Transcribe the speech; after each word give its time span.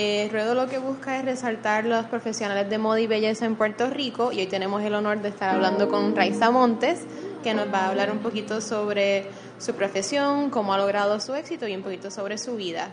Ruedo. 0.00 0.24
Eh, 0.24 0.28
Ruedo 0.32 0.54
lo 0.54 0.68
que 0.68 0.78
busca 0.78 1.18
es 1.18 1.24
resaltar 1.24 1.84
los 1.84 2.06
profesionales 2.06 2.68
de 2.68 2.78
moda 2.78 3.00
y 3.00 3.06
belleza 3.06 3.44
en 3.44 3.56
Puerto 3.56 3.90
Rico 3.90 4.32
y 4.32 4.40
hoy 4.40 4.46
tenemos 4.46 4.82
el 4.82 4.94
honor 4.94 5.20
de 5.20 5.28
estar 5.28 5.54
hablando 5.54 5.88
con 5.88 6.16
Raiza 6.16 6.50
Montes, 6.50 7.06
que 7.42 7.54
nos 7.54 7.72
va 7.72 7.80
a 7.80 7.88
hablar 7.88 8.10
un 8.10 8.18
poquito 8.18 8.60
sobre 8.60 9.26
su 9.58 9.74
profesión, 9.74 10.50
cómo 10.50 10.72
ha 10.72 10.78
logrado 10.78 11.20
su 11.20 11.34
éxito 11.34 11.66
y 11.68 11.74
un 11.74 11.82
poquito 11.82 12.10
sobre 12.10 12.38
su 12.38 12.56
vida. 12.56 12.88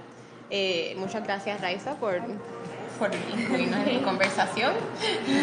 Eh, 0.49 0.95
muchas 0.97 1.23
gracias 1.23 1.59
Raiza 1.61 1.95
por, 1.95 2.21
por 2.99 3.11
incluirnos 3.37 3.87
en 3.87 3.97
la 3.97 4.03
conversación. 4.03 4.73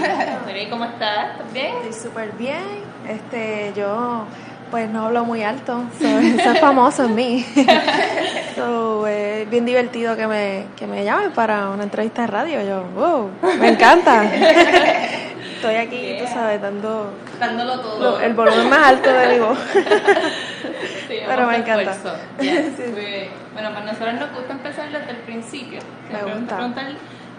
¿Cómo 0.70 0.84
estás? 0.84 1.52
¿Bien? 1.52 1.74
Estoy 1.76 2.10
súper 2.10 2.32
bien. 2.32 2.94
Este, 3.08 3.72
yo 3.76 4.26
pues 4.74 4.90
no 4.90 5.04
hablo 5.04 5.24
muy 5.24 5.44
alto, 5.44 5.84
eso 6.00 6.50
es 6.50 6.58
famoso 6.58 7.04
en 7.04 7.14
mí. 7.14 7.46
so, 8.56 9.06
es 9.06 9.48
bien 9.48 9.64
divertido 9.64 10.16
que 10.16 10.26
me, 10.26 10.66
que 10.76 10.88
me 10.88 11.04
llamen 11.04 11.30
para 11.30 11.68
una 11.68 11.84
entrevista 11.84 12.22
de 12.22 12.26
radio. 12.26 12.60
Yo, 12.60 12.82
wow, 12.96 13.30
me 13.60 13.68
encanta. 13.68 14.24
Estoy 15.54 15.76
aquí, 15.76 16.16
tú 16.18 16.26
sabes, 16.26 16.60
dando 16.60 17.12
dándolo 17.38 17.78
todo. 17.78 18.20
el 18.20 18.34
volumen 18.34 18.68
más 18.68 18.88
alto 18.88 19.12
de 19.12 19.28
mi 19.28 19.38
voz. 19.38 19.58
Pero 21.08 21.46
me 21.46 21.56
encanta. 21.56 21.96
Bueno, 22.36 23.70
para 23.70 23.84
nosotros 23.84 24.14
nos 24.14 24.32
gusta 24.32 24.54
empezar 24.54 24.90
desde 24.90 25.10
el 25.10 25.18
principio. 25.18 25.78
Me 26.10 26.20
gusta. 26.20 26.58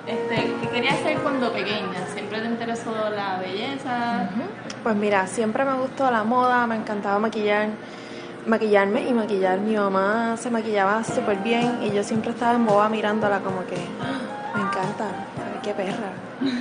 Este, 0.08 0.36
¿Qué 0.62 0.68
querías 0.70 0.96
hacer 1.00 1.18
cuando 1.20 1.52
pequeña? 1.52 2.06
¿Siempre 2.14 2.40
te 2.40 2.46
interesó 2.46 3.10
la 3.10 3.40
belleza? 3.40 4.30
Pues 4.84 4.96
mira, 4.96 5.26
siempre 5.26 5.66
me 5.66 5.74
gustó 5.74 6.12
la 6.12 6.24
moda, 6.24 6.68
me 6.68 6.76
encantaba 6.76 7.18
maquillar, 7.18 7.70
maquillarme 8.46 9.10
y 9.10 9.14
maquillar. 9.14 9.60
Mi 9.60 9.76
mamá 9.76 10.38
se 10.38 10.52
maquillaba 10.52 11.04
súper 11.04 11.38
bien 11.38 11.80
y 11.82 11.92
yo 11.92 12.04
siempre 12.04 12.32
estaba 12.32 12.54
en 12.54 12.68
boba 12.68 12.88
mirándola 12.88 13.40
como 13.40 13.66
que 13.66 13.78
ah, 14.00 14.56
me 14.56 14.62
encanta, 14.62 15.06
qué 15.64 15.74
perra. 15.74 16.12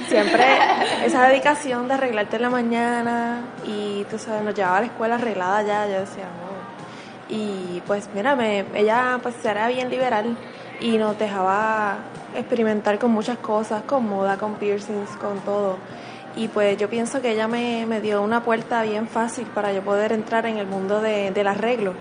Siempre 0.08 0.44
esa 1.04 1.28
dedicación 1.28 1.86
de 1.86 1.94
arreglarte 1.94 2.36
en 2.36 2.42
la 2.42 2.50
mañana 2.50 3.40
y 3.66 4.04
tú 4.10 4.18
sabes, 4.18 4.42
nos 4.42 4.54
llevaba 4.54 4.78
a 4.78 4.80
la 4.80 4.86
escuela 4.86 5.16
arreglada 5.16 5.62
ya, 5.62 5.86
yo 5.86 6.00
decía, 6.00 6.24
no. 6.24 7.34
Y 7.36 7.82
pues 7.86 8.08
mírame, 8.14 8.64
ella 8.74 9.18
pues 9.22 9.44
era 9.44 9.68
bien 9.68 9.90
liberal 9.90 10.34
y 10.80 10.96
nos 10.96 11.18
dejaba 11.18 11.98
experimentar 12.34 12.98
con 12.98 13.10
muchas 13.10 13.38
cosas, 13.38 13.82
con 13.82 14.08
moda, 14.08 14.36
con 14.38 14.54
piercings, 14.54 15.10
con 15.20 15.40
todo. 15.40 15.76
Y 16.36 16.48
pues 16.48 16.76
yo 16.76 16.90
pienso 16.90 17.20
que 17.22 17.30
ella 17.30 17.46
me, 17.46 17.86
me 17.86 18.00
dio 18.00 18.20
una 18.20 18.42
puerta 18.42 18.82
bien 18.82 19.06
fácil 19.06 19.46
para 19.46 19.72
yo 19.72 19.82
poder 19.82 20.12
entrar 20.12 20.46
en 20.46 20.58
el 20.58 20.66
mundo 20.66 21.00
de, 21.00 21.30
del 21.30 21.46
arreglo 21.46 21.94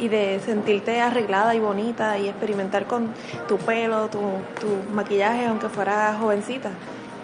y 0.00 0.08
de 0.08 0.40
sentirte 0.44 1.00
arreglada 1.00 1.54
y 1.54 1.60
bonita 1.60 2.18
y 2.18 2.28
experimentar 2.28 2.86
con 2.86 3.12
tu 3.48 3.58
pelo, 3.58 4.08
tu, 4.08 4.20
tu 4.60 4.92
maquillaje, 4.92 5.46
aunque 5.46 5.68
fuera 5.68 6.16
jovencita. 6.20 6.70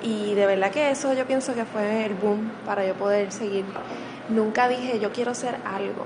Y 0.03 0.35
de 0.35 0.47
verdad 0.47 0.71
que 0.71 0.91
eso 0.91 1.13
yo 1.15 1.27
pienso 1.27 1.55
que 1.55 1.65
fue 1.65 2.07
el 2.07 2.15
boom 2.15 2.51
para 2.65 2.87
yo 2.87 2.95
poder 2.95 3.33
seguir. 3.33 3.65
Nunca 4.29 4.69
dije 4.69 5.01
yo 5.01 5.13
quiero 5.13 5.35
ser 5.35 5.57
algo. 5.65 6.05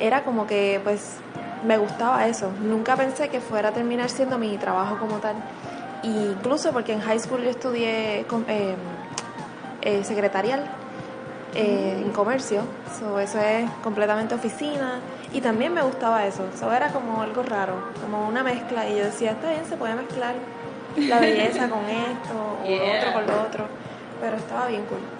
Era 0.00 0.24
como 0.24 0.46
que 0.46 0.80
pues 0.82 1.18
me 1.66 1.78
gustaba 1.78 2.26
eso. 2.26 2.50
Nunca 2.62 2.96
pensé 2.96 3.28
que 3.28 3.40
fuera 3.40 3.70
a 3.70 3.72
terminar 3.72 4.10
siendo 4.10 4.38
mi 4.38 4.56
trabajo 4.58 4.98
como 4.98 5.18
tal. 5.18 5.36
Incluso 6.02 6.72
porque 6.72 6.92
en 6.92 7.00
high 7.00 7.18
school 7.18 7.42
yo 7.42 7.50
estudié 7.50 8.20
eh, 8.20 8.76
eh, 9.82 10.04
secretarial 10.04 10.64
eh, 11.54 12.02
en 12.04 12.10
comercio. 12.12 12.62
eso 13.20 13.38
es 13.38 13.70
completamente 13.82 14.34
oficina. 14.34 15.00
Y 15.32 15.40
también 15.40 15.74
me 15.74 15.82
gustaba 15.82 16.24
eso. 16.26 16.46
Eso 16.54 16.72
era 16.72 16.88
como 16.88 17.22
algo 17.22 17.42
raro, 17.42 17.74
como 18.00 18.26
una 18.26 18.42
mezcla. 18.42 18.88
Y 18.88 18.96
yo 18.96 19.04
decía, 19.04 19.32
está 19.32 19.50
bien, 19.50 19.64
se 19.66 19.76
puede 19.76 19.94
mezclar 19.94 20.34
la 20.96 21.18
belleza 21.20 21.68
con 21.68 21.84
esto, 21.84 22.58
o 22.64 22.68
lo 22.68 22.98
otro 22.98 23.12
con 23.12 23.26
lo 23.26 23.42
otro. 23.42 23.66
Pero 24.20 24.36
estaba 24.36 24.66
bien 24.68 24.84
cool 24.86 25.18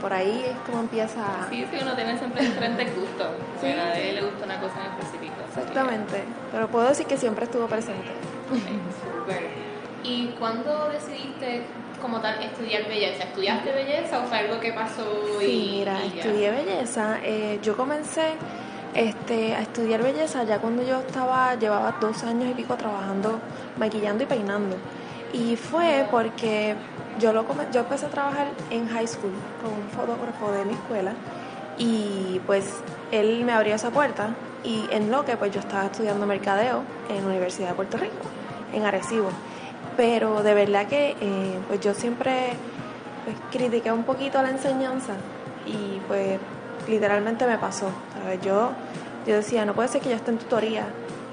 por 0.00 0.12
ahí 0.12 0.44
es 0.48 0.56
como 0.66 0.80
empieza. 0.80 1.22
Sí, 1.50 1.64
sí, 1.70 1.78
uno 1.80 1.94
tiene 1.94 2.18
siempre 2.18 2.42
diferentes 2.44 2.96
gustos. 2.96 3.28
Sí. 3.60 3.66
A 3.66 3.98
él 3.98 4.14
le 4.14 4.22
gusta 4.22 4.44
una 4.44 4.60
cosa 4.60 4.74
en 4.84 4.92
específico. 4.92 5.34
Exactamente. 5.48 6.22
Pero 6.52 6.68
puedo 6.68 6.88
decir 6.88 7.06
que 7.06 7.16
siempre 7.16 7.44
estuvo 7.44 7.66
presente. 7.66 8.08
¿Y 10.04 10.28
cuándo 10.38 10.88
decidiste 10.90 11.62
como 12.00 12.20
tal 12.20 12.42
estudiar 12.42 12.86
belleza? 12.88 13.24
¿Estudiaste 13.24 13.72
belleza 13.72 14.20
o 14.20 14.24
fue 14.24 14.38
algo 14.38 14.60
que 14.60 14.72
pasó? 14.72 15.04
Sí, 15.40 15.68
mira, 15.78 16.04
estudié 16.04 16.50
belleza. 16.50 17.18
Eh, 17.22 17.58
yo 17.62 17.76
comencé 17.76 18.34
este, 18.94 19.54
a 19.54 19.60
estudiar 19.60 20.02
belleza 20.02 20.44
ya 20.44 20.58
cuando 20.58 20.82
yo 20.82 21.00
estaba, 21.00 21.54
llevaba 21.56 21.96
dos 22.00 22.22
años 22.24 22.50
y 22.50 22.54
pico 22.54 22.76
trabajando, 22.76 23.40
maquillando 23.76 24.24
y 24.24 24.26
peinando. 24.26 24.76
Y 25.32 25.56
fue 25.56 26.06
porque 26.10 26.74
yo, 27.18 27.32
lo, 27.32 27.44
yo 27.72 27.80
empecé 27.80 28.06
a 28.06 28.08
trabajar 28.10 28.48
en 28.70 28.88
high 28.88 29.06
school 29.06 29.32
con 29.62 29.72
un 29.72 29.88
fotógrafo 29.90 30.52
de 30.52 30.64
mi 30.64 30.72
escuela 30.72 31.12
y 31.76 32.40
pues 32.46 32.80
él 33.12 33.44
me 33.44 33.52
abrió 33.52 33.74
esa 33.74 33.90
puerta 33.90 34.30
y 34.64 34.84
en 34.90 35.10
lo 35.10 35.24
que 35.24 35.36
pues 35.36 35.52
yo 35.52 35.60
estaba 35.60 35.86
estudiando 35.86 36.26
mercadeo 36.26 36.82
en 37.08 37.22
la 37.22 37.26
Universidad 37.28 37.68
de 37.68 37.74
Puerto 37.74 37.98
Rico, 37.98 38.14
en 38.72 38.84
Arecibo. 38.84 39.30
Pero 39.98 40.44
de 40.44 40.54
verdad 40.54 40.86
que 40.86 41.16
eh, 41.20 41.58
pues 41.66 41.80
yo 41.80 41.92
siempre 41.92 42.52
pues, 43.24 43.36
critiqué 43.50 43.90
un 43.90 44.04
poquito 44.04 44.40
la 44.40 44.50
enseñanza 44.50 45.14
y 45.66 45.98
pues 46.06 46.38
literalmente 46.86 47.44
me 47.48 47.58
pasó. 47.58 47.90
Yo, 48.44 48.70
yo 49.26 49.34
decía, 49.34 49.64
no 49.64 49.74
puede 49.74 49.88
ser 49.88 50.00
que 50.00 50.10
yo 50.10 50.14
esté 50.14 50.30
en 50.30 50.38
tutoría, 50.38 50.84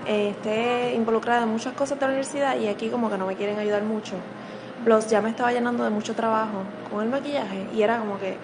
eh, 0.08 0.30
esté 0.30 0.96
involucrada 0.96 1.44
en 1.44 1.50
muchas 1.50 1.74
cosas 1.74 2.00
de 2.00 2.08
la 2.08 2.08
universidad 2.08 2.58
y 2.58 2.68
aquí 2.68 2.90
como 2.90 3.08
que 3.12 3.20
no 3.20 3.28
me 3.28 3.36
quieren 3.36 3.60
ayudar 3.60 3.84
mucho. 3.84 4.16
Plus 4.84 5.06
ya 5.10 5.22
me 5.22 5.30
estaba 5.30 5.52
llenando 5.52 5.84
de 5.84 5.92
mucho 5.92 6.16
trabajo 6.16 6.64
con 6.92 7.04
el 7.04 7.10
maquillaje 7.10 7.68
y 7.72 7.84
era 7.84 8.00
como 8.00 8.18
que 8.18 8.36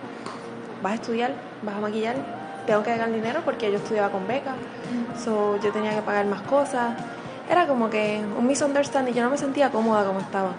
vas 0.83 0.91
a 0.91 0.95
estudiar, 0.95 1.31
vas 1.63 1.77
a 1.77 1.79
maquillar, 1.79 2.15
tengo 2.67 2.83
que 2.83 2.91
ganar 2.91 3.11
dinero 3.11 3.41
porque 3.43 3.71
yo 3.71 3.79
estudiaba 3.79 4.09
con 4.09 4.27
beca, 4.27 4.53
so 5.17 5.59
yo 5.63 5.71
tenía 5.71 5.95
que 5.95 6.03
pagar 6.03 6.27
más 6.27 6.41
cosas. 6.43 6.93
Era 7.51 7.67
como 7.67 7.89
que 7.89 8.23
un 8.37 8.47
misunderstanding, 8.47 9.13
yo 9.13 9.23
no 9.23 9.29
me 9.29 9.37
sentía 9.37 9.71
cómoda 9.71 10.05
como 10.05 10.21
estaba. 10.21 10.51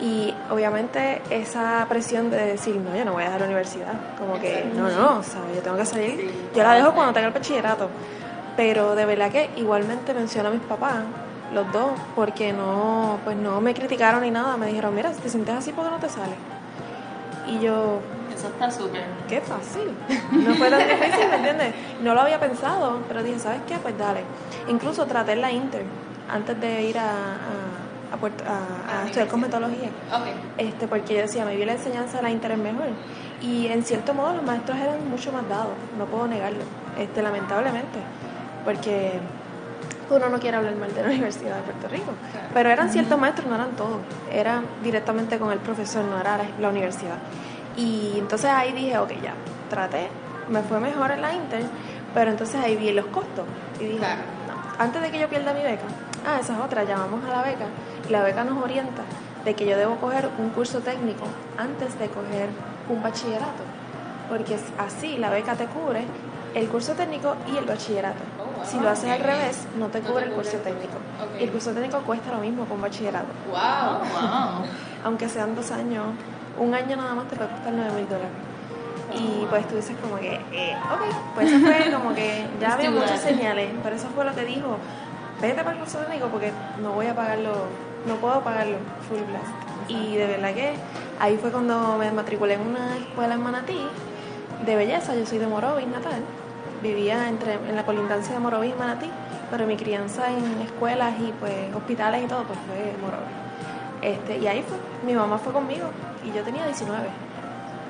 Y 0.00 0.34
obviamente 0.50 1.22
esa 1.30 1.86
presión 1.88 2.32
de 2.32 2.44
decir, 2.44 2.74
no, 2.74 2.96
yo 2.96 3.04
no 3.04 3.12
voy 3.12 3.22
a 3.22 3.26
dejar 3.26 3.42
la 3.42 3.46
universidad, 3.46 3.92
como 4.18 4.40
que, 4.40 4.68
no, 4.74 4.88
no, 4.90 5.22
¿sabes? 5.22 5.54
Yo 5.54 5.62
tengo 5.62 5.76
que 5.76 5.86
salir. 5.86 6.34
Yo 6.52 6.64
la 6.64 6.74
dejo 6.74 6.94
cuando 6.94 7.12
tenga 7.12 7.28
el 7.28 7.32
bachillerato. 7.32 7.88
Pero 8.56 8.96
de 8.96 9.06
verdad 9.06 9.30
que 9.30 9.50
igualmente 9.56 10.12
menciono 10.14 10.48
a 10.48 10.52
mis 10.52 10.62
papás 10.62 10.94
los 11.54 11.70
dos, 11.70 11.92
porque 12.16 12.52
no, 12.52 13.20
pues 13.22 13.36
no 13.36 13.60
me 13.60 13.72
criticaron 13.72 14.22
ni 14.22 14.32
nada, 14.32 14.56
me 14.56 14.66
dijeron, 14.66 14.92
mira, 14.96 15.14
si 15.14 15.20
te 15.20 15.28
sientes 15.28 15.54
así, 15.54 15.70
¿por 15.70 15.84
qué 15.84 15.90
no 15.92 15.98
te 15.98 16.08
sale? 16.08 16.34
Y 17.46 17.60
yo... 17.60 18.00
Eso 18.34 18.48
está 18.48 18.68
súper. 18.68 19.04
Qué 19.28 19.40
fácil. 19.40 19.94
No 20.32 20.54
fue 20.56 20.70
tan 20.70 20.80
difícil, 20.88 21.28
¿me 21.28 21.36
entiendes? 21.36 21.74
No 22.02 22.14
lo 22.14 22.22
había 22.22 22.40
pensado, 22.40 22.98
pero 23.06 23.22
dije, 23.22 23.38
¿sabes 23.38 23.60
qué? 23.68 23.76
Pues 23.76 23.96
dale. 23.96 24.24
Incluso 24.66 25.06
traté 25.06 25.36
la 25.36 25.52
Inter 25.52 25.84
antes 26.32 26.60
de 26.60 26.82
ir 26.82 26.98
a, 26.98 27.10
a, 27.10 28.14
a, 28.14 29.00
a, 29.00 29.06
estudiar 29.06 29.28
cosmetología. 29.28 29.90
Okay. 30.08 30.34
Este, 30.58 30.88
porque 30.88 31.14
yo 31.14 31.20
decía, 31.20 31.44
me 31.44 31.56
vi 31.56 31.64
la 31.64 31.72
enseñanza 31.72 32.18
de 32.18 32.22
la 32.22 32.30
Inter 32.30 32.52
es 32.52 32.58
mejor. 32.58 32.88
Y 33.40 33.66
en 33.66 33.84
cierto 33.84 34.14
modo 34.14 34.34
los 34.34 34.44
maestros 34.44 34.78
eran 34.78 35.08
mucho 35.10 35.32
más 35.32 35.48
dados, 35.48 35.74
no 35.98 36.06
puedo 36.06 36.26
negarlo, 36.26 36.62
este, 36.98 37.22
lamentablemente. 37.22 37.98
Porque 38.64 39.20
uno 40.10 40.28
no 40.28 40.38
quiere 40.38 40.56
hablar 40.56 40.76
mal 40.76 40.94
de 40.94 41.02
la 41.02 41.08
Universidad 41.10 41.56
de 41.56 41.62
Puerto 41.62 41.88
Rico. 41.88 42.12
Pero 42.54 42.70
eran 42.70 42.90
ciertos 42.90 43.18
maestros, 43.18 43.46
no 43.48 43.54
eran 43.54 43.72
todos. 43.72 43.98
Era 44.32 44.62
directamente 44.82 45.38
con 45.38 45.52
el 45.52 45.58
profesor, 45.58 46.04
no 46.04 46.18
era 46.20 46.38
la 46.60 46.68
universidad. 46.68 47.16
Y 47.76 48.14
entonces 48.16 48.50
ahí 48.50 48.72
dije, 48.72 48.98
ok, 48.98 49.10
ya, 49.22 49.34
traté, 49.70 50.08
me 50.48 50.62
fue 50.62 50.78
mejor 50.80 51.10
en 51.10 51.22
la 51.22 51.32
Inter, 51.32 51.62
pero 52.14 52.30
entonces 52.30 52.60
ahí 52.62 52.76
vi 52.76 52.92
los 52.92 53.06
costos. 53.06 53.44
Y 53.80 53.84
dije, 53.84 53.98
no, 53.98 54.62
antes 54.78 55.02
de 55.02 55.10
que 55.10 55.18
yo 55.18 55.28
pierda 55.28 55.54
mi 55.54 55.62
beca, 55.62 55.84
ah, 56.26 56.38
esa 56.40 56.54
es 56.54 56.60
otra, 56.60 56.84
llamamos 56.84 57.24
a 57.24 57.28
la 57.28 57.42
beca 57.42 57.66
y 58.08 58.12
la 58.12 58.22
beca 58.22 58.44
nos 58.44 58.62
orienta 58.62 59.02
de 59.44 59.54
que 59.54 59.66
yo 59.66 59.76
debo 59.76 59.96
coger 59.96 60.28
un 60.38 60.50
curso 60.50 60.80
técnico 60.80 61.24
antes 61.58 61.98
de 61.98 62.08
coger 62.08 62.48
un 62.88 63.02
bachillerato. 63.02 63.62
Porque 64.28 64.56
así 64.78 65.18
la 65.18 65.30
beca 65.30 65.54
te 65.54 65.66
cubre 65.66 66.04
el 66.54 66.68
curso 66.68 66.92
técnico 66.94 67.36
y 67.52 67.56
el 67.56 67.64
bachillerato. 67.64 68.22
Si 68.64 68.78
lo 68.78 68.88
haces 68.88 69.10
al 69.10 69.20
revés, 69.20 69.66
no 69.76 69.88
te 69.88 70.00
cubre 70.00 70.26
el 70.26 70.32
curso 70.32 70.58
técnico. 70.58 70.98
Y 71.38 71.44
el 71.44 71.50
curso 71.50 71.72
técnico 71.72 71.98
cuesta 72.00 72.32
lo 72.32 72.38
mismo 72.38 72.64
con 72.66 72.80
bachillerato. 72.80 73.28
Wow, 73.50 74.64
Aunque 75.04 75.28
sean 75.28 75.54
dos 75.54 75.70
años, 75.72 76.04
un 76.58 76.74
año 76.74 76.96
nada 76.96 77.14
más 77.14 77.28
te 77.28 77.36
puede 77.36 77.50
costar 77.50 77.72
9 77.72 77.90
mil 77.92 78.08
dólares. 78.08 78.30
Y 79.14 79.44
pues 79.50 79.68
tú 79.68 79.76
dices 79.76 79.96
como 80.00 80.16
que, 80.16 80.40
eh, 80.52 80.76
ok, 80.90 81.34
pues 81.34 81.52
eso 81.52 81.66
fue 81.66 81.92
como 81.92 82.14
que 82.14 82.46
ya 82.60 82.74
había 82.74 82.90
muchas 82.90 83.20
señales, 83.20 83.70
pero 83.82 83.96
eso 83.96 84.08
fue 84.14 84.24
lo 84.24 84.34
que 84.34 84.44
dijo, 84.44 84.78
vete 85.42 85.62
para 85.62 85.72
el 85.72 85.78
curso 85.78 85.98
técnico 85.98 86.28
porque 86.28 86.52
no 86.80 86.92
voy 86.92 87.06
a 87.06 87.14
pagarlo, 87.14 87.52
no 88.06 88.14
puedo 88.16 88.40
pagarlo 88.40 88.78
full 89.08 89.20
blast. 89.28 89.52
Y 89.88 90.16
de 90.16 90.26
verdad 90.26 90.54
que 90.54 90.74
ahí 91.20 91.36
fue 91.36 91.50
cuando 91.50 91.98
me 91.98 92.10
matriculé 92.12 92.54
en 92.54 92.62
una 92.62 92.96
escuela 92.96 93.34
en 93.34 93.42
Manatí 93.42 93.80
de 94.64 94.76
belleza, 94.76 95.14
yo 95.14 95.26
soy 95.26 95.38
de 95.38 95.46
Morovis 95.46 95.88
natal 95.88 96.22
vivía 96.82 97.28
entre, 97.28 97.54
en 97.54 97.76
la 97.76 97.86
colindancia 97.86 98.34
de 98.34 98.40
Morovis 98.40 98.72
y 98.74 98.78
Manatí, 98.78 99.10
pero 99.50 99.66
mi 99.66 99.76
crianza 99.76 100.30
en 100.30 100.62
escuelas 100.62 101.14
y 101.20 101.32
pues 101.38 101.74
hospitales 101.74 102.24
y 102.24 102.26
todo 102.26 102.42
pues 102.44 102.58
fue 102.66 102.94
Morovis. 103.00 103.42
Este, 104.02 104.38
y 104.38 104.46
ahí 104.48 104.64
fue, 104.66 104.76
mi 105.06 105.14
mamá 105.14 105.38
fue 105.38 105.52
conmigo 105.52 105.86
y 106.24 106.36
yo 106.36 106.42
tenía 106.42 106.66
19. 106.66 107.08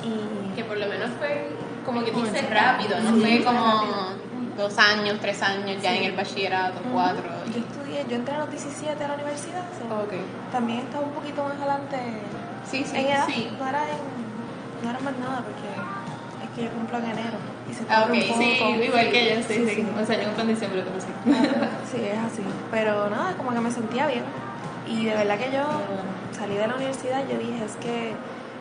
Y 0.04 0.54
Que 0.54 0.64
por 0.64 0.76
lo 0.76 0.86
menos 0.86 1.10
fue 1.18 1.50
como 1.86 2.04
que 2.04 2.10
dice 2.10 2.42
rápido, 2.42 3.00
no 3.00 3.16
fue 3.16 3.42
como 3.42 4.21
dos 4.56 4.76
años, 4.78 5.18
tres 5.20 5.42
años 5.42 5.80
ya 5.82 5.94
en 5.96 6.04
el 6.04 6.12
bachillerato, 6.12 6.80
cuatro. 6.92 7.22
yo 7.54 7.60
estudié, 7.60 8.04
yo 8.08 8.16
entré 8.16 8.34
a 8.34 8.38
los 8.40 8.50
17 8.50 9.02
a 9.04 9.08
la 9.08 9.14
universidad, 9.14 9.64
so, 9.78 9.94
Ok. 10.04 10.12
también 10.52 10.80
estaba 10.80 11.04
un 11.04 11.12
poquito 11.12 11.42
más 11.44 11.54
adelante 11.58 11.96
Sí, 12.70 12.84
sí, 12.84 12.96
en 12.96 13.06
edad, 13.06 13.26
sí. 13.26 13.50
no 13.58 13.68
era 13.68 13.82
en, 13.88 14.84
no 14.84 14.90
era 14.90 14.98
más 15.00 15.16
nada 15.18 15.42
porque 15.42 16.44
es 16.44 16.50
que 16.54 16.64
yo 16.64 16.70
cumplo 16.70 16.98
en 16.98 17.04
enero 17.06 17.38
y 17.70 17.74
se 17.74 17.82
Ah, 17.88 18.04
ok, 18.06 18.12
un 18.14 18.20
poco. 18.28 18.38
sí, 18.40 18.84
igual 18.84 19.10
que 19.10 19.30
yo, 19.30 19.42
sí, 19.42 19.54
sí. 19.54 19.68
sí. 19.74 19.86
O 20.00 20.06
sea, 20.06 20.16
yo 20.18 20.24
cumplo 20.26 20.42
en 20.42 20.48
diciembre, 20.48 20.84
pero 20.84 21.00
sí. 21.00 21.12
Sí, 21.90 22.04
es 22.04 22.18
así. 22.18 22.42
Pero 22.70 23.08
nada, 23.10 23.34
como 23.36 23.52
que 23.52 23.60
me 23.60 23.70
sentía 23.70 24.06
bien. 24.06 24.24
Y 24.86 25.04
de 25.06 25.14
verdad 25.14 25.38
que 25.38 25.50
yo 25.52 25.62
salí 26.38 26.54
de 26.56 26.66
la 26.66 26.74
universidad 26.74 27.22
yo 27.28 27.38
dije, 27.38 27.64
es 27.64 27.76
que 27.76 28.12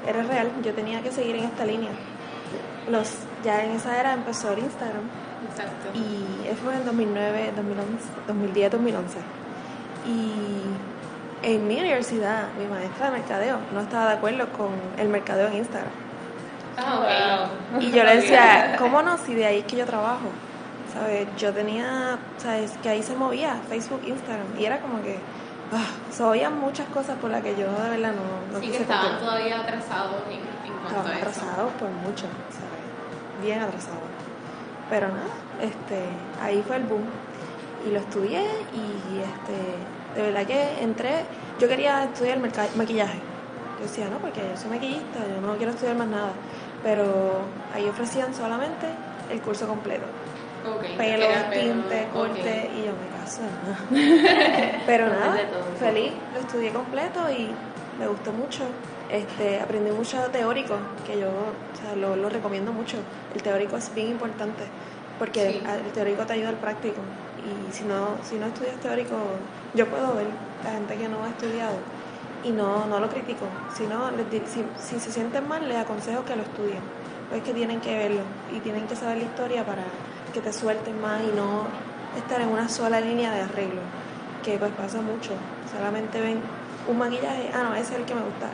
era 0.08 0.24
real, 0.24 0.50
yo 0.64 0.74
tenía 0.74 1.02
que 1.02 1.12
seguir 1.12 1.36
en 1.36 1.46
esta 1.46 1.66
línea. 1.66 1.92
Los, 2.90 3.10
ya 3.44 3.64
en 3.64 3.72
esa 3.72 4.00
era 4.00 4.14
empezó 4.14 4.52
el 4.54 4.60
Instagram 4.60 5.04
Exacto. 5.50 5.90
y 5.98 6.48
eso 6.48 6.58
fue 6.64 6.74
en 6.76 6.86
2009, 6.86 7.54
2011, 7.56 8.04
2010, 8.28 8.72
2011. 8.72 9.18
Y 10.08 11.48
en 11.48 11.68
mi 11.68 11.80
universidad, 11.80 12.48
mi 12.60 12.66
maestra 12.68 13.08
de 13.12 13.18
mercadeo 13.20 13.58
no 13.74 13.82
estaba 13.82 14.10
de 14.10 14.14
acuerdo 14.16 14.48
con 14.54 14.70
el 14.98 15.10
mercadeo 15.10 15.48
en 15.48 15.56
Instagram. 15.58 15.92
Ah, 16.78 17.48
ok. 17.76 17.82
Y 17.82 17.92
yo 17.92 18.04
le 18.04 18.16
decía, 18.18 18.76
¿cómo 18.78 19.02
no? 19.02 19.18
Si 19.18 19.34
de 19.36 19.46
ahí 19.46 19.60
es 19.60 19.66
que 19.66 19.76
yo 19.78 19.86
trabajo. 19.86 20.30
¿Sabes? 20.94 21.28
Yo 21.38 21.54
tenía, 21.54 22.18
¿sabes? 22.38 22.74
Que 22.84 22.90
ahí 22.90 23.04
se 23.04 23.16
movía 23.16 23.56
Facebook, 23.70 24.02
Instagram. 24.06 24.48
Y 24.60 24.66
era 24.66 24.80
como 24.80 25.02
que, 25.02 25.20
ah, 25.72 25.86
so, 26.14 26.30
había 26.30 26.50
muchas 26.50 26.88
cosas 26.90 27.18
por 27.20 27.30
las 27.30 27.42
que 27.42 27.56
yo 27.56 27.66
de 27.84 27.90
verdad 27.92 28.12
no, 28.14 28.54
no 28.54 28.60
Sí, 28.60 28.72
que 28.72 28.78
estaban 28.78 29.08
continuar. 29.12 29.20
todavía 29.36 29.60
atrasados 29.62 30.16
en, 30.28 30.34
en 30.34 30.74
cuanto 30.80 30.88
Estaban 30.90 31.12
a 31.12 31.20
eso. 31.20 31.30
atrasados 31.30 31.72
por 31.74 31.90
mucho, 31.90 32.26
¿sabes? 32.52 33.42
Bien 33.42 33.62
atrasados. 33.62 34.00
Pero 34.92 35.08
nada, 35.08 35.34
este, 35.62 36.04
ahí 36.44 36.62
fue 36.68 36.76
el 36.76 36.84
boom. 36.84 37.06
Y 37.88 37.92
lo 37.92 38.00
estudié 38.00 38.42
y 38.42 39.20
este, 39.20 40.20
de 40.20 40.22
verdad 40.22 40.46
que 40.46 40.84
entré, 40.84 41.24
yo 41.60 41.68
quería 41.68 42.04
estudiar 42.04 42.38
maquillaje. 42.76 43.20
Yo 43.80 43.88
decía, 43.88 44.10
no, 44.10 44.18
porque 44.20 44.42
yo 44.42 44.58
soy 44.58 44.70
maquillista, 44.70 45.20
yo 45.28 45.42
no 45.42 45.56
quiero 45.56 45.72
estudiar 45.72 45.96
más 45.96 46.08
nada. 46.08 46.34
Pero 46.84 47.42
ahí 47.74 47.88
ofrecían 47.88 48.36
solamente 48.36 48.86
el 49.32 49.42
curso 49.42 49.66
completo. 49.66 50.06
Ok, 50.70 50.98
Pelo, 50.98 51.26
tinte, 51.52 52.08
corte 52.14 52.70
y 52.76 52.86
yo 52.86 52.92
me 52.92 53.08
caso. 53.18 53.42
Pero 54.86 55.08
nada, 55.08 55.38
feliz, 55.80 56.12
lo 56.34 56.40
estudié 56.42 56.72
completo 56.72 57.32
y 57.32 57.50
me 57.98 58.08
gustó 58.08 58.32
mucho. 58.34 58.66
Este, 59.12 59.60
aprendí 59.60 59.92
mucho 59.92 60.18
teórico, 60.32 60.76
que 61.06 61.20
yo 61.20 61.28
o 61.28 61.76
sea, 61.82 61.96
lo, 61.96 62.16
lo 62.16 62.30
recomiendo 62.30 62.72
mucho. 62.72 62.98
El 63.36 63.44
teórico 63.44 63.76
es 63.78 63.94
bien 63.94 64.08
importante 64.10 64.64
porque 65.20 65.52
Sí. 65.52 65.64
el 65.86 65.92
teórico 65.92 66.26
te 66.26 66.34
ayuda 66.34 66.50
al 66.50 66.56
práctico. 66.56 67.02
Y 67.44 67.74
si 67.74 67.84
no, 67.84 68.16
si 68.24 68.36
no 68.36 68.46
estudias 68.48 68.76
teórico, 68.78 69.16
yo 69.74 69.86
puedo 69.88 70.16
ver 70.16 70.28
la 70.64 70.72
gente 70.72 70.96
que 70.96 71.10
no 71.10 71.24
ha 71.24 71.30
estudiado 71.30 71.76
y 72.44 72.52
no, 72.52 72.86
no 72.88 73.00
lo 73.00 73.10
critico. 73.10 73.46
Si, 73.76 73.84
no, 73.86 74.10
si, 74.48 74.64
si 74.80 75.00
se 75.00 75.12
sienten 75.12 75.48
mal, 75.48 75.68
les 75.68 75.78
aconsejo 75.78 76.24
que 76.24 76.36
lo 76.36 76.44
estudien. 76.44 76.80
Pues 77.30 77.44
que 77.44 77.54
tienen 77.54 77.80
que 77.82 77.98
verlo 77.98 78.22
y 78.56 78.60
tienen 78.60 78.88
que 78.88 78.96
saber 78.96 79.18
la 79.18 79.24
historia 79.24 79.66
para 79.66 79.84
que 80.34 80.40
te 80.42 80.52
suelten 80.54 81.00
más 81.02 81.22
y 81.22 81.36
no 81.36 81.66
estar 82.18 82.42
en 82.42 82.50
una 82.50 82.68
sola 82.70 83.00
línea 83.00 83.32
de 83.32 83.42
arreglo, 83.42 83.82
que 84.44 84.58
pues 84.58 84.72
pasa 84.74 85.02
mucho. 85.02 85.32
Solamente 85.76 86.20
ven 86.22 86.40
un 86.88 86.98
maquillaje, 86.98 87.52
ah, 87.54 87.64
no, 87.64 87.74
ese 87.76 87.94
es 87.94 88.00
el 88.00 88.06
que 88.06 88.16
me 88.16 88.22
gusta. 88.22 88.48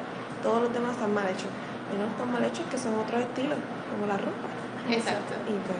Todos 0.47 0.61
los 0.63 0.73
demás 0.73 0.91
están 0.93 1.13
mal 1.13 1.25
hechos. 1.27 1.51
Y 1.93 1.97
no 1.99 2.05
están 2.07 2.31
mal 2.31 2.43
hechos, 2.45 2.65
que 2.71 2.77
son 2.77 2.95
otros 2.99 3.19
estilos, 3.21 3.57
como 3.91 4.07
la 4.07 4.15
ropa. 4.17 4.47
Exacto. 4.89 5.33
Y 5.47 5.53
pues, 5.67 5.79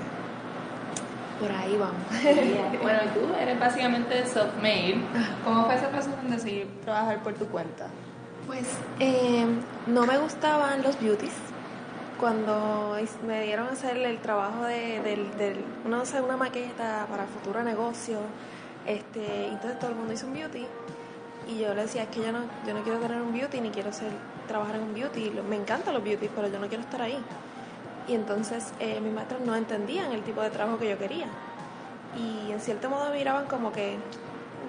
por 1.39 1.51
ahí 1.55 1.77
vamos. 1.77 2.03
Bueno, 2.81 2.99
y 3.05 3.07
tú 3.17 3.33
eres 3.39 3.57
básicamente 3.59 4.25
self-made. 4.25 5.01
¿Cómo 5.45 5.65
fue 5.65 5.75
ese 5.75 5.87
proceso 5.87 6.15
de 6.23 6.35
decidir 6.35 6.67
trabajar 6.83 7.23
por 7.23 7.33
tu 7.33 7.45
cuenta? 7.47 7.87
Pues 8.45 8.65
eh, 8.99 9.45
no 9.87 10.05
me 10.05 10.17
gustaban 10.17 10.81
los 10.83 10.99
beauties. 10.99 11.33
Cuando 12.19 12.97
me 13.27 13.43
dieron 13.43 13.67
a 13.67 13.71
hacer 13.71 13.95
el 13.97 14.17
trabajo 14.19 14.63
de, 14.63 15.01
del, 15.01 15.37
del- 15.37 15.63
uno 15.85 16.01
hacer 16.01 16.23
una 16.23 16.35
maqueta 16.35 17.05
para 17.09 17.25
futuro 17.25 17.63
negocio, 17.63 18.17
este, 18.87 19.47
entonces 19.49 19.77
todo 19.79 19.91
el 19.91 19.95
mundo 19.97 20.13
hizo 20.13 20.25
un 20.27 20.33
beauty 20.33 20.65
y 21.47 21.59
yo 21.59 21.73
le 21.75 21.83
decía 21.83 22.03
es 22.03 22.09
que 22.09 22.21
yo 22.21 22.31
no, 22.31 22.39
yo 22.65 22.73
no 22.73 22.81
quiero 22.81 22.97
tener 22.99 23.21
un 23.21 23.31
beauty 23.33 23.61
ni 23.61 23.69
quiero 23.69 23.91
ser, 23.93 24.09
trabajar 24.47 24.75
en 24.75 24.83
un 24.83 24.93
beauty. 24.93 25.31
Me 25.47 25.55
encantan 25.55 25.93
los 25.93 26.03
beauties, 26.03 26.31
pero 26.35 26.47
yo 26.47 26.59
no 26.59 26.67
quiero 26.67 26.83
estar 26.83 27.01
ahí. 27.01 27.17
Y 28.07 28.15
entonces 28.15 28.73
eh, 28.79 28.99
mis 29.01 29.13
maestros 29.13 29.41
no 29.41 29.55
entendían 29.55 30.11
el 30.13 30.23
tipo 30.23 30.41
de 30.41 30.49
trabajo 30.49 30.77
que 30.79 30.89
yo 30.89 30.97
quería. 30.97 31.27
Y 32.17 32.51
en 32.51 32.59
cierto 32.59 32.89
modo 32.89 33.11
miraban 33.11 33.45
como 33.47 33.71
que, 33.71 33.97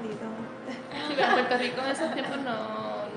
Sí, 0.03 1.15
pero 1.17 1.29
en 1.29 1.33
Puerto 1.35 1.59
Rico 1.59 1.81
en 1.85 1.91
esos 1.91 2.13
tiempos 2.15 2.37
no, 2.39 2.53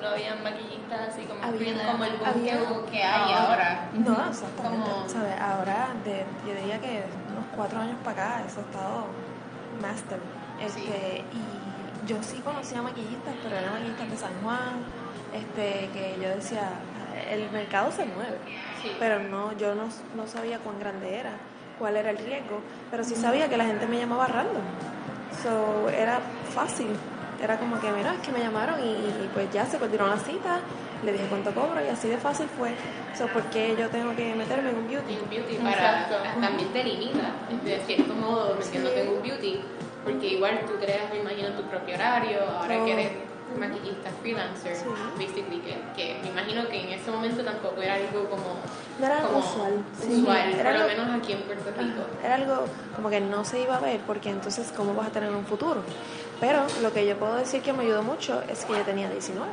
no 0.01 0.07
habían 0.07 0.41
maquillistas 0.43 1.09
así 1.09 1.23
como 1.25 1.43
Había-. 1.43 1.91
Como 1.91 2.05
el 2.05 2.11
boom 2.17 2.29
Había- 2.29 2.57
que, 2.85 2.91
que 2.91 3.03
hay 3.03 3.33
ahora. 3.33 3.89
No, 3.93 4.29
exactamente. 4.29 4.89
Como- 4.89 5.09
¿Sabes? 5.09 5.39
Ahora, 5.39 5.89
de, 6.05 6.25
yo 6.47 6.55
diría 6.59 6.79
que 6.79 7.03
unos 7.31 7.45
cuatro 7.55 7.79
años 7.79 7.97
para 8.03 8.35
acá, 8.37 8.43
eso 8.47 8.59
ha 8.61 8.63
estado 8.63 9.05
master. 9.81 10.19
Este, 10.59 11.23
Y 11.33 12.07
yo 12.07 12.17
sí 12.23 12.39
conocía 12.39 12.81
maquillistas, 12.81 13.35
pero 13.43 13.55
eran 13.57 13.73
maquillistas 13.73 14.09
de 14.09 14.17
San 14.17 14.33
Juan, 14.43 14.73
este, 15.33 15.89
que 15.93 16.15
yo 16.21 16.29
decía, 16.29 16.69
el 17.29 17.49
mercado 17.51 17.91
se 17.91 18.05
mueve, 18.05 18.37
Sí. 18.81 18.91
pero 18.99 19.19
no, 19.19 19.55
yo 19.57 19.75
no, 19.75 19.83
no 20.15 20.27
sabía 20.27 20.57
cuán 20.59 20.79
grande 20.79 21.17
era, 21.19 21.31
cuál 21.79 21.95
era 21.97 22.09
el 22.11 22.17
riesgo, 22.17 22.61
pero 22.89 23.03
sí 23.03 23.15
sabía 23.15 23.47
que 23.49 23.57
la 23.57 23.65
gente 23.65 23.85
me 23.87 23.97
llamaba 23.99 24.27
random. 24.27 24.63
So, 25.43 25.89
era 25.89 26.19
fácil. 26.53 26.87
Era 27.41 27.57
como 27.57 27.79
que, 27.79 27.89
mira, 27.91 28.13
es 28.13 28.19
que 28.19 28.31
me 28.31 28.39
llamaron 28.39 28.79
y, 28.79 28.91
y, 28.91 29.29
pues 29.33 29.51
ya 29.51 29.65
se 29.65 29.77
coordinó 29.79 30.05
la 30.07 30.17
cita, 30.17 30.59
le 31.03 31.11
dije 31.13 31.25
cuánto 31.27 31.51
cobro 31.51 31.83
y 31.83 31.87
así 31.87 32.07
de 32.07 32.17
fácil 32.17 32.47
fue. 32.55 32.75
So, 33.17 33.25
¿Por 33.27 33.41
qué 33.45 33.75
yo 33.77 33.89
tengo 33.89 34.15
que 34.15 34.35
meterme 34.35 34.69
en 34.69 34.75
un 34.77 34.87
beauty? 34.87 35.13
Y 35.13 35.17
un 35.17 35.29
beauty 35.29 35.55
para 35.55 36.07
también 36.39 36.71
te 36.71 36.83
limita 36.83 37.31
de 37.63 37.79
cierto 37.87 38.13
modo 38.13 38.55
metiéndote 38.55 39.01
en 39.01 39.09
un 39.09 39.21
beauty 39.23 39.61
porque 40.03 40.27
igual 40.27 40.59
tú 40.67 40.73
creas 40.79 41.09
me 41.11 41.19
imagino 41.19 41.49
tu 41.49 41.63
propio 41.63 41.95
horario 41.95 42.39
ahora 42.43 42.77
Oh. 42.79 42.85
que 42.85 42.93
eres 42.93 43.11
maquillista 43.59 44.09
freelancer 44.21 44.75
Sí. 44.75 44.85
basically 45.17 45.59
que, 45.61 45.75
que 45.95 46.19
me 46.23 46.29
imagino 46.29 46.67
que 46.67 46.81
en 46.81 46.89
ese 46.99 47.11
momento 47.11 47.43
tampoco 47.43 47.81
era 47.81 47.95
algo 47.95 48.29
como 48.29 48.55
No 48.99 49.05
era 49.05 49.21
como 49.21 49.39
usual. 49.39 49.83
sí. 50.01 50.21
usual, 50.21 50.53
Era 50.53 50.71
por 50.71 50.79
lo 50.81 50.87
menos 50.87 51.19
aquí 51.21 51.33
en 51.33 51.41
Puerto 51.43 51.71
Rico 51.77 52.01
Era 52.23 52.35
algo 52.35 52.65
como 52.95 53.09
que 53.09 53.19
no 53.21 53.43
se 53.45 53.61
iba 53.61 53.75
a 53.77 53.79
ver 53.79 53.99
porque 54.07 54.29
entonces 54.29 54.71
cómo 54.75 54.93
vas 54.93 55.07
a 55.07 55.11
tener 55.11 55.31
un 55.31 55.45
futuro. 55.45 55.81
Pero 56.39 56.63
lo 56.81 56.91
que 56.91 57.05
yo 57.05 57.17
puedo 57.17 57.35
decir 57.35 57.61
que 57.61 57.71
me 57.73 57.83
ayudó 57.83 58.01
mucho 58.03 58.41
es 58.49 58.65
que 58.65 58.73
yo 58.73 58.81
tenía 58.81 59.09
19. 59.09 59.47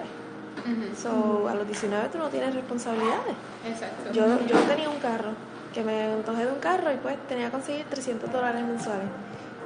Ujú. 0.59 0.97
So, 1.01 1.49
a 1.49 1.55
los 1.55 1.67
19 1.67 2.09
tú 2.11 2.19
no 2.19 2.29
tienes 2.29 2.55
responsabilidades. 2.55 3.35
exacto 3.67 4.13
Yo, 4.13 4.25
yo 4.47 4.57
tenía 4.63 4.89
un 4.91 4.99
carro, 4.99 5.31
que 5.73 5.83
me 5.85 6.03
antojé 6.13 6.47
de 6.47 6.53
un 6.53 6.59
carro 6.59 6.93
y 6.93 6.97
pues 6.97 7.17
tenía 7.29 7.47
que 7.47 7.53
conseguir 7.53 7.85
300 7.87 8.31
dólares 8.33 8.63
mensuales. 8.65 9.07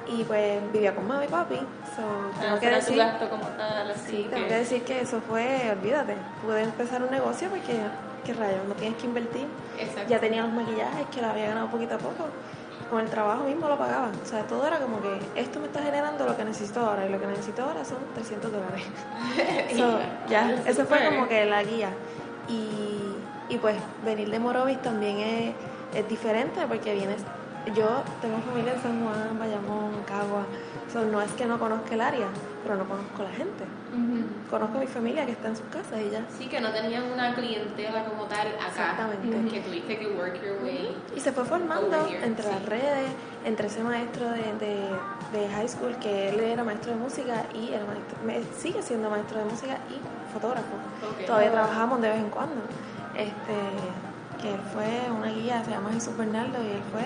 Y 0.09 0.25
pues 0.25 0.61
vivía 0.73 0.95
con 0.95 1.07
mami 1.07 1.25
y 1.27 1.29
papi. 1.29 1.57
So, 1.57 2.03
tengo 2.41 2.57
Ah, 2.57 2.61
que 2.61 2.71
decir, 2.71 2.97
gasto 2.97 3.29
como 3.31 3.45
tal, 3.45 3.91
así 3.91 4.01
sí, 4.11 4.27
tengo 4.29 4.43
que... 4.45 4.49
que 4.49 4.55
decir 4.59 4.83
que 4.85 5.01
eso 5.01 5.21
fue, 5.29 5.71
olvídate, 5.71 6.17
pude 6.45 6.63
empezar 6.63 7.03
un 7.03 7.11
negocio 7.11 7.49
porque, 7.49 7.79
qué 8.25 8.35
rayos, 8.35 8.67
no 8.69 8.75
tienes 8.75 8.99
que 8.99 9.07
invertir. 9.07 9.47
exacto 9.79 10.11
Ya 10.11 10.19
tenía 10.19 10.43
los 10.43 10.53
maquillajes 10.53 11.07
que 11.15 11.21
lo 11.23 11.29
había 11.29 11.47
ganado 11.49 11.69
poquito 11.69 11.95
a 11.95 11.99
poco. 11.99 12.25
Con 12.91 13.01
el 13.01 13.09
trabajo 13.09 13.45
mismo 13.45 13.69
lo 13.69 13.79
pagaba. 13.79 14.11
O 14.23 14.27
sea, 14.27 14.43
todo 14.43 14.67
era 14.67 14.79
como 14.79 15.01
que 15.01 15.19
esto 15.41 15.61
me 15.61 15.67
está 15.67 15.81
generando 15.83 16.27
lo 16.27 16.37
que 16.37 16.45
necesito 16.45 16.81
ahora 16.81 17.07
y 17.07 17.09
lo 17.09 17.19
que 17.19 17.27
necesito 17.27 17.63
ahora 17.63 17.85
son 17.85 17.99
300 18.15 18.53
dólares. 18.53 18.85
So, 19.77 19.99
ya, 20.29 20.51
eso 20.67 20.85
fue 20.85 20.99
como 21.07 21.27
que 21.29 21.47
la 21.47 21.63
guía. 21.63 21.89
Y, 22.49 23.15
y 23.49 23.57
pues 23.59 23.77
venir 24.05 24.31
de 24.31 24.39
Morovis 24.39 24.83
también 24.83 25.19
es, 25.21 25.55
es 25.95 26.07
diferente 26.09 26.61
porque 26.69 26.93
vienes. 26.93 27.23
Yo 27.75 28.03
tengo 28.21 28.39
familia 28.39 28.75
en 28.75 28.83
San 28.83 29.05
Juan, 29.05 29.39
Bayamón, 29.39 30.03
Cagua. 30.07 30.45
So, 30.93 31.05
no 31.05 31.23
es 31.23 31.31
que 31.33 31.47
no 31.47 31.59
conozca 31.59 31.95
el 31.95 32.01
área, 32.01 32.27
pero 32.63 32.77
no 32.77 32.85
conozco 32.85 33.23
la 33.23 33.31
gente. 33.31 33.65
Conozco 34.51 34.77
a 34.79 34.81
mi 34.81 34.87
familia 34.87 35.25
que 35.25 35.33
está 35.33 35.49
en 35.49 35.57
sus 35.57 35.67
casas 35.67 36.01
y 36.01 36.11
ya. 36.11 36.25
sí 36.39 36.47
que 36.47 36.61
no 36.61 36.71
tenían 36.71 37.05
una 37.05 37.35
clientela 37.35 38.05
como 38.05 38.25
tal 38.25 38.49
acá 38.49 38.67
Exactamente. 38.69 39.51
que 39.51 39.61
tuviste 39.61 39.99
que 39.99 40.09
work 40.09 40.43
your 40.43 40.63
way 40.63 40.97
Y 41.15 41.21
se 41.21 41.33
fue 41.33 41.45
formando 41.45 42.07
entre 42.23 42.47
las 42.47 42.65
redes, 42.67 43.11
entre 43.45 43.67
ese 43.69 43.83
maestro 43.83 44.29
de, 44.31 44.43
de, 44.61 45.39
de 45.39 45.49
high 45.55 45.69
school, 45.69 45.95
que 45.97 46.31
él 46.31 46.41
era 46.41 46.65
maestro 46.65 46.93
de 46.93 46.99
música 46.99 47.45
y 47.55 47.73
el 47.73 47.83
maestro, 48.27 48.59
sigue 48.59 48.83
siendo 48.83 49.09
maestro 49.09 49.39
de 49.39 49.45
música 49.45 49.79
y 49.89 50.33
fotógrafo. 50.33 50.75
Todavía 51.27 51.53
trabajamos 51.53 52.01
de 52.01 52.09
vez 52.09 52.19
en 52.19 52.31
cuando. 52.31 52.57
Este, 53.15 53.55
que 54.41 54.55
él 54.55 54.61
fue 54.73 55.11
una 55.11 55.29
guía, 55.31 55.63
se 55.65 55.71
llama 55.71 55.91
Jesús 55.93 56.17
Bernardo, 56.17 56.63
y 56.63 56.71
él 56.73 56.83
fue, 56.91 57.03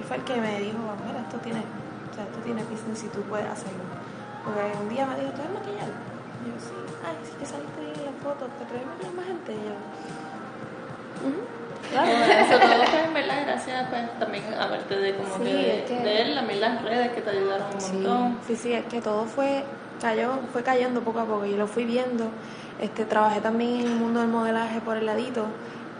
él 0.00 0.04
fue 0.08 0.16
el 0.16 0.24
que 0.24 0.36
me 0.40 0.58
dijo, 0.60 0.78
mira, 1.06 1.20
esto 1.20 1.36
tiene, 1.44 1.60
o 1.60 2.14
sea, 2.16 2.24
esto 2.24 2.40
tiene 2.40 2.64
business 2.64 3.04
y 3.04 3.08
tú 3.08 3.20
puedes 3.28 3.46
hacerlo. 3.46 3.84
Porque 4.44 4.64
un 4.80 4.88
día 4.88 5.04
me 5.06 5.16
dijo, 5.20 5.30
¿tú 5.36 5.40
eres 5.44 5.52
maquillar? 5.52 5.90
Y 6.40 6.44
yo, 6.48 6.56
sí. 6.56 6.72
Ay, 7.04 7.16
sí 7.24 7.32
que 7.38 7.44
saliste 7.46 7.80
en 7.84 8.04
la 8.08 8.14
foto, 8.24 8.48
¿te 8.56 8.64
atreves 8.64 8.86
a 8.86 8.90
maquillar 8.96 9.12
más 9.14 9.26
gente? 9.28 9.50
Y 9.52 9.62
yo, 9.68 9.76
"Ujú, 11.28 11.40
claro. 11.92 12.10
Eso 12.40 12.56
todo 12.58 12.84
fue 12.88 13.04
en 13.04 13.14
verdad 13.14 13.38
gracias 13.46 13.88
pues, 13.90 14.18
también 14.18 14.44
aparte 14.58 14.96
de 14.96 15.14
como 15.16 15.36
Sí, 15.36 15.42
que, 15.44 15.78
es 15.80 15.84
que- 15.84 15.98
de 16.00 16.22
él, 16.22 16.34
también 16.34 16.60
las 16.60 16.82
redes 16.82 17.12
que 17.12 17.20
te 17.20 17.30
ayudaron 17.30 17.66
un 17.74 17.80
Sí, 17.80 17.92
montón. 17.96 18.38
sí, 18.46 18.56
sí, 18.56 18.72
es 18.72 18.84
que 18.86 19.00
todo 19.02 19.24
fue, 19.26 19.64
cayó, 20.00 20.32
fue 20.52 20.62
cayendo 20.62 21.02
poco 21.02 21.20
a 21.20 21.24
poco 21.26 21.44
y 21.44 21.54
lo 21.56 21.66
fui 21.66 21.84
viendo. 21.84 22.28
Este, 22.80 23.04
trabajé 23.04 23.40
también 23.42 23.80
en 23.82 23.86
el 23.92 23.94
mundo 23.96 24.20
del 24.20 24.30
modelaje 24.30 24.80
por 24.80 24.96
el 24.96 25.04
ladito 25.04 25.44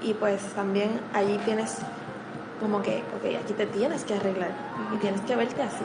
y 0.02 0.14
pues 0.14 0.40
también 0.54 0.99
allí 1.12 1.37
tienes 1.45 1.76
como 2.61 2.83
que, 2.83 2.99
ok, 3.17 3.43
aquí 3.43 3.52
te 3.55 3.67
tienes 3.67 4.05
que 4.05 4.14
arreglar 4.14 4.50
y 4.95 4.97
tienes 4.99 5.21
que 5.23 5.35
verte 5.37 5.62
así. 5.62 5.85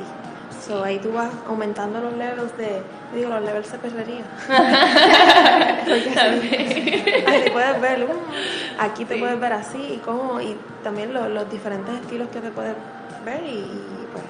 So, 0.67 0.83
ahí 0.83 0.97
tú 0.99 1.11
vas 1.11 1.29
aumentando 1.47 1.99
los 2.01 2.13
levels 2.13 2.57
de, 2.57 2.81
digo, 3.13 3.29
los 3.29 3.41
levels 3.43 3.71
de 3.71 3.77
perrería. 3.77 4.23
Porque 5.85 6.19
así, 6.19 7.03
así 7.27 7.49
puedes 7.51 7.81
ver, 7.81 8.03
uh, 8.03 8.81
aquí 8.81 9.05
te 9.05 9.17
puedes 9.17 9.39
ver 9.39 9.53
así 9.53 9.77
y 9.95 9.97
cómo, 10.03 10.41
y 10.41 10.55
también 10.83 11.13
lo- 11.13 11.29
los 11.29 11.49
diferentes 11.51 11.93
estilos 11.95 12.29
que 12.29 12.39
te 12.41 12.49
puedes 12.49 12.75
ver 13.25 13.43
y, 13.43 13.49
y, 13.59 14.07
pues 14.11 14.23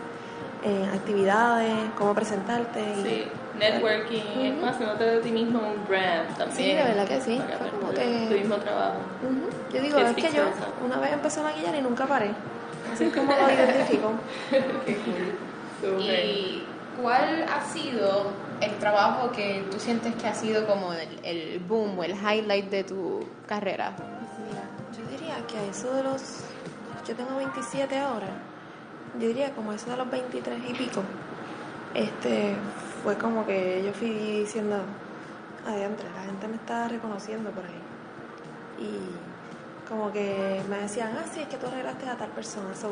eh, 0.65 0.89
actividades, 0.93 1.73
cómo 1.97 2.13
presentarte. 2.13 2.81
Y, 2.81 3.03
Sí, 3.03 3.23
networking, 3.57 4.21
es 4.41 4.53
como 4.53 4.67
haciéndote 4.67 5.03
de 5.03 5.21
ti 5.21 5.31
mismo 5.31 5.59
un 5.59 5.87
brand 5.87 6.27
también. 6.37 6.51
Sí, 6.57 6.73
de 6.73 6.83
verdad 6.83 7.07
que 7.07 7.21
sí. 7.21 7.37
Para 7.39 7.71
como 7.71 7.87
tu- 7.91 7.95
que- 7.95 8.25
Tu 8.29 8.33
mismo 8.35 8.55
trabajo. 8.57 8.97
Ujú. 9.23 9.49
Yo 9.75 9.81
digo, 9.81 9.97
Qué 9.97 10.03
es 10.05 10.15
que 10.31 10.37
yo 10.37 10.43
una 10.85 10.97
vez 10.99 11.13
empecé 11.13 11.39
a 11.39 11.43
maquillar 11.43 11.75
y 11.75 11.81
nunca 11.81 12.05
paré. 12.05 12.31
Así 12.93 13.05
es 13.05 13.13
como 13.15 13.31
lo 13.31 13.49
identifico. 13.51 14.11
Súper. 15.81 16.25
¿Y 16.25 16.63
cuál 17.01 17.45
ha 17.51 17.61
sido 17.63 18.31
el 18.61 18.71
trabajo 18.77 19.31
que 19.31 19.65
tú 19.69 19.79
sientes 19.79 20.15
que 20.15 20.27
ha 20.27 20.33
sido 20.33 20.65
como 20.65 20.93
el, 20.93 21.07
el 21.23 21.59
boom 21.59 21.99
o 21.99 22.03
el 22.03 22.11
highlight 22.13 22.69
de 22.69 22.83
tu 22.83 23.25
carrera? 23.47 23.91
Mira, 24.47 24.63
yo 24.97 25.09
diría 25.11 25.35
que 25.47 25.57
a 25.57 25.63
eso 25.69 25.93
de 25.93 26.03
los. 26.03 26.41
Yo 27.07 27.15
tengo 27.15 27.35
27 27.37 27.97
ahora. 27.99 28.27
Yo 29.19 29.27
diría 29.27 29.51
como 29.51 29.71
a 29.71 29.75
eso 29.75 29.89
de 29.89 29.97
los 29.97 30.09
23 30.09 30.57
y 30.69 30.73
pico. 30.73 31.03
Este. 31.93 32.55
Fue 33.05 33.15
como 33.19 33.45
que 33.45 33.83
yo 33.85 33.93
fui 33.93 34.09
diciendo. 34.09 34.77
Adiante, 35.63 36.03
la 36.15 36.23
gente 36.23 36.47
me 36.47 36.55
está 36.55 36.87
reconociendo 36.87 37.51
por 37.51 37.63
ahí. 37.63 37.81
Y 38.79 39.87
como 39.87 40.11
que 40.11 40.63
me 40.67 40.79
decían, 40.79 41.11
ah, 41.15 41.23
sí, 41.31 41.41
es 41.41 41.47
que 41.47 41.57
tú 41.57 41.67
arreglaste 41.67 42.09
a 42.09 42.17
tal 42.17 42.29
persona. 42.29 42.73
So, 42.73 42.89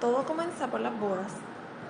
todo 0.00 0.24
comienza 0.24 0.66
por 0.66 0.80
las 0.80 0.98
bodas. 0.98 1.32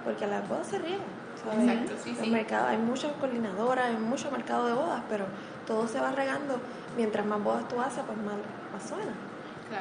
Porque 0.05 0.27
las 0.27 0.47
bodas 0.47 0.67
se 0.67 0.79
riegan. 0.79 1.01
¿sabes? 1.43 1.67
Exacto, 1.67 1.95
sí, 2.05 2.11
El 2.19 2.25
sí. 2.27 2.31
mercado, 2.31 2.67
hay 2.69 2.77
muchas 2.77 3.13
coordinadoras, 3.13 3.87
hay 3.87 3.97
mucho 3.97 4.31
mercado 4.31 4.67
de 4.67 4.75
bodas, 4.75 5.03
pero 5.09 5.25
todo 5.67 5.89
se 5.89 5.99
va 5.99 6.13
regando. 6.13 6.61
Mientras 6.95 7.25
más 7.25 7.43
bodas 7.43 7.67
tú 7.69 7.81
haces, 7.81 8.03
pues 8.07 8.19
más, 8.19 8.37
más 8.71 8.87
suena. 8.87 9.13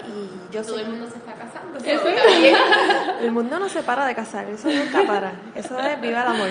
Y 0.07 0.53
yo 0.53 0.61
Todo 0.63 0.75
sé 0.75 0.81
el 0.81 0.89
mundo 0.89 1.07
se 1.09 1.17
está 1.17 1.33
casando. 1.33 1.77
Eso 1.77 2.39
bien. 2.39 2.55
el 3.21 3.31
mundo 3.31 3.59
no 3.59 3.69
se 3.69 3.83
para 3.83 4.05
de 4.05 4.15
casar, 4.15 4.49
eso 4.49 4.69
nunca 4.69 5.03
para. 5.05 5.33
Eso 5.53 5.79
es 5.79 6.01
viva 6.01 6.21
el 6.21 6.27
amor. 6.27 6.49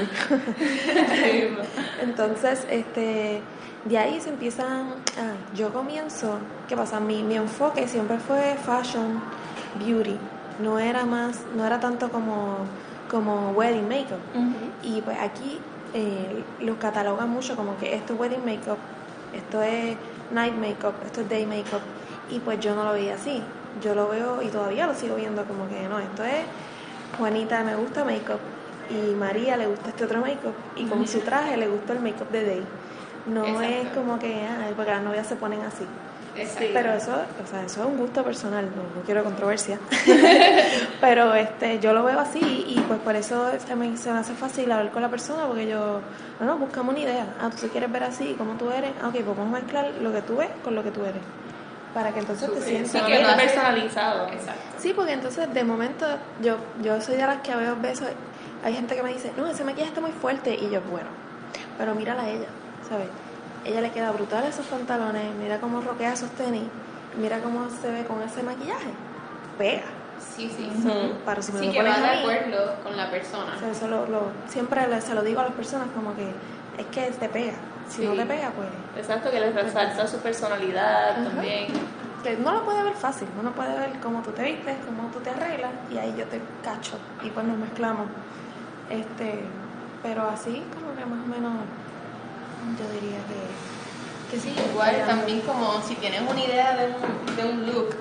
Entonces, 2.00 2.66
este, 2.70 3.42
de 3.84 3.98
ahí 3.98 4.20
se 4.20 4.30
empiezan. 4.30 4.94
ah, 5.18 5.34
yo 5.54 5.72
comienzo, 5.72 6.38
¿qué 6.68 6.76
pasa? 6.76 7.00
Mi, 7.00 7.22
mi 7.22 7.36
enfoque 7.36 7.88
siempre 7.88 8.18
fue 8.18 8.56
fashion, 8.64 9.20
beauty. 9.84 10.16
No 10.60 10.78
era 10.78 11.04
más, 11.04 11.40
no 11.56 11.66
era 11.66 11.80
tanto 11.80 12.10
como, 12.10 12.58
como 13.10 13.50
wedding 13.50 13.88
makeup. 13.88 14.20
Y 14.82 15.00
pues 15.00 15.18
aquí 15.18 15.58
eh, 15.92 16.44
los 16.60 16.76
catalogan 16.78 17.30
mucho 17.30 17.56
como 17.56 17.76
que 17.78 17.94
esto 17.94 18.14
es 18.14 18.20
wedding 18.20 18.44
makeup, 18.44 18.78
esto 19.32 19.62
es 19.62 19.96
night 20.32 20.54
makeup, 20.54 20.94
esto 21.04 21.20
es 21.22 21.28
day 21.28 21.46
makeup. 21.46 21.80
Y 22.30 22.38
pues 22.40 22.60
yo 22.60 22.74
no 22.74 22.84
lo 22.84 22.92
veía 22.92 23.14
así. 23.14 23.42
Yo 23.82 23.94
lo 23.94 24.08
veo 24.08 24.42
y 24.42 24.48
todavía 24.48 24.86
lo 24.86 24.94
sigo 24.94 25.16
viendo 25.16 25.44
como 25.44 25.68
que 25.68 25.88
no, 25.88 25.98
esto 25.98 26.24
es 26.24 26.44
Juanita 27.18 27.62
me 27.62 27.74
gusta 27.76 28.04
makeup 28.04 28.40
y 28.90 29.14
María 29.14 29.56
le 29.56 29.66
gusta 29.66 29.90
este 29.90 30.04
otro 30.04 30.20
makeup 30.20 30.54
y 30.76 30.84
con 30.84 31.06
su 31.06 31.20
traje 31.20 31.56
le 31.56 31.68
gusta 31.68 31.92
el 31.92 32.00
makeup 32.00 32.30
de 32.30 32.44
day. 32.44 32.64
No 33.26 33.62
es 33.62 33.88
como 33.88 34.18
que, 34.18 34.46
ah, 34.46 34.68
porque 34.76 34.90
las 34.90 35.02
novias 35.02 35.26
se 35.26 35.36
ponen 35.36 35.60
así. 35.62 35.84
Exacto. 36.36 36.70
Pero 36.74 36.92
eso, 36.92 37.12
o 37.12 37.46
sea, 37.46 37.64
eso 37.64 37.82
es 37.82 37.86
un 37.86 37.96
gusto 37.96 38.24
personal, 38.24 38.66
no, 38.66 38.82
no 38.82 39.06
quiero 39.06 39.22
controversia. 39.22 39.78
Pero 41.00 41.32
este, 41.34 41.78
yo 41.78 41.92
lo 41.92 42.02
veo 42.02 42.18
así 42.18 42.40
y 42.40 42.80
pues 42.88 42.98
por 43.00 43.14
eso 43.14 43.50
se 43.64 43.76
me, 43.76 43.96
se 43.96 44.12
me 44.12 44.18
hace 44.18 44.34
fácil 44.34 44.70
hablar 44.72 44.92
con 44.92 45.00
la 45.00 45.08
persona 45.08 45.46
porque 45.46 45.68
yo, 45.68 46.00
bueno, 46.38 46.58
buscamos 46.58 46.94
una 46.94 47.04
idea. 47.04 47.34
Ah, 47.40 47.50
tú 47.50 47.58
te 47.58 47.68
quieres 47.68 47.90
ver 47.90 48.02
así, 48.02 48.34
¿cómo 48.36 48.54
tú 48.54 48.70
eres? 48.70 48.90
Ah, 49.00 49.08
ok, 49.08 49.14
pues 49.24 49.36
vamos 49.36 49.56
a 49.56 49.60
mezclar 49.62 49.92
lo 50.02 50.12
que 50.12 50.22
tú 50.22 50.36
ves 50.36 50.50
con 50.62 50.74
lo 50.74 50.82
que 50.82 50.90
tú 50.90 51.02
eres. 51.04 51.22
Para 51.94 52.10
que 52.12 52.18
entonces 52.20 52.52
te 52.52 52.60
sientas... 52.60 52.90
sí, 52.90 52.98
que 53.06 53.22
hace- 53.22 53.42
personalizado. 53.42 54.26
Exacto. 54.28 54.60
Sí, 54.78 54.92
porque 54.94 55.12
entonces 55.12 55.52
de 55.54 55.64
momento 55.64 56.04
yo, 56.42 56.56
yo 56.82 57.00
soy 57.00 57.16
de 57.16 57.26
las 57.26 57.40
que 57.42 57.54
veo 57.54 57.76
besos. 57.80 58.08
Hay 58.64 58.74
gente 58.74 58.96
que 58.96 59.02
me 59.02 59.12
dice, 59.12 59.32
no, 59.36 59.46
ese 59.46 59.62
maquillaje 59.64 59.88
está 59.90 60.00
muy 60.00 60.10
fuerte. 60.12 60.54
Y 60.54 60.70
yo, 60.70 60.80
bueno, 60.90 61.06
pero 61.78 61.94
mírala 61.94 62.22
a 62.22 62.28
ella, 62.28 62.48
¿sabes? 62.88 63.06
Ella 63.64 63.80
le 63.80 63.90
queda 63.92 64.10
brutal 64.10 64.44
esos 64.44 64.66
pantalones, 64.66 65.24
mira 65.36 65.58
cómo 65.60 65.80
roquea 65.80 66.12
esos 66.12 66.30
tenis, 66.32 66.64
mira 67.18 67.38
cómo 67.38 67.68
se 67.70 67.90
ve 67.90 68.04
con 68.04 68.20
ese 68.22 68.42
maquillaje. 68.42 68.90
Pega. 69.56 69.82
Sí, 70.18 70.50
sí. 70.54 70.68
Ujú. 70.78 71.14
Para 71.24 71.40
si 71.42 71.52
me 71.52 71.60
Sí, 71.60 71.66
lo 71.66 71.72
que 71.72 71.78
pones 71.78 71.96
va 72.02 72.10
de 72.10 72.18
acuerdo 72.20 72.74
con 72.82 72.96
la 72.96 73.10
persona. 73.10 73.54
o 73.56 73.58
sea, 73.60 73.70
eso 73.70 73.86
lo, 73.88 74.06
lo- 74.06 74.32
siempre 74.48 75.00
se 75.00 75.14
lo 75.14 75.22
digo 75.22 75.40
a 75.40 75.44
las 75.44 75.52
personas 75.52 75.88
como 75.94 76.14
que 76.16 76.28
es 76.78 76.86
que 76.90 77.10
te 77.18 77.28
pega. 77.28 77.54
Si 77.88 78.02
Sí. 78.02 78.06
no 78.06 78.14
te 78.14 78.26
pega, 78.26 78.50
pues... 78.50 78.68
Exacto, 78.96 79.30
que 79.30 79.40
les 79.40 79.54
resalta 79.54 80.06
su 80.06 80.18
personalidad 80.18 81.10
Ajá. 81.10 81.24
también. 81.24 81.66
Que 82.22 82.36
uno 82.36 82.52
lo 82.52 82.64
puede 82.64 82.82
ver 82.82 82.94
fácil, 82.94 83.28
uno 83.38 83.52
puede 83.52 83.78
ver 83.78 83.90
cómo 84.02 84.22
tú 84.22 84.30
te 84.30 84.42
vistes, 84.42 84.76
cómo 84.86 85.08
tú 85.10 85.20
te 85.20 85.30
arreglas 85.30 85.70
y 85.92 85.98
ahí 85.98 86.14
yo 86.16 86.24
te 86.24 86.40
cacho 86.62 86.96
y 87.22 87.28
pues 87.30 87.44
nos 87.46 87.58
mezclamos. 87.58 88.06
Este, 88.88 89.44
pero 90.02 90.28
así 90.28 90.62
como 90.72 90.94
que 90.96 91.04
más 91.04 91.22
o 91.22 91.28
menos 91.28 91.52
yo 92.78 92.88
diría 92.94 93.18
que, 93.28 94.30
que 94.36 94.40
sí. 94.40 94.54
Igual 94.70 95.04
también 95.06 95.40
como 95.42 95.82
si 95.82 95.96
tienes 95.96 96.22
una 96.22 96.40
idea 96.42 96.74
de 96.76 96.86
un, 96.86 97.36
de 97.36 97.44
un 97.44 97.66
look 97.66 97.94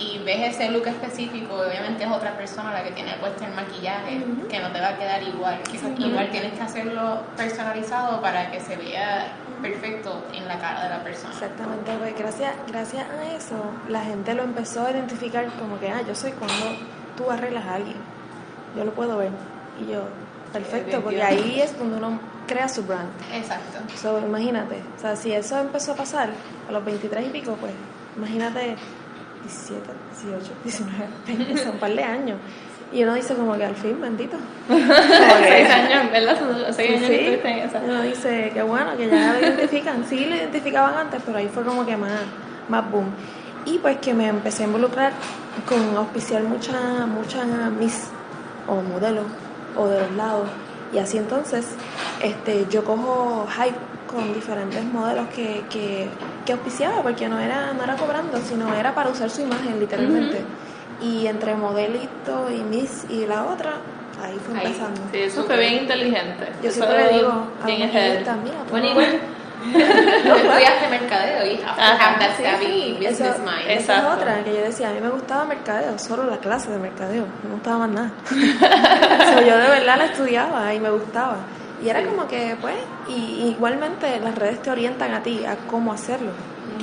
y 0.00 0.18
ves 0.24 0.56
ese 0.56 0.70
look 0.70 0.86
específico, 0.86 1.54
obviamente 1.54 2.04
es 2.04 2.10
otra 2.10 2.34
persona 2.36 2.72
la 2.72 2.82
que 2.82 2.92
tiene 2.92 3.12
puesto 3.20 3.44
el 3.44 3.52
maquillaje, 3.52 4.24
que 4.48 4.58
no 4.58 4.72
te 4.72 4.80
va 4.80 4.88
a 4.88 4.98
quedar 4.98 5.22
igual. 5.22 5.60
Igual 5.98 6.30
tienes 6.30 6.54
que 6.54 6.62
hacerlo 6.62 7.20
personalizado 7.36 8.20
para 8.22 8.50
que 8.50 8.60
se 8.60 8.76
vea 8.76 9.28
perfecto 9.60 10.24
en 10.32 10.48
la 10.48 10.58
cara 10.58 10.84
de 10.84 10.88
la 10.88 11.04
persona. 11.04 11.34
Exactamente, 11.34 11.92
pues 11.98 12.18
gracias, 12.18 12.54
gracias 12.66 13.04
a 13.10 13.34
eso 13.34 13.62
la 13.88 14.00
gente 14.00 14.34
lo 14.34 14.44
empezó 14.44 14.86
a 14.86 14.90
identificar 14.90 15.46
como 15.58 15.78
que, 15.78 15.90
ah, 15.90 16.00
yo 16.06 16.14
soy 16.14 16.32
cuando 16.32 16.76
tú 17.16 17.30
arreglas 17.30 17.66
a 17.66 17.74
alguien. 17.74 17.96
Yo 18.74 18.84
lo 18.84 18.92
puedo 18.92 19.18
ver. 19.18 19.30
Y 19.82 19.92
yo, 19.92 20.04
perfecto, 20.52 21.02
porque 21.02 21.22
ahí 21.22 21.60
es 21.60 21.78
donde 21.78 21.98
uno 21.98 22.18
crea 22.46 22.68
su 22.68 22.84
brand. 22.84 23.10
Exacto. 23.34 23.78
So, 23.96 24.18
imagínate, 24.18 24.76
o 24.96 25.00
sea, 25.00 25.14
si 25.14 25.32
eso 25.32 25.58
empezó 25.58 25.92
a 25.92 25.96
pasar 25.96 26.30
a 26.68 26.72
los 26.72 26.84
23 26.84 27.26
y 27.26 27.30
pico, 27.30 27.56
pues 27.60 27.72
imagínate 28.16 28.76
17, 29.44 29.80
18, 30.22 30.52
19, 30.64 31.06
20, 31.26 31.56
son 31.58 31.72
un 31.72 31.78
par 31.78 31.94
de 31.94 32.02
años. 32.04 32.38
Y 32.92 33.04
uno 33.04 33.14
dice 33.14 33.34
como 33.34 33.56
que 33.56 33.64
al 33.64 33.76
fin, 33.76 34.00
bendito. 34.00 34.36
Seis 34.68 35.70
años, 35.70 36.10
¿verdad? 36.10 36.38
Son 36.38 36.74
Seis 36.74 36.88
Sí, 36.88 36.94
años 36.96 37.06
sí. 37.06 37.08
que 37.08 37.20
estuviste 37.34 37.48
en 37.48 37.58
esa. 37.58 37.80
Uno 37.84 38.02
dice 38.02 38.50
que 38.52 38.62
bueno, 38.62 38.96
que 38.96 39.08
ya 39.08 39.32
lo 39.32 39.38
identifican. 39.40 40.04
Sí, 40.08 40.26
lo 40.26 40.34
identificaban 40.34 40.94
antes, 40.96 41.22
pero 41.24 41.38
ahí 41.38 41.48
fue 41.52 41.62
como 41.64 41.86
que 41.86 41.96
más, 41.96 42.10
más 42.68 42.90
boom. 42.90 43.06
Y 43.64 43.78
pues 43.78 43.98
que 43.98 44.12
me 44.14 44.26
empecé 44.28 44.64
a 44.64 44.66
involucrar 44.66 45.12
con 45.68 45.96
auspiciar 45.96 46.42
muchas 46.42 47.06
muchas 47.06 47.46
mis 47.78 48.08
o 48.66 48.76
modelos 48.82 49.26
o 49.76 49.86
de 49.86 50.00
los 50.00 50.12
lados. 50.12 50.48
Y 50.92 50.98
así 50.98 51.18
entonces 51.18 51.66
este, 52.22 52.66
yo 52.70 52.84
cojo 52.84 53.46
hype 53.56 53.76
con 54.10 54.32
diferentes 54.34 54.82
modelos 54.84 55.28
que, 55.28 55.62
que, 55.70 56.08
que 56.44 56.52
auspiciaba, 56.52 57.02
porque 57.02 57.28
no 57.28 57.38
era, 57.38 57.72
no 57.72 57.82
era 57.84 57.94
cobrando, 57.96 58.38
sino 58.38 58.74
era 58.74 58.94
para 58.94 59.10
usar 59.10 59.30
su 59.30 59.42
imagen 59.42 59.78
literalmente. 59.78 60.42
Y 61.00 61.26
entre 61.26 61.54
modelito 61.54 62.50
y 62.50 62.60
Miss 62.62 63.06
y 63.08 63.24
la 63.26 63.44
otra, 63.44 63.74
ahí 64.22 64.38
fue 64.44 64.58
Ahí, 64.58 64.66
empezando. 64.66 65.00
Sí, 65.12 65.18
eso 65.18 65.44
fue 65.44 65.56
bien 65.58 65.74
inteligente. 65.74 66.48
Yo 66.62 66.68
Eso 66.68 66.84
siempre 66.84 67.04
le 67.04 67.12
digo 67.18 67.30
a 67.62 67.64
clientas, 67.64 68.36
mira, 68.42 68.56
Bueno, 68.70 68.90
igual 68.90 69.06
tú 69.60 69.78
estudiaste 69.78 70.88
mercadeo 70.90 71.46
y 71.52 71.60
Ajá, 71.62 72.14
have 72.16 72.34
Sí, 72.36 72.42
savvy 72.42 72.92
business 72.94 73.20
eso- 73.20 73.38
mind. 73.44 73.68
Esa 73.68 73.98
es 73.98 74.04
otra 74.16 74.42
que 74.44 74.54
yo 74.54 74.60
decía, 74.62 74.88
a 74.90 74.92
mí 74.92 75.00
me 75.00 75.10
gustaba 75.10 75.44
mercadeo, 75.44 75.98
solo 75.98 76.24
la 76.24 76.38
clase 76.38 76.70
de 76.70 76.78
mercadeo, 76.78 77.24
no 77.42 77.48
me 77.50 77.54
gustaba 77.56 77.86
más 77.86 77.90
nada. 77.90 78.10
So, 79.34 79.40
yo 79.46 79.56
de 79.56 79.68
verdad 79.68 79.98
la 79.98 80.04
estudiaba 80.06 80.74
y 80.74 80.80
me 80.80 80.90
gustaba. 80.90 81.36
Y 81.82 81.88
era 81.88 82.04
como 82.04 82.28
que, 82.28 82.56
pues, 82.60 82.76
y, 83.08 83.54
igualmente 83.54 84.20
las 84.20 84.34
redes 84.34 84.60
te 84.62 84.70
orientan 84.70 85.14
a 85.14 85.22
ti, 85.22 85.44
a 85.44 85.56
cómo 85.68 85.92
hacerlo. 85.92 86.32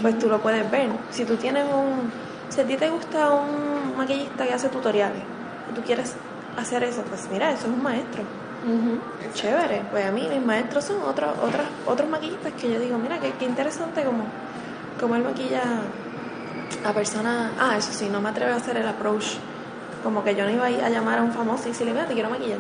Pues 0.02 0.18
tú 0.20 0.28
lo 0.28 0.40
puedes 0.40 0.70
ver. 0.70 0.90
Si 1.12 1.26
tú 1.26 1.36
tienes 1.36 1.66
un, 1.66 2.12
si 2.50 2.62
a 2.62 2.66
ti 2.66 2.76
te 2.78 2.90
gusta 2.90 3.32
un 3.32 3.96
maquillista 3.98 4.46
que 4.46 4.54
hace 4.54 4.70
tutoriales 4.70 5.22
y 5.72 5.76
tú 5.76 5.82
quieres 5.82 6.16
hacer 6.58 6.84
eso, 6.84 7.04
pues 7.04 7.28
mira, 7.32 7.52
eso 7.52 7.68
es 7.68 7.74
un 7.74 7.84
maestro. 7.84 8.24
Chévere. 9.34 9.84
Pues 9.92 10.06
a 10.06 10.12
mí 10.12 10.28
mis 10.30 10.44
maestros 10.44 10.84
son 10.86 11.02
otros 11.04 11.30
otros 11.42 11.66
otros 11.86 12.10
maquillistas 12.10 12.54
que 12.54 12.74
yo 12.74 12.80
digo, 12.80 12.98
mira, 12.98 13.20
qué, 13.20 13.32
qué 13.40 13.46
interesante 13.46 14.04
como, 14.04 14.26
como 15.00 15.16
él 15.16 15.24
maquilla 15.24 15.62
a 16.84 16.94
personas... 16.94 17.52
Ah, 17.60 17.78
eso 17.78 17.94
sí, 17.94 18.10
no 18.10 18.20
me 18.20 18.30
atrevo 18.30 18.54
a 18.54 18.58
hacer 18.58 18.78
el 18.78 18.88
approach. 18.88 19.36
Como 20.04 20.24
que 20.24 20.36
yo 20.36 20.44
no 20.44 20.52
iba 20.52 20.66
a, 20.66 20.72
ir 20.72 20.84
a 20.84 20.90
llamar 20.90 21.20
a 21.20 21.22
un 21.22 21.32
famoso 21.32 21.66
y 21.66 21.72
decirle, 21.72 21.94
mira, 21.94 22.08
te 22.08 22.14
quiero 22.14 22.30
maquillar. 22.30 22.60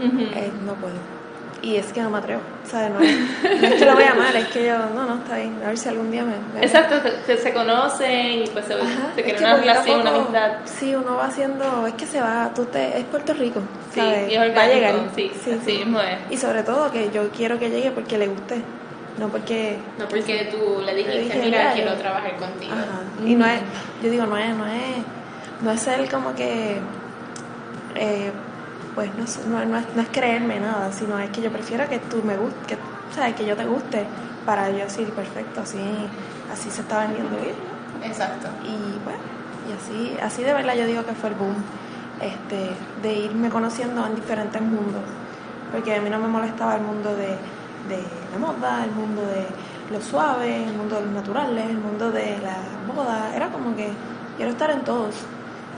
Eh, 0.00 0.52
no 0.64 0.74
puedo. 0.74 1.21
Y 1.62 1.76
es 1.76 1.92
que 1.92 2.02
no 2.02 2.10
me 2.10 2.18
atrevo. 2.18 2.40
O 2.66 2.68
sea, 2.68 2.88
no 2.88 2.98
es, 3.00 3.16
no 3.16 3.66
es 3.68 3.74
que 3.74 3.84
lo 3.86 3.94
vea 3.96 4.14
mal, 4.18 4.34
es 4.34 4.48
que 4.48 4.66
yo, 4.66 4.76
no, 4.94 5.04
no, 5.06 5.14
está 5.22 5.36
bien. 5.36 5.60
A 5.64 5.68
ver 5.68 5.78
si 5.78 5.88
algún 5.88 6.10
día 6.10 6.24
me. 6.24 6.32
me- 6.58 6.66
Exacto, 6.66 6.96
se, 7.24 7.36
se 7.36 7.52
conocen 7.52 8.42
y 8.42 8.46
pues 8.48 8.64
se, 8.66 8.74
Ajá, 8.74 9.12
se 9.14 9.20
es 9.20 9.26
crea 9.26 9.36
que 9.38 9.44
una 9.44 9.56
relación, 9.58 10.00
una 10.00 10.10
amistad. 10.10 10.50
Sí, 10.64 10.94
uno 10.96 11.16
va 11.16 11.26
haciendo. 11.26 11.86
Es 11.86 11.94
que 11.94 12.06
se 12.06 12.20
va. 12.20 12.50
Tú 12.52 12.64
te, 12.64 12.98
es 12.98 13.04
Puerto 13.04 13.32
Rico. 13.34 13.60
Sí, 13.94 14.00
¿sabes? 14.00 14.28
y 14.28 14.34
es 14.34 14.38
va 14.40 14.42
a 14.42 14.46
orgánico, 14.48 14.74
llegar. 14.74 14.94
sí, 15.14 15.30
así 15.60 15.78
mismo 15.78 16.00
es. 16.00 16.18
Y 16.30 16.36
sobre 16.36 16.64
todo 16.64 16.90
que 16.90 17.10
yo 17.12 17.30
quiero 17.30 17.58
que 17.60 17.70
llegue 17.70 17.92
porque 17.92 18.18
le 18.18 18.26
guste. 18.26 18.60
No 19.18 19.28
porque. 19.28 19.78
No 19.98 20.08
porque 20.08 20.48
tú 20.50 20.82
le 20.84 20.94
dijiste, 20.96 21.14
Le 21.18 21.22
dije, 21.24 21.42
mira, 21.44 21.72
quiero 21.74 21.90
yo- 21.92 21.96
trabajar 21.98 22.36
contigo. 22.38 22.72
Ajá. 22.72 23.02
Y 23.24 23.34
no 23.36 23.46
es. 23.46 23.60
Yo 24.02 24.10
digo, 24.10 24.26
no 24.26 24.36
es. 24.36 24.48
No 24.56 24.66
es, 24.66 24.96
no 25.60 25.70
es 25.70 25.80
ser 25.80 26.10
como 26.10 26.34
que. 26.34 26.78
eh, 27.94 28.32
pues 28.94 29.10
no, 29.14 29.58
no, 29.58 29.64
no 29.64 29.78
es, 29.78 29.86
no 29.94 30.02
es 30.02 30.08
creerme 30.08 30.60
nada, 30.60 30.92
sino 30.92 31.18
es 31.18 31.30
que 31.30 31.42
yo 31.42 31.50
prefiero 31.50 31.88
que 31.88 31.98
tú 31.98 32.22
me 32.24 32.36
guste, 32.36 32.56
que, 32.66 32.78
¿sabes? 33.14 33.34
que 33.34 33.46
yo 33.46 33.56
te 33.56 33.64
guste, 33.64 34.06
para 34.44 34.70
yo 34.70 34.78
decir, 34.78 35.10
perfecto, 35.10 35.62
así, 35.62 35.78
así 36.52 36.70
se 36.70 36.82
está 36.82 37.00
vendiendo 37.00 37.36
bien. 37.36 37.54
Exacto. 38.04 38.48
Y 38.64 38.76
bueno, 39.04 39.22
y 39.68 39.72
así, 39.72 40.16
así 40.20 40.42
de 40.42 40.52
verdad 40.52 40.74
yo 40.74 40.86
digo 40.86 41.04
que 41.04 41.12
fue 41.12 41.30
el 41.30 41.36
boom, 41.36 41.54
este, 42.20 42.70
de 43.02 43.14
irme 43.14 43.48
conociendo 43.48 44.06
en 44.06 44.14
diferentes 44.14 44.60
mundos. 44.60 45.02
Porque 45.70 45.94
a 45.94 46.00
mí 46.00 46.10
no 46.10 46.18
me 46.18 46.28
molestaba 46.28 46.76
el 46.76 46.82
mundo 46.82 47.14
de, 47.14 47.28
de 47.88 48.02
la 48.32 48.38
moda, 48.38 48.84
el 48.84 48.90
mundo 48.90 49.22
de 49.22 49.46
lo 49.90 50.00
suave, 50.02 50.64
el 50.64 50.74
mundo 50.74 50.96
de 50.96 51.02
los 51.02 51.12
naturales, 51.12 51.70
el 51.70 51.78
mundo 51.78 52.10
de 52.10 52.38
la 52.38 52.56
moda. 52.94 53.34
Era 53.34 53.48
como 53.48 53.74
que 53.74 53.90
quiero 54.36 54.52
estar 54.52 54.70
en 54.70 54.82
todos, 54.82 55.14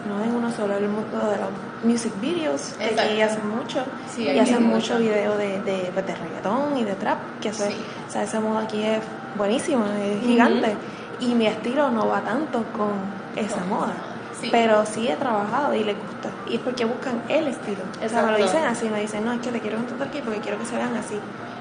no 0.08 0.22
en 0.22 0.34
uno 0.34 0.50
solo, 0.50 0.76
el 0.76 0.88
mundo 0.88 1.18
de 1.18 1.36
los 1.38 1.48
music 1.82 2.12
videos, 2.20 2.74
que 2.78 2.98
aquí 3.00 3.20
hacen 3.20 3.48
mucho, 3.48 3.84
Sí, 4.14 4.24
y 4.28 4.38
hacen 4.38 4.62
mucho. 4.66 4.98
video 4.98 5.36
de, 5.36 5.60
de, 5.62 5.90
pues, 5.92 6.06
de 6.06 6.14
reggaetón 6.14 6.76
y 6.78 6.84
de 6.84 6.94
trap, 6.94 7.18
que 7.40 7.48
eso 7.50 7.64
es- 7.64 7.74
Sí. 7.74 7.80
o 8.08 8.12
sea, 8.12 8.22
esa 8.22 8.40
moda 8.40 8.62
aquí 8.62 8.82
es 8.82 9.00
buenísima, 9.36 9.86
es 10.02 10.20
gigante. 10.22 10.76
Y 11.20 11.34
mi 11.34 11.46
estilo 11.46 11.90
no 11.90 12.08
va 12.08 12.20
tanto 12.22 12.64
con 12.76 12.90
esa 13.36 13.60
Con- 13.60 13.68
moda. 13.68 13.92
sí. 14.40 14.48
Pero 14.50 14.84
sí 14.84 15.08
he 15.08 15.16
trabajado 15.16 15.74
y 15.74 15.84
les 15.84 15.96
gusta. 15.96 16.28
Y 16.48 16.56
es 16.56 16.60
porque 16.60 16.84
buscan 16.84 17.22
el 17.28 17.46
estilo. 17.48 17.82
O 18.04 18.08
sea, 18.08 18.22
me 18.22 18.32
lo 18.32 18.38
dicen 18.38 18.64
así, 18.64 18.88
me 18.88 19.00
dicen, 19.00 19.24
no, 19.24 19.32
es 19.32 19.40
que 19.40 19.50
te 19.50 19.60
quiero 19.60 19.78
contratar 19.78 20.08
aquí 20.08 20.20
porque 20.24 20.40
quiero 20.40 20.58
que 20.58 20.66
se 20.66 20.76
vean 20.76 20.94
así, 20.96 21.18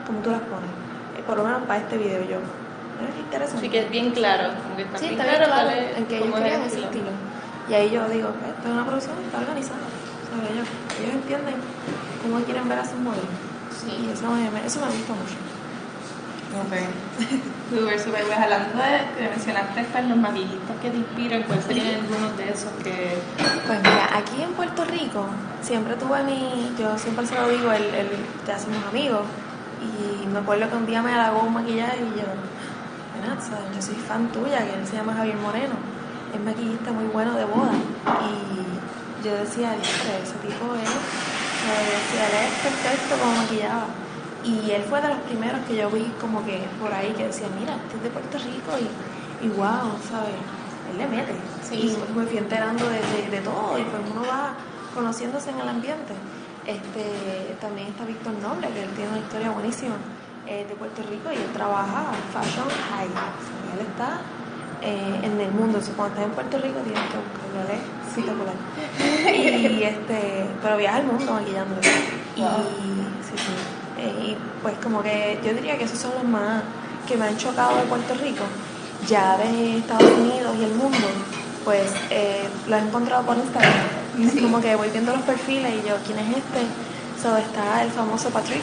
como 0.08 0.19
tú 0.19 0.32
las 0.32 0.41
pones. 0.41 0.69
Eh, 1.17 1.23
Por 1.25 1.38
lo 1.38 1.43
menos 1.45 1.62
para 1.63 1.79
este 1.79 1.97
video 1.97 2.21
yo. 2.23 2.38
Qué 3.13 3.19
interesante. 3.21 3.60
Así 3.60 3.69
que 3.69 3.79
es 3.79 3.89
bien 3.89 4.12
claro, 4.12 4.49
como 4.63 4.75
que 4.75 4.84
está 4.84 4.97
Sí, 4.97 5.10
bien 5.10 5.19
está 5.19 5.32
bien 5.32 5.43
claro, 5.43 5.51
claro 5.67 5.79
es- 5.82 5.97
en 5.97 6.06
que 6.06 6.17
ellos 6.17 6.27
es 6.39 6.41
el 6.45 6.62
ese 6.63 6.79
estilo. 6.82 7.06
Y 7.69 7.73
ahí 7.73 7.89
yo 7.91 8.08
digo, 8.10 8.30
pues, 8.30 8.52
esto 8.56 8.67
es 8.67 8.73
una 8.73 8.86
producción 8.86 9.15
que 9.17 9.26
está 9.26 9.38
organizada. 9.39 9.80
¿sabes? 10.30 10.52
Ellos, 10.52 10.67
ellos 11.02 11.13
entienden 11.15 11.56
cómo 12.21 12.43
quieren 12.43 12.67
ver 12.69 12.80
a 12.80 12.86
sus 12.86 12.99
modelos. 12.99 13.34
Sí. 13.71 14.08
Y 14.08 14.12
eso 14.12 14.30
me, 14.30 14.65
eso 14.65 14.80
me 14.80 14.88
gusta 14.88 15.13
mucho. 15.13 15.38
Súper, 17.73 17.99
súper. 17.99 18.23
Pues 18.26 18.38
hablando 18.38 18.78
de 18.78 19.17
que 19.17 19.30
mencionaste 19.30 19.84
pues, 19.91 20.06
los 20.08 20.17
maquillistas 20.17 20.78
que 20.82 20.89
te 20.91 20.97
inspiran, 20.97 21.43
¿cuáles 21.43 21.65
serían 21.65 21.95
algunos 21.95 22.38
de 22.38 22.49
esos 22.52 22.71
que. 22.84 23.17
Pues 23.65 23.80
mira, 23.80 24.10
aquí 24.15 24.41
en 24.43 24.54
Puerto 24.54 24.86
Rico 24.86 25.26
siempre 25.63 25.95
tuve 25.95 26.21
mi, 26.23 26.71
yo 26.78 26.95
siempre 26.99 27.26
se 27.26 27.34
lo 27.34 27.49
digo, 27.49 27.71
el, 27.71 27.84
el 27.95 28.10
ya 28.45 28.60
somos 28.60 28.78
amigos. 28.88 29.21
Y 29.82 30.28
me 30.28 30.39
acuerdo 30.39 30.69
que 30.69 30.76
un 30.76 30.86
día 30.86 31.02
me 31.02 31.13
halagó 31.13 31.41
un 31.41 31.54
maquillaje 31.56 31.97
y 31.97 32.19
yo, 32.19 32.28
"Nena, 33.19 33.41
¿sabes? 33.41 33.65
yo 33.76 33.82
soy 33.82 33.95
fan 33.95 34.28
tuya, 34.32 34.60
que 34.60 34.76
él 34.76 34.86
se 34.88 34.95
llama 34.95 35.15
Javier 35.15 35.38
Moreno, 35.38 35.73
es 36.34 36.41
maquillista 36.41 36.91
muy 36.91 37.06
bueno 37.06 37.34
de 37.34 37.46
boda. 37.46 37.74
Y 37.74 39.26
yo 39.26 39.34
decía, 39.36 39.72
"Diostre, 39.72 40.13
ese 40.24 40.36
tipo 40.41 40.74
es, 40.76 40.89
decía, 40.89 42.24
él 42.28 42.36
es 42.48 42.54
perfecto 42.62 43.15
como 43.22 43.36
maquillaba. 43.38 43.86
Y 44.43 44.72
él 44.72 44.84
fue 44.89 45.02
de 45.02 45.08
los 45.08 45.17
primeros 45.19 45.62
que 45.67 45.76
yo 45.78 45.89
vi 45.89 46.04
como 46.19 46.43
que 46.43 46.60
por 46.82 46.91
ahí 46.93 47.13
que 47.15 47.28
decía, 47.28 47.48
mira, 47.60 47.76
este 47.76 47.96
es 47.98 48.04
de 48.04 48.10
Puerto 48.10 48.38
Rico 48.39 48.72
y, 48.78 49.46
y 49.46 49.50
wow, 49.56 49.96
¿sabes? 50.10 50.36
Él 50.91 50.98
le 50.98 51.08
mete. 51.08 51.34
Sí, 51.63 51.76
y 51.76 51.89
sí. 51.89 51.98
me 52.13 52.26
fui 52.26 52.38
enterando 52.38 52.84
de, 52.89 53.00
de- 53.00 53.30
de 53.32 53.39
todo 53.39 53.80
y 53.80 53.84
pues 53.84 54.02
uno 54.12 54.22
va 54.28 54.52
conociéndose 54.93 55.50
en 55.52 55.60
el 55.62 55.69
ambiente. 55.69 56.13
Este, 56.67 57.56
también 57.62 57.88
está 57.88 58.04
Víctor 58.06 58.34
Noble, 58.41 58.67
que 58.69 58.84
él 58.84 58.89
tiene 58.96 59.12
una 59.12 59.19
historia 59.19 59.52
buenísima 59.52 59.96
eh, 60.46 60.65
de 60.67 60.76
Puerto 60.76 61.02
Rico 61.10 61.32
y 61.32 61.36
él 61.38 61.50
trabaja 61.54 62.12
fashion 62.34 62.67
high. 62.67 63.08
O 63.08 63.39
sea, 63.48 63.80
él 63.80 63.88
está 63.88 64.19
eh, 64.84 65.19
en 65.24 65.39
el 65.39 65.52
mundo. 65.52 65.80
O 65.80 65.82
sea, 65.82 65.93
cuando 65.96 66.13
estás 66.15 66.26
en 66.30 66.36
Puerto 66.36 66.58
Rico 66.58 66.80
tienes 66.84 67.04
que 67.10 67.17
buscarlo, 67.17 67.60
él 67.63 67.80
es 67.80 68.08
espectacular. 68.10 68.56
Y 69.34 69.84
este, 69.84 70.46
pero 70.62 70.78
viaja 70.78 70.98
al 70.98 71.06
mundo 71.06 71.34
maquillando. 71.34 71.76
Y 72.36 72.41
sí, 72.41 73.36
sí. 73.36 73.54
Eh, 74.00 74.26
y 74.32 74.38
pues 74.62 74.76
como 74.84 75.02
que 75.02 75.39
yo 75.46 75.54
diría 75.54 75.78
que 75.78 75.86
esos 75.86 76.00
son 76.00 76.12
los 76.15 76.24
más 76.26 76.63
que 77.08 77.15
me 77.17 77.26
han 77.28 77.38
chocado 77.38 77.78
de 77.78 77.84
Puerto 77.84 78.13
Rico. 78.15 78.43
Ya 79.08 79.38
de 79.38 79.78
Estados 79.78 80.10
Unidos 80.17 80.56
y 80.60 80.63
el 80.63 80.76
mundo, 80.76 81.08
pues 81.65 81.91
eh, 82.10 82.48
lo 82.67 82.76
he 82.76 82.80
encontrado 82.80 83.24
por 83.24 83.38
Instagram. 83.38 83.74
Como 84.41 84.62
que 84.62 84.76
voy 84.76 84.89
viendo 84.89 85.12
los 85.13 85.24
perfiles 85.24 85.72
y 85.84 85.88
yo, 85.88 85.96
¿quién 86.06 86.19
es 86.19 86.38
este? 86.38 86.62
So, 87.22 87.36
está 87.38 87.84
el 87.84 87.89
famoso 87.91 88.30
Patrick, 88.30 88.62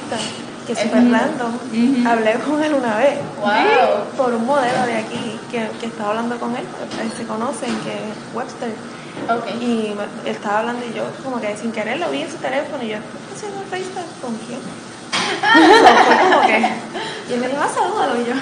que 0.66 0.72
es 0.74 0.78
súper 0.78 1.11
random. 1.11 2.06
Hablé 2.06 2.35
con 2.35 2.62
él 2.62 2.74
una 2.74 2.96
vez 2.98 3.18
Wow. 3.40 4.04
por 4.16 4.35
un 4.35 4.46
modelo 4.46 4.87
de 4.87 4.96
aquí 4.96 5.39
que, 5.50 5.68
que 5.80 5.86
estaba 5.86 6.10
hablando 6.10 6.38
con 6.38 6.56
él, 6.56 6.64
eh, 6.64 7.10
se 7.16 7.26
conocen, 7.26 7.74
que 7.80 7.92
es 7.92 8.34
Webster. 8.34 8.70
Ok. 9.28 9.46
Y 9.60 9.88
él 9.88 9.98
estaba 10.26 10.60
hablando 10.60 10.84
y 10.86 10.94
yo 10.94 11.04
como 11.22 11.40
que 11.40 11.56
sin 11.56 11.72
querer 11.72 11.98
lo 11.98 12.10
vi 12.10 12.22
en 12.22 12.30
su 12.30 12.36
teléfono 12.38 12.82
y 12.82 12.88
yo, 12.88 12.96
¿estás 12.96 13.36
haciendo 13.36 13.60
FaceTime 13.70 14.20
con 14.22 14.36
quién? 14.46 14.60
So, 15.40 15.88
fue 16.06 16.16
como 16.16 16.40
que, 16.46 16.58
y 17.28 17.32
él 17.32 17.40
me 17.40 17.48
dijo, 17.48 17.60
ah, 17.62 17.68
salúdalo 17.72 18.20
y 18.20 18.24
yo. 18.26 18.34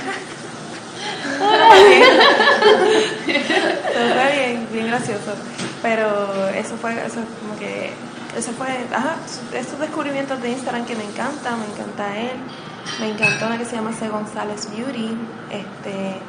Pero 3.94 4.14
fue 4.14 4.32
bien, 4.32 4.68
bien 4.72 4.86
gracioso. 4.88 5.34
Pero 5.82 6.48
eso 6.48 6.76
fue, 6.76 6.92
eso 6.92 7.20
como 7.40 7.58
que, 7.58 7.92
eso 8.36 8.52
fue, 8.52 8.68
ajá, 8.92 9.16
esos 9.54 9.78
descubrimientos 9.78 10.40
de 10.42 10.50
Instagram 10.50 10.84
que 10.86 10.96
me 10.96 11.04
encantan, 11.04 11.60
me 11.60 11.66
encanta 11.66 12.18
él. 12.18 12.36
Me 13.00 13.10
encantó 13.10 13.46
una 13.46 13.58
que 13.58 13.64
se 13.64 13.76
llama 13.76 13.92
C. 13.92 14.08
González 14.08 14.68
Beauty. 14.74 15.16
Este, 15.50 16.20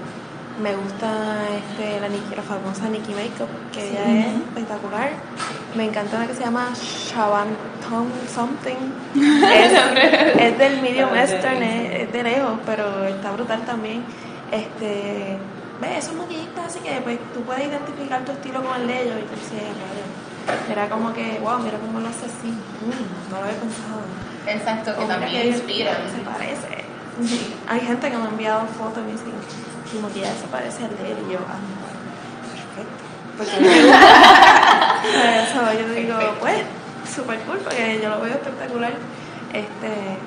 me 0.62 0.76
gusta 0.76 1.10
este, 1.58 2.00
la, 2.00 2.08
Nicki- 2.08 2.36
la 2.36 2.42
famosa 2.44 2.90
Nikki 2.90 3.14
Makeup, 3.14 3.50
que 3.72 3.90
ella 3.92 4.04
es 4.20 4.36
espectacular. 4.36 5.12
Me 5.76 5.86
encanta 5.86 6.18
una 6.18 6.28
que 6.28 6.34
se 6.34 6.42
llama 6.44 6.70
Shaban 6.74 7.48
Tom 7.90 8.08
Something. 8.34 8.76
Es, 9.50 10.42
es 10.42 10.58
del 10.58 10.82
medium 10.82 11.12
western, 11.12 11.62
es, 11.64 12.02
es 12.02 12.14
de 12.14 12.24
lejos, 12.24 12.60
pero 12.66 13.06
está 13.06 13.32
brutal 13.32 13.62
también. 13.66 14.04
Este, 14.52 15.38
ve, 15.82 15.98
esos 15.98 16.14
maquillistas 16.16 16.66
así 16.68 16.80
que 16.80 17.00
pues, 17.02 17.18
tú 17.34 17.42
puedes 17.42 17.68
identificar 17.68 18.24
tu 18.26 18.32
estilo 18.32 18.64
con 18.64 18.82
el 18.82 18.88
de 18.88 19.02
ellos 19.04 19.16
y 19.20 19.24
tú 19.24 19.36
dices. 19.36 19.64
Era 20.72 20.90
como 20.90 21.14
que, 21.14 21.40
wow, 21.44 21.60
mira 21.60 21.78
cómo 21.78 22.00
lo 22.00 22.08
hace 22.08 22.26
así. 22.26 22.48
Mm, 22.50 23.32
no 23.32 23.38
lo 23.40 23.46
había 23.46 23.60
pensado. 23.60 24.02
Exacto, 24.48 24.96
que 24.98 25.04
O 25.04 25.08
también 25.08 25.32
que 25.44 25.48
inspiran. 25.50 25.96
Se 26.16 26.22
parece. 26.22 26.86
Hay 27.68 27.80
gente 27.82 28.10
que 28.10 28.18
me 28.18 28.24
ha 28.26 28.30
enviado 28.30 28.62
fotos 28.78 29.00
y 29.00 29.06
me 29.06 29.12
dicen, 29.12 29.32
se 29.92 30.48
parece 30.48 30.86
al 30.86 30.98
de 30.98 31.12
él. 31.12 31.18
Y 31.28 31.34
yo, 31.34 31.40
ah, 31.48 31.60
perfecto. 32.76 33.04
Porque 33.38 33.60
me. 33.62 33.70
Eso, 35.44 35.60
yo 35.74 35.94
digo, 35.94 36.16
pues, 36.40 36.62
súper 37.10 37.40
cool, 37.42 37.58
porque 37.60 38.00
yo 38.04 38.10
lo 38.10 38.22
veo 38.22 38.34
espectacular. 38.34 38.94
Este, 39.54 40.18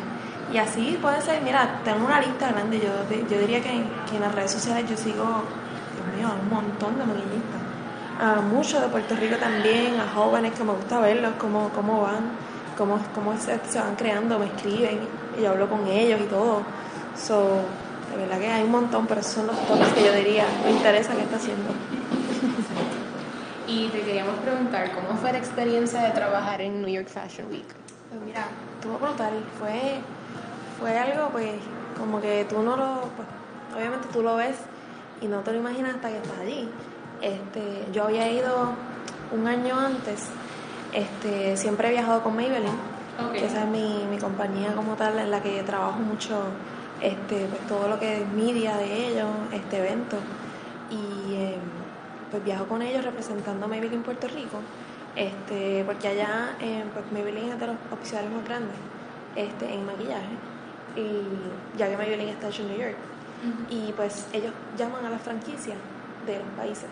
y 0.52 0.58
así 0.58 0.98
puede 1.00 1.20
ser, 1.20 1.42
mira, 1.42 1.80
tengo 1.84 2.06
una 2.06 2.20
lista 2.20 2.48
grande. 2.48 2.80
Yo, 2.80 2.90
yo 3.28 3.38
diría 3.38 3.62
que 3.62 3.70
en, 3.70 3.84
que 4.08 4.16
en 4.16 4.22
las 4.22 4.34
redes 4.34 4.52
sociales 4.52 4.88
yo 4.88 4.96
sigo, 4.96 5.24
Dios 5.24 6.16
mío, 6.16 6.28
a 6.28 6.40
un 6.40 6.48
montón 6.48 6.98
de 6.98 7.04
maquillistas. 7.04 7.60
A 8.18 8.40
muchos 8.40 8.80
de 8.80 8.88
Puerto 8.88 9.14
Rico 9.16 9.36
también, 9.36 10.00
a 10.00 10.08
jóvenes 10.14 10.52
que 10.52 10.64
me 10.64 10.72
gusta 10.72 10.98
verlos, 11.00 11.32
cómo, 11.38 11.68
cómo 11.74 12.02
van, 12.02 12.30
cómo, 12.76 12.98
cómo 13.14 13.36
se, 13.38 13.60
se 13.68 13.78
van 13.78 13.94
creando, 13.96 14.38
me 14.38 14.46
escriben, 14.46 15.00
y 15.38 15.42
yo 15.42 15.50
hablo 15.50 15.68
con 15.68 15.86
ellos 15.86 16.20
y 16.20 16.26
todo. 16.26 16.62
So, 17.16 17.62
de 18.12 18.18
verdad 18.18 18.38
que 18.38 18.46
hay 18.46 18.62
un 18.62 18.70
montón, 18.70 19.06
pero 19.06 19.20
esos 19.20 19.32
son 19.32 19.46
los 19.46 19.56
tops 19.66 19.88
que 19.94 20.04
yo 20.04 20.12
diría, 20.12 20.44
me 20.64 20.72
interesa 20.72 21.14
qué 21.14 21.22
está 21.22 21.36
haciendo. 21.36 21.70
Y 23.66 23.88
te 23.88 24.02
queríamos 24.02 24.34
preguntar, 24.40 24.92
¿cómo 24.92 25.18
fue 25.18 25.32
la 25.32 25.38
experiencia 25.38 26.02
de 26.02 26.10
trabajar 26.10 26.60
en 26.60 26.82
New 26.82 26.90
York 26.92 27.08
Fashion 27.08 27.48
Week? 27.50 27.64
Pues 28.10 28.20
mira, 28.22 28.48
estuvo 28.74 28.98
brutal. 28.98 29.32
Fue, 29.58 30.00
fue 30.78 30.98
algo, 30.98 31.30
pues, 31.30 31.54
como 31.98 32.20
que 32.20 32.44
tú 32.44 32.62
no 32.62 32.76
lo. 32.76 33.00
Pues, 33.16 33.28
obviamente 33.74 34.08
tú 34.12 34.22
lo 34.22 34.36
ves 34.36 34.56
y 35.22 35.26
no 35.26 35.40
te 35.40 35.52
lo 35.52 35.58
imaginas 35.60 35.94
hasta 35.94 36.08
que 36.08 36.16
estás 36.16 36.38
allí. 36.40 36.68
Este, 37.22 37.86
yo 37.92 38.04
había 38.04 38.30
ido 38.30 38.72
un 39.30 39.46
año 39.46 39.78
antes. 39.78 40.26
Este, 40.92 41.56
siempre 41.56 41.88
he 41.88 41.92
viajado 41.92 42.22
con 42.22 42.36
Maybelline. 42.36 42.92
Ok. 43.26 43.32
que 43.32 43.46
esa 43.46 43.62
es 43.62 43.68
mi, 43.68 44.06
mi 44.10 44.18
compañía 44.18 44.74
como 44.74 44.96
tal, 44.96 45.18
en 45.18 45.30
la 45.30 45.42
que 45.42 45.62
trabajo 45.62 45.98
mucho 45.98 46.44
este, 47.02 47.46
pues, 47.46 47.66
todo 47.66 47.88
lo 47.88 47.98
que 47.98 48.22
es 48.22 48.28
media 48.28 48.76
de 48.76 49.08
ellos, 49.08 49.28
este 49.52 49.78
evento. 49.78 50.16
Y 50.90 51.34
eh, 51.34 51.58
pues 52.30 52.44
viajo 52.44 52.66
con 52.66 52.80
ellos 52.80 53.04
representando 53.04 53.66
a 53.66 53.68
Maybelline 53.68 53.96
en 53.96 54.02
Puerto 54.02 54.26
Rico, 54.28 54.58
este, 55.16 55.84
porque 55.84 56.08
allá 56.08 56.56
eh, 56.60 56.84
pues 56.92 57.04
Maybelline 57.12 57.52
es 57.52 57.60
de 57.60 57.66
los 57.66 57.76
oficiales 57.90 58.30
más 58.30 58.44
grandes 58.44 58.76
este, 59.36 59.74
en 59.74 59.84
maquillaje, 59.84 60.34
y 60.96 61.78
ya 61.78 61.90
que 61.90 61.96
Maybelline 61.96 62.30
está 62.30 62.48
en 62.48 62.68
New 62.68 62.78
York. 62.78 62.96
Y 63.68 63.92
pues 63.92 64.28
ellos 64.32 64.52
llaman 64.78 65.04
a 65.04 65.10
las 65.10 65.20
franquicias 65.20 65.76
de 66.26 66.38
los 66.38 66.48
países. 66.56 66.88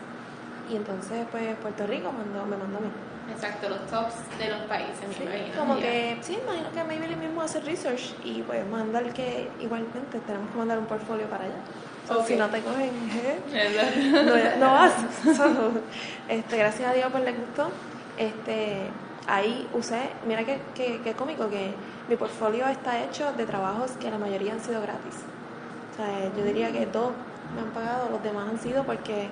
Y 0.69 0.77
entonces 0.77 1.27
pues 1.31 1.57
Puerto 1.57 1.87
Rico 1.87 2.11
mandó, 2.13 2.45
me 2.45 2.57
mandó 2.57 2.79
a 2.79 2.81
mí. 2.81 2.89
Exacto, 3.33 3.69
los 3.69 3.87
tops 3.87 4.15
de 4.39 4.49
los 4.49 4.61
países, 4.63 4.97
Sí, 5.17 5.25
me 5.25 5.37
imagino. 5.37 5.59
como 5.59 5.75
Ya. 5.77 5.81
que, 5.83 6.19
sí, 6.23 6.39
imagino 6.43 6.71
que 6.73 6.85
Maybelline 6.85 7.21
mismo 7.21 7.43
hace 7.43 7.61
research 7.61 8.15
y 8.25 8.43
pues 8.43 8.67
mandar 8.69 9.13
que 9.13 9.49
igualmente 9.61 10.19
tenemos 10.27 10.51
que 10.51 10.59
mandar 10.59 10.79
un 10.79 10.87
portfolio 10.87 11.27
para 11.29 11.45
allá. 11.45 11.55
So. 12.09 12.25
Si 12.25 12.35
no 12.37 12.49
te 12.49 12.61
cogen, 12.61 12.91
¿eh? 13.15 14.57
No, 14.59 14.67
no 14.67 14.73
vas. 14.73 14.93
So, 15.37 15.71
este, 16.29 16.57
gracias 16.57 16.91
a 16.91 16.95
Dios 16.95 17.09
pues 17.13 17.25
le 17.25 17.33
gustó. 17.33 17.71
Este, 18.19 18.89
ahí 19.29 19.69
usé, 19.73 20.11
mira 20.27 20.45
qué, 20.45 20.61
qué, 20.75 21.01
qué 21.05 21.13
cómico 21.15 21.49
que 21.49 21.73
mi 22.09 22.17
portfolio 22.17 22.67
está 22.67 23.03
hecho 23.05 23.33
de 23.35 23.47
trabajos 23.47 23.93
que 23.93 24.11
la 24.11 24.19
mayoría 24.19 24.53
han 24.55 24.61
sido 24.61 24.81
gratis. 24.83 25.15
O 25.93 25.97
sea, 25.97 26.33
yo 26.37 26.45
diría 26.45 26.73
que 26.73 26.87
dos 26.87 27.13
me 27.55 27.61
han 27.63 27.71
pagado, 27.71 28.09
los 28.11 28.23
demás 28.23 28.49
han 28.51 28.59
sido 28.59 28.83
porque 28.85 29.29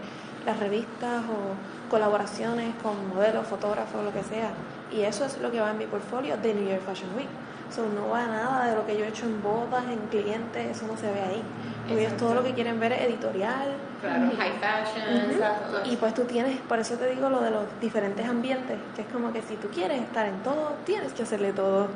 las 0.46 0.58
revistas 0.60 1.22
o 1.24 1.54
colaboraciones 1.88 2.74
con 2.82 3.08
modelos, 3.08 3.46
fotógrafos, 3.46 4.04
lo 4.04 4.12
que 4.12 4.22
sea. 4.22 4.50
Y 4.90 5.02
eso 5.02 5.24
es 5.24 5.38
lo 5.40 5.50
que 5.50 5.60
va 5.60 5.70
en 5.70 5.78
mi 5.78 5.86
portfolio 5.86 6.36
de 6.36 6.54
New 6.54 6.68
York 6.68 6.82
Fashion 6.86 7.10
Week. 7.16 7.28
So, 7.70 7.84
no 7.86 8.08
va 8.08 8.26
nada 8.26 8.66
de 8.70 8.76
lo 8.76 8.86
que 8.86 8.96
yo 8.96 9.04
he 9.04 9.08
hecho 9.08 9.26
en 9.26 9.42
bodas, 9.42 9.84
en 9.90 9.98
clientes, 10.08 10.76
eso 10.76 10.86
no 10.86 10.96
se 10.96 11.12
ve 11.12 11.20
ahí. 11.20 11.42
Ellos 11.90 12.16
todo 12.16 12.34
lo 12.34 12.42
que 12.42 12.54
quieren 12.54 12.80
ver 12.80 12.92
es 12.92 13.02
editorial, 13.02 13.74
Claro, 14.00 14.30
high 14.38 14.52
fashion. 14.58 15.90
Y 15.92 15.96
pues 15.96 16.14
tú 16.14 16.24
tienes, 16.24 16.60
por 16.60 16.78
eso 16.78 16.94
te 16.94 17.10
digo 17.10 17.28
lo 17.28 17.40
de 17.40 17.50
los 17.50 17.64
diferentes 17.80 18.26
ambientes, 18.26 18.78
que 18.94 19.02
es 19.02 19.08
como 19.08 19.32
que 19.32 19.42
si 19.42 19.56
tú 19.56 19.68
quieres 19.68 20.00
estar 20.00 20.26
en 20.26 20.38
todo, 20.42 20.76
tienes 20.86 21.12
que 21.12 21.24
hacerle 21.24 21.52
todo. 21.52 21.88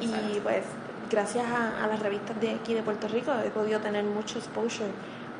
Y 0.00 0.06
Exacto. 0.06 0.40
pues 0.42 0.62
gracias 1.10 1.44
a, 1.46 1.84
a 1.84 1.86
las 1.86 2.00
revistas 2.00 2.40
de 2.40 2.50
aquí 2.52 2.74
de 2.74 2.82
Puerto 2.82 3.06
Rico 3.06 3.32
he 3.44 3.50
podido 3.50 3.80
tener 3.80 4.02
mucho 4.04 4.38
exposure 4.38 4.88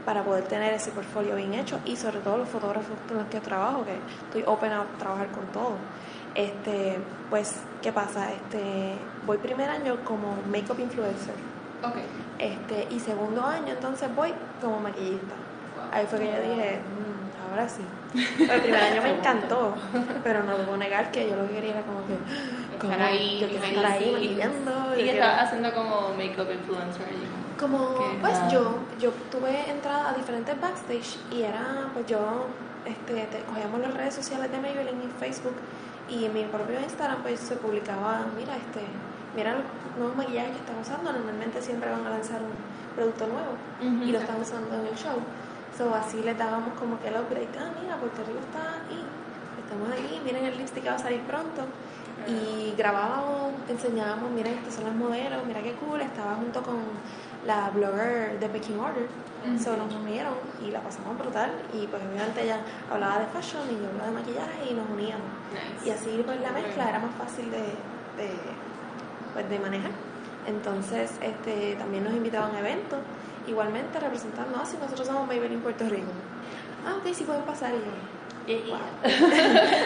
para 0.04 0.22
poder 0.24 0.44
tener 0.44 0.72
ese 0.74 0.90
portfolio 0.90 1.36
bien 1.36 1.54
hecho 1.54 1.78
y 1.84 1.96
sobre 1.96 2.18
todo 2.18 2.38
los 2.38 2.48
fotógrafos 2.48 2.96
con 3.08 3.18
los 3.18 3.26
que 3.28 3.40
trabajo, 3.40 3.84
que 3.84 3.94
estoy 4.26 4.42
open 4.46 4.72
a 4.72 4.84
trabajar 4.98 5.28
con 5.28 5.44
todo. 5.46 5.76
Este, 6.34 6.98
pues, 7.30 7.56
¿qué 7.82 7.92
pasa? 7.92 8.32
Este, 8.32 8.94
voy 9.26 9.38
primer 9.38 9.68
año 9.70 9.98
como 10.04 10.36
makeup 10.50 10.80
influencer. 10.80 11.34
Ok. 11.84 11.96
Este, 12.38 12.88
y 12.90 12.98
segundo 13.00 13.44
año 13.44 13.72
entonces 13.72 14.08
voy 14.14 14.32
como 14.60 14.80
maquillista. 14.80 15.34
Ahí 15.92 16.06
fue 16.06 16.18
que 16.20 16.26
yo 16.26 16.40
dije, 16.54 16.80
"Mm, 16.80 17.50
ahora 17.50 17.68
sí. 17.68 17.82
Pero 18.38 18.54
el 18.54 18.60
primer 18.62 18.82
año 18.82 19.02
me 19.02 19.10
encantó, 19.18 19.74
pero 20.24 20.42
no 20.42 20.56
debo 20.56 20.76
negar 20.76 21.10
que 21.10 21.28
yo 21.28 21.36
lo 21.36 21.46
que 21.48 21.54
quería 21.54 21.72
era 21.72 21.82
como 21.82 22.00
que, 22.06 22.14
Estar 22.82 23.00
ahí, 23.02 23.38
yo 23.40 23.48
quiero 23.48 23.64
estar 23.64 23.86
ahí 23.86 24.10
maquillando. 24.12 24.94
Y 24.98 25.04
que 25.04 25.10
estás 25.12 25.42
haciendo 25.44 25.72
como 25.72 26.08
makeup 26.16 26.50
influencer 26.50 27.06
allí. 27.06 27.26
Como, 27.62 27.94
pues 28.20 28.34
yo, 28.50 28.74
yo 29.00 29.10
tuve 29.30 29.70
entrada 29.70 30.10
a 30.10 30.12
diferentes 30.14 30.60
backstage 30.60 31.18
y 31.30 31.42
era, 31.42 31.88
pues 31.94 32.06
yo, 32.06 32.18
este, 32.84 33.14
te- 33.26 33.42
cogíamos 33.44 33.80
las 33.80 33.94
redes 33.94 34.14
sociales 34.14 34.50
de 34.50 34.58
Maybelline 34.58 35.02
y 35.02 35.08
Facebook 35.20 35.54
y 36.10 36.24
en 36.26 36.34
mi 36.34 36.44
propio 36.44 36.78
Instagram 36.80 37.22
pues 37.22 37.40
se 37.40 37.56
publicaba, 37.56 38.26
mira, 38.36 38.56
este, 38.56 38.82
mira 39.36 39.54
los 39.54 39.62
nuevos 39.96 40.16
maquillajes 40.16 40.50
que 40.52 40.58
están 40.58 40.78
usando, 40.80 41.12
normalmente 41.12 41.62
siempre 41.62 41.90
van 41.90 42.04
a 42.06 42.10
lanzar 42.10 42.40
un 42.42 42.52
producto 42.96 43.26
nuevo 43.28 43.52
y 44.04 44.10
lo 44.12 44.18
están 44.18 44.40
usando 44.40 44.74
en 44.74 44.86
el 44.86 44.94
show. 44.94 45.16
So 45.78 45.94
así 45.94 46.20
les 46.22 46.36
dábamos 46.36 46.74
como 46.78 47.00
que 47.00 47.08
el 47.08 47.14
upgrade, 47.16 47.48
ah, 47.58 47.70
mira, 47.80 47.96
Puerto 47.96 48.20
Rico 48.26 48.40
está 48.44 48.82
ahí, 48.90 49.00
estamos 49.62 49.88
aquí, 49.90 50.20
miren 50.24 50.44
el 50.44 50.58
lipstick 50.58 50.82
que 50.82 50.90
va 50.90 50.96
a 50.96 50.98
salir 50.98 51.20
pronto. 51.22 51.62
Y 52.28 52.74
grabábamos, 52.76 53.52
enseñábamos, 53.68 54.30
miren, 54.30 54.54
estas 54.58 54.74
son 54.74 54.84
las 54.84 54.94
modelos, 54.94 55.44
mira 55.46 55.60
qué 55.62 55.72
cool, 55.74 56.00
estaba 56.02 56.34
junto 56.34 56.62
con 56.62 56.76
la 57.46 57.70
blogger 57.70 58.38
de 58.38 58.48
Baking 58.48 58.78
Order. 58.78 59.08
So 59.58 59.76
nos 59.76 59.92
unieron 59.92 60.34
y 60.64 60.70
la 60.70 60.80
pasamos 60.80 61.18
brutal. 61.18 61.50
Y 61.72 61.86
pues 61.88 62.00
obviamente 62.02 62.44
ella 62.44 62.60
hablaba 62.90 63.18
de 63.18 63.26
fashion 63.26 63.62
y 63.70 63.74
yo 63.82 63.88
hablaba 63.88 64.10
de 64.10 64.14
maquillaje 64.14 64.70
y 64.70 64.74
nos 64.74 64.88
uníamos. 64.88 65.26
Nice. 65.50 65.88
Y 65.88 65.90
así 65.90 66.22
pues 66.24 66.40
la 66.40 66.52
mezcla 66.52 66.88
era 66.88 67.00
más 67.00 67.14
fácil 67.16 67.50
de, 67.50 67.58
de, 67.58 68.30
pues, 69.32 69.50
de 69.50 69.58
manejar. 69.58 69.90
Entonces 70.46 71.12
este, 71.20 71.74
también 71.76 72.04
nos 72.04 72.12
invitaban 72.12 72.54
a 72.54 72.60
eventos, 72.60 73.00
igualmente 73.46 73.98
representando, 73.98 74.58
ah, 74.60 74.64
si 74.64 74.76
nosotros 74.76 75.06
somos 75.06 75.26
Maybelline 75.26 75.60
Puerto 75.60 75.88
Rico. 75.88 76.12
Ah, 76.86 76.96
ok, 76.98 77.12
sí 77.12 77.24
pueden 77.24 77.42
pasar. 77.42 77.70
Y 77.70 77.78
yo, 77.78 77.92
wow, 78.46 78.78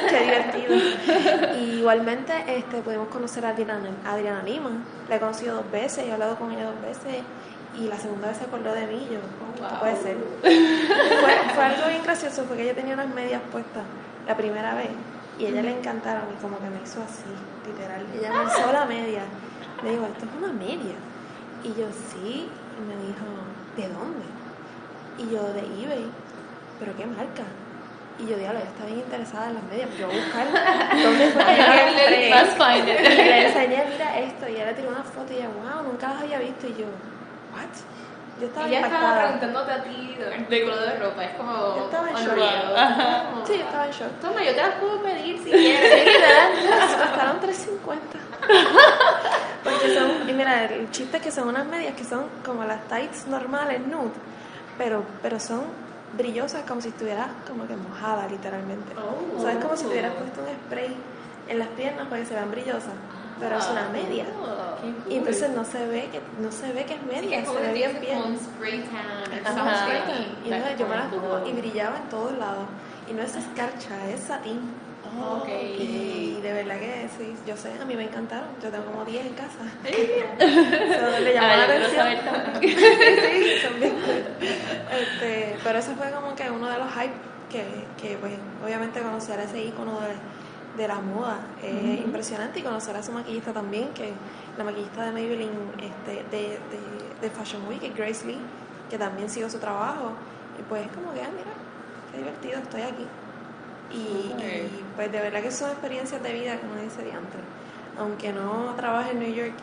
qué 0.09 0.21
divertido. 0.23 1.57
Y 1.59 1.79
igualmente 1.81 2.33
este, 2.47 2.83
pudimos 2.83 3.09
conocer 3.09 3.45
a 3.47 3.51
Adriana, 3.51 3.81
Adriana 4.05 4.43
Lima. 4.43 4.71
La 5.09 5.17
he 5.17 5.21
conocido 5.21 5.57
dos 5.57 5.71
veces 5.71 6.05
he 6.07 6.13
hablado 6.13 6.37
con 6.37 6.51
ella 6.53 6.65
dos 6.65 6.81
veces. 6.83 7.23
Y 7.79 7.89
la 7.89 7.97
segunda 7.99 8.29
vez 8.29 8.39
se 8.39 8.45
acordó 8.45 8.73
de 8.73 8.87
mí. 8.87 9.07
Yo, 9.11 9.19
¿qué 9.21 9.63
Wow. 9.63 9.81
puede 9.81 9.97
ser? 9.97 10.17
fue, 10.43 11.55
fue 11.55 11.65
algo 11.65 11.89
bien 11.89 12.03
gracioso 12.03 12.45
porque 12.45 12.63
ella 12.63 12.75
tenía 12.75 12.95
unas 12.95 13.09
medias 13.15 13.41
puestas 13.53 13.85
la 14.27 14.37
primera 14.37 14.75
vez. 14.75 14.91
Y 15.39 15.47
a 15.47 15.49
ella 15.51 15.63
le 15.63 15.79
encantaron 15.79 16.23
y 16.37 16.41
como 16.43 16.59
que 16.59 16.65
me 16.71 16.81
hizo 16.83 17.03
así, 17.03 17.29
literal. 17.67 18.05
Ella 18.15 18.33
me 18.33 18.45
hizo 18.45 18.73
la 18.73 18.85
media. 18.87 19.23
Me 19.83 19.91
dijo, 19.91 20.07
esto 20.07 20.25
es 20.25 20.31
una 20.43 20.53
media. 20.53 20.95
Y 21.63 21.69
yo, 21.69 21.87
sí. 21.93 22.49
Y 22.49 22.81
me 22.89 22.97
dijo, 23.07 23.27
¿de 23.77 23.89
dónde? 23.93 24.25
Y 25.19 25.35
yo, 25.35 25.43
de 25.53 25.61
eBay. 25.61 26.07
¿Pero 26.81 26.97
qué 26.97 27.07
marca? 27.07 27.43
Y 28.19 28.27
yo, 28.27 28.37
diablo, 28.37 28.59
ella 28.59 28.69
está 28.69 28.87
bien 28.87 28.99
interesada 29.01 29.49
en 29.49 29.55
las 29.55 29.63
medias. 29.65 29.89
Yo 29.99 30.07
voy 30.07 30.19
a 30.19 30.25
buscar 30.25 30.47
dónde 31.03 31.29
fue 31.29 31.45
que 31.45 31.57
yo 31.57 31.67
compré. 31.67 32.29
Y 32.79 33.29
le 33.29 33.47
enseñé, 33.47 33.85
mira 33.91 34.19
esto. 34.19 34.49
Y 34.49 34.53
ella 34.57 34.67
le 34.67 34.75
tiró 34.75 34.89
una 34.89 35.03
foto 35.03 35.33
y 35.33 35.37
ella, 35.37 35.49
wow, 35.49 35.83
nunca 35.83 36.09
las 36.09 36.23
había 36.23 36.39
visto. 36.39 36.67
Y 36.67 36.71
yo, 36.71 36.87
what? 37.53 37.75
Yo 38.41 38.47
estaba 38.49 38.69
Ella 38.69 38.81
estaba 38.81 39.19
preguntándote 39.19 39.73
a 39.73 39.83
ti 39.83 40.17
de, 40.49 40.65
color 40.65 40.81
de 40.81 40.99
ropa, 40.99 41.25
es 41.25 41.35
como. 41.37 41.53
Yo 41.77 41.85
estaba 41.85 42.11
en 42.11 42.17
shock. 42.17 43.31
como, 43.31 43.47
Sí, 43.47 43.53
yo 43.55 43.65
estaba 43.65 43.87
en 43.87 43.93
shock. 43.93 44.21
Toma, 44.21 44.45
yo 44.45 44.55
te 44.55 44.63
las 44.63 44.75
puedo 44.75 45.03
pedir 45.03 45.39
si 45.39 45.51
quieres. 45.51 46.05
Sí, 46.05 46.11
literal, 46.11 46.53
costaron 46.99 47.41
3.50. 47.41 47.99
Porque 49.65 49.95
son, 49.95 50.29
y 50.29 50.33
mira, 50.33 50.65
el 50.65 50.91
chiste 50.91 51.17
es 51.17 51.23
que 51.23 51.31
son 51.31 51.49
unas 51.49 51.67
medias 51.67 51.95
que 51.95 52.05
son 52.05 52.27
como 52.45 52.65
las 52.65 52.87
tights 52.89 53.27
normales, 53.27 53.81
nude, 53.87 54.13
pero, 54.77 55.03
pero 55.23 55.41
son 55.41 55.86
brillosas 56.17 56.63
como 56.67 56.81
si 56.81 56.89
estuvieras 56.89 57.29
como 57.47 57.67
que 57.67 57.77
mojada 57.77 58.27
literalmente. 58.29 58.93
Oh. 58.97 59.39
O 59.39 59.43
sea, 59.43 59.53
es 59.53 59.59
como 59.65 59.77
si 59.77 59.85
te 59.85 59.91
hubieras 59.91 60.15
puesto 60.15 60.41
un 60.41 60.49
spray 60.67 60.97
en 61.49 61.59
las 61.59 61.69
piernas 61.69 62.07
para 62.09 62.21
que 62.23 62.27
se 62.27 62.35
vean 62.35 62.51
brillosas, 62.51 62.93
pero 63.39 63.59
es 63.59 63.69
una 63.69 63.89
media. 63.91 64.25
Qué 65.07 65.15
Y 65.15 65.19
entonces 65.19 65.51
no 65.51 65.65
se 65.65 65.87
ve 65.87 66.09
que 66.11 66.21
no 66.41 66.51
se 66.51 66.73
ve 66.73 66.85
que 66.85 66.95
es 66.95 67.01
Sí, 67.01 67.07
media, 67.07 67.45
como 67.45 67.59
se 67.59 67.67
ve 67.67 67.73
bien 67.73 68.01
bien. 68.01 68.39
spray 68.39 68.81
tan. 68.83 69.59
Ajá, 69.59 69.85
spray 69.87 70.01
tan. 70.03 70.23
Y 70.45 70.53
entonces 70.53 70.79
yo 70.79 70.87
me 70.89 70.97
las 70.97 71.07
pongo 71.09 71.47
y 71.47 71.53
brillaba 71.53 71.97
en 71.99 72.09
todos 72.09 72.33
lados. 72.39 72.67
Y 73.09 73.13
no 73.13 73.23
es 73.23 73.37
escarcha, 73.37 74.09
es 74.11 74.21
satín. 74.21 74.61
Ok. 75.21 75.49
Y 75.79 76.41
de 76.43 76.53
verdad 76.53 76.79
que 76.79 77.09
sí, 77.17 77.35
yo 77.47 77.57
sé, 77.57 77.73
a 77.81 77.85
mí 77.85 77.95
me 77.97 78.05
encantaron. 78.05 78.49
Yo 78.63 78.71
tengo 78.71 78.85
como 78.87 79.05
10 79.05 79.27
en 79.27 79.35
casa. 79.35 79.59
So, 81.11 81.21
le 81.21 81.35
llamó 81.35 81.47
Ah, 81.49 81.57
la 81.57 81.65
atención. 81.65 81.97
saber 81.97 82.21
también. 82.25 82.79
sí, 82.79 83.53
son 83.63 83.81
bien 83.81 83.93
cool. 83.93 84.25
Este, 85.01 85.57
pero 85.63 85.79
eso 85.79 85.93
fue 85.97 86.11
como 86.11 86.35
que 86.35 86.51
uno 86.51 86.69
de 86.69 86.79
los 86.79 86.89
hype 86.93 87.13
que, 87.51 87.65
que 88.01 88.17
pues, 88.17 88.33
obviamente 88.65 89.01
conocer 89.01 89.39
a 89.41 89.45
ese 89.45 89.63
icono 89.65 90.01
de, 90.01 90.83
de 90.83 90.89
la 90.89 90.97
moda 91.01 91.39
es 91.63 92.01
impresionante 92.01 92.59
y 92.61 92.63
conocer 92.63 92.97
a 92.97 93.03
su 93.03 93.13
maquillista 93.13 93.53
también, 93.53 93.89
que 93.95 94.13
la 94.59 94.65
maquillista 94.65 95.05
de 95.05 95.13
Maybelline 95.13 95.51
este, 95.81 96.25
de, 96.37 96.49
de, 96.49 96.59
de 97.21 97.31
Fashion 97.31 97.67
Week, 97.69 97.95
Grace 97.97 98.27
Lee, 98.27 98.39
que 98.91 98.99
también 98.99 99.29
sigo 99.31 99.49
su 99.49 99.59
trabajo. 99.59 100.13
Y 100.59 100.63
pues 100.63 100.87
como 100.95 101.13
que, 101.15 101.21
ah, 101.23 101.29
mira, 101.31 101.53
qué 102.13 102.19
divertido, 102.19 102.59
estoy 102.61 102.83
aquí. 102.83 103.07
Y, 103.93 103.97
y, 103.97 104.85
pues 104.97 105.13
de 105.13 105.21
verdad 105.21 105.43
que 105.43 105.51
son 105.51 105.71
experiencias 105.71 106.23
de 106.23 106.33
vida, 106.33 106.59
como 106.59 106.75
dice 106.83 107.03
diantre. 107.05 107.41
Aunque 107.99 108.33
no 108.33 108.75
trabaje 108.77 109.13
en 109.13 109.21
New 109.21 109.33
York 109.35 109.55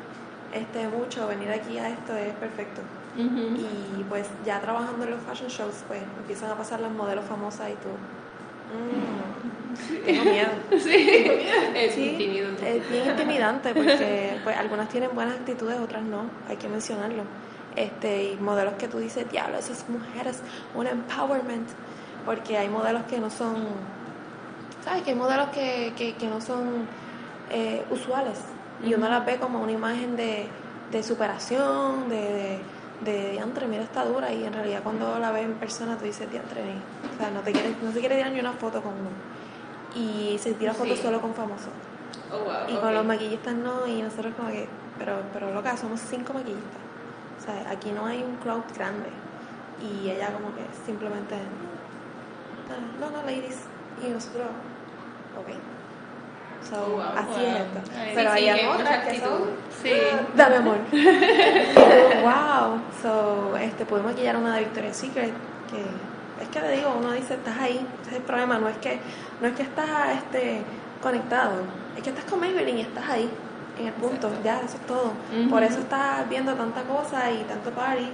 este, 0.53 0.87
mucho, 0.87 1.27
venir 1.27 1.51
aquí 1.51 1.77
a 1.77 1.89
esto 1.89 2.15
es 2.15 2.33
perfecto. 2.35 2.81
Y 3.15 4.03
pues 4.09 4.27
ya 4.45 4.59
trabajando 4.59 5.03
en 5.05 5.11
los 5.11 5.19
fashion 5.21 5.47
shows, 5.49 5.83
pues 5.87 6.01
empiezan 6.19 6.49
a 6.51 6.55
pasar 6.55 6.79
las 6.79 6.91
modelos 6.91 7.23
famosas 7.25 7.69
y 7.69 7.73
tú. 7.73 7.89
mm, 8.73 10.05
tengo 10.05 10.23
miedo. 10.23 10.49
Sí. 10.79 11.07
Es 11.75 11.93
Sí, 11.93 12.09
intimidante. 12.09 12.77
es 12.77 12.89
bien 12.89 13.07
intimidante 13.09 13.73
porque 13.73 14.39
pues 14.43 14.57
algunas 14.57 14.89
tienen 14.89 15.11
buenas 15.13 15.35
actitudes, 15.35 15.79
otras 15.79 16.01
no, 16.03 16.23
hay 16.49 16.57
que 16.57 16.67
mencionarlo. 16.67 17.23
Este, 17.75 18.31
y 18.31 18.35
modelos 18.37 18.73
que 18.75 18.87
tú 18.87 18.99
dices, 18.99 19.29
diablo, 19.31 19.57
esas 19.57 19.87
mujeres, 19.89 20.41
un 20.75 20.87
empowerment, 20.87 21.67
porque 22.25 22.57
hay 22.57 22.69
modelos 22.69 23.03
que 23.03 23.19
no 23.19 23.29
son, 23.29 23.55
¿sabes? 24.83 25.03
Que 25.03 25.11
hay 25.11 25.15
modelos 25.15 25.49
que, 25.49 25.93
que, 25.95 26.15
que 26.15 26.27
no 26.27 26.41
son 26.41 26.87
eh, 27.49 27.83
usuales 27.89 28.39
Y 28.85 28.93
uno 28.93 29.07
las 29.09 29.25
ve 29.25 29.37
como 29.37 29.61
una 29.61 29.71
imagen 29.71 30.15
de, 30.15 30.47
de 30.91 31.03
superación, 31.03 32.09
de, 32.09 32.61
de, 33.05 33.11
de 33.11 33.31
diantre, 33.31 33.67
mira 33.67 33.83
está 33.83 34.03
dura. 34.05 34.31
Y 34.33 34.43
en 34.43 34.53
realidad 34.53 34.81
cuando 34.83 35.19
la 35.19 35.31
ves 35.31 35.45
en 35.45 35.53
persona 35.55 35.97
tú 35.97 36.05
dices, 36.05 36.29
diantre, 36.29 36.61
o 37.13 37.17
sea, 37.17 37.31
no 37.31 37.41
te 37.41 37.51
quiere, 37.51 37.75
no 37.81 37.91
se 37.91 37.99
quiere 37.99 38.15
tirar 38.15 38.31
ni 38.31 38.39
una 38.39 38.53
foto 38.53 38.81
con 38.81 38.93
uno. 38.93 39.09
Y 39.95 40.37
se 40.39 40.53
tira 40.53 40.73
fotos 40.73 40.97
Sí. 40.97 41.03
solo 41.03 41.21
con 41.21 41.33
famosos. 41.33 41.69
Oh, 42.31 42.39
wow. 42.45 42.67
Y 42.67 42.75
con 42.79 42.93
los 42.93 43.05
maquillistas 43.05 43.53
no, 43.53 43.85
y 43.87 44.01
nosotros 44.01 44.33
como 44.35 44.49
que, 44.49 44.67
pero, 44.97 45.21
pero 45.31 45.53
loca, 45.53 45.77
somos 45.77 45.99
cinco 46.01 46.33
maquillistas. 46.33 46.81
O 47.39 47.45
sea, 47.45 47.69
aquí 47.71 47.91
no 47.91 48.05
hay 48.07 48.23
un 48.23 48.35
crowd 48.37 48.63
grande. 48.75 49.09
Y 49.81 50.09
ella 50.09 50.31
como 50.33 50.53
que 50.55 50.63
simplemente, 50.85 51.35
"Ah, 51.35 52.99
no, 52.99 53.09
no, 53.11 53.17
ladies. 53.23 53.59
Y 54.03 54.09
nosotros, 54.09 54.47
ok. 55.39 55.49
So, 56.69 56.75
Oh, 56.85 56.89
wow, 56.91 57.01
así 57.17 57.41
wow. 57.41 57.49
es 57.49 57.61
esto. 57.61 57.91
Ay, 57.99 58.11
pero 58.15 58.33
sí, 58.33 58.49
hay 58.49 58.65
otras 58.65 59.05
que 59.07 59.19
son, 59.19 59.41
Sí. 59.81 59.91
dame 60.35 60.55
amor. 60.57 60.77
wow. 62.23 62.79
So, 63.01 63.57
este, 63.57 63.85
pude 63.85 64.01
maquillar 64.01 64.37
una 64.37 64.55
de 64.55 64.59
Victoria's 64.61 64.95
Secret 64.97 65.33
que 65.69 65.81
es 66.43 66.49
que 66.49 66.61
le 66.61 66.71
digo, 66.77 66.95
uno 66.99 67.11
dice, 67.11 67.35
estás 67.35 67.57
ahí, 67.59 67.85
ese 68.01 68.11
es 68.11 68.17
el 68.17 68.23
problema, 68.23 68.57
no 68.57 68.67
es 68.67 68.77
que, 68.77 68.99
no 69.41 69.47
es 69.47 69.53
que 69.55 69.63
estás 69.63 70.17
este, 70.17 70.61
conectado, 71.01 71.53
es 71.95 72.03
que 72.03 72.09
estás 72.09 72.25
con 72.25 72.39
Maybelline 72.39 72.79
y 72.79 72.81
estás 72.81 73.07
ahí, 73.09 73.29
en 73.79 73.87
el 73.87 73.93
punto, 73.93 74.27
Exacto. 74.27 74.43
ya, 74.43 74.57
eso 74.61 74.77
es 74.77 74.85
todo. 74.85 75.13
Por 75.49 75.63
eso 75.63 75.79
estás 75.79 76.27
viendo 76.29 76.53
tanta 76.53 76.83
cosa 76.83 77.31
y 77.31 77.43
tanto 77.43 77.71
party 77.71 78.07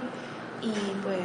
y 0.62 0.72
pues, 1.02 1.18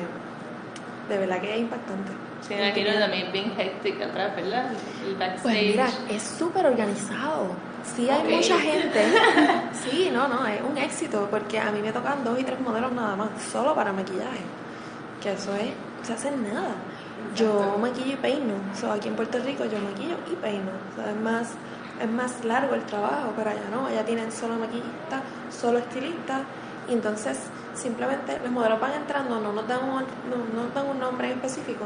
de 1.09 1.17
verdad 1.17 1.39
que 1.41 1.53
es 1.53 1.59
impactante. 1.61 2.11
Sí, 2.41 2.53
me 2.53 2.67
imagino 2.67 2.99
también 2.99 3.31
bien 3.31 3.53
hectic 3.57 4.01
atrás, 4.01 4.35
¿verdad? 4.35 4.71
El 5.05 5.15
backstage. 5.15 5.41
Pues 5.41 5.55
mira, 5.63 5.87
es 6.09 6.21
súper 6.23 6.65
organizado. 6.67 7.47
Sí 7.83 8.09
hay 8.09 8.19
Ok. 8.19 8.29
mucha 8.29 8.59
gente. 8.59 9.01
Sí, 9.73 10.09
no, 10.11 10.27
no, 10.27 10.45
es 10.47 10.61
un 10.61 10.77
éxito 10.77 11.27
porque 11.29 11.59
a 11.59 11.71
mí 11.71 11.79
me 11.81 11.91
tocan 11.91 12.23
dos 12.23 12.39
y 12.39 12.43
tres 12.43 12.59
modelos 12.59 12.91
nada 12.91 13.15
más, 13.15 13.29
solo 13.51 13.75
para 13.75 13.91
maquillaje. 13.93 14.41
Que 15.21 15.33
eso 15.33 15.53
es, 15.55 15.69
se 16.05 16.13
hace 16.13 16.31
nada. 16.31 16.71
Yo 17.35 17.77
maquillo 17.79 18.13
y 18.13 18.15
peino. 18.15 18.53
So, 18.79 18.91
aquí 18.91 19.07
en 19.09 19.15
Puerto 19.15 19.37
Rico 19.39 19.65
yo 19.65 19.79
maquillo 19.79 20.15
y 20.31 20.35
peino. 20.35 20.71
O 20.91 20.95
sea, 20.95 21.11
es 21.11 21.17
más, 21.21 21.51
es 22.01 22.09
más 22.09 22.43
largo 22.45 22.73
el 22.75 22.83
trabajo, 22.83 23.33
pero 23.35 23.49
allá 23.51 23.67
no, 23.71 23.87
allá 23.87 24.03
tienen 24.05 24.31
solo 24.31 24.55
maquillista, 24.55 25.21
solo 25.51 25.79
estilista, 25.79 26.41
y 26.89 26.93
entonces 26.93 27.39
simplemente 27.73 28.39
los 28.41 28.51
modelos 28.51 28.79
van 28.79 28.93
entrando, 28.93 29.39
no 29.39 29.51
nos 29.53 29.67
dan 29.67 29.83
un, 29.83 29.95
no, 30.29 30.37
no 30.55 30.63
nos 30.63 30.73
dan 30.73 30.87
un 30.87 30.99
nombre 30.99 31.27
en 31.31 31.33
específico. 31.33 31.85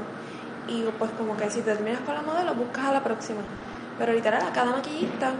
Y 0.69 0.83
pues 0.97 1.11
como 1.17 1.35
que 1.35 1.49
si 1.49 1.61
te 1.61 1.73
terminas 1.73 2.01
con 2.01 2.13
la 2.13 2.21
modelo, 2.21 2.53
buscas 2.53 2.85
a 2.85 2.93
la 2.93 3.03
próxima. 3.03 3.41
Pero 3.97 4.13
literal, 4.13 4.41
a 4.41 4.53
cada 4.53 4.71
maquillista, 4.71 5.33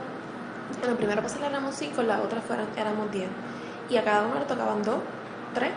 en 0.81 0.89
la 0.89 0.95
primera 0.95 1.21
pasarela 1.21 1.49
éramos 1.49 1.75
cinco, 1.75 2.01
en 2.01 2.07
la 2.07 2.21
otra 2.21 2.41
fueron, 2.41 2.67
éramos 2.75 3.11
diez. 3.11 3.29
Y 3.89 3.97
a 3.97 4.03
cada 4.03 4.25
uno 4.25 4.39
le 4.39 4.45
tocaban 4.45 4.83
dos, 4.83 4.99
tres, 5.53 5.71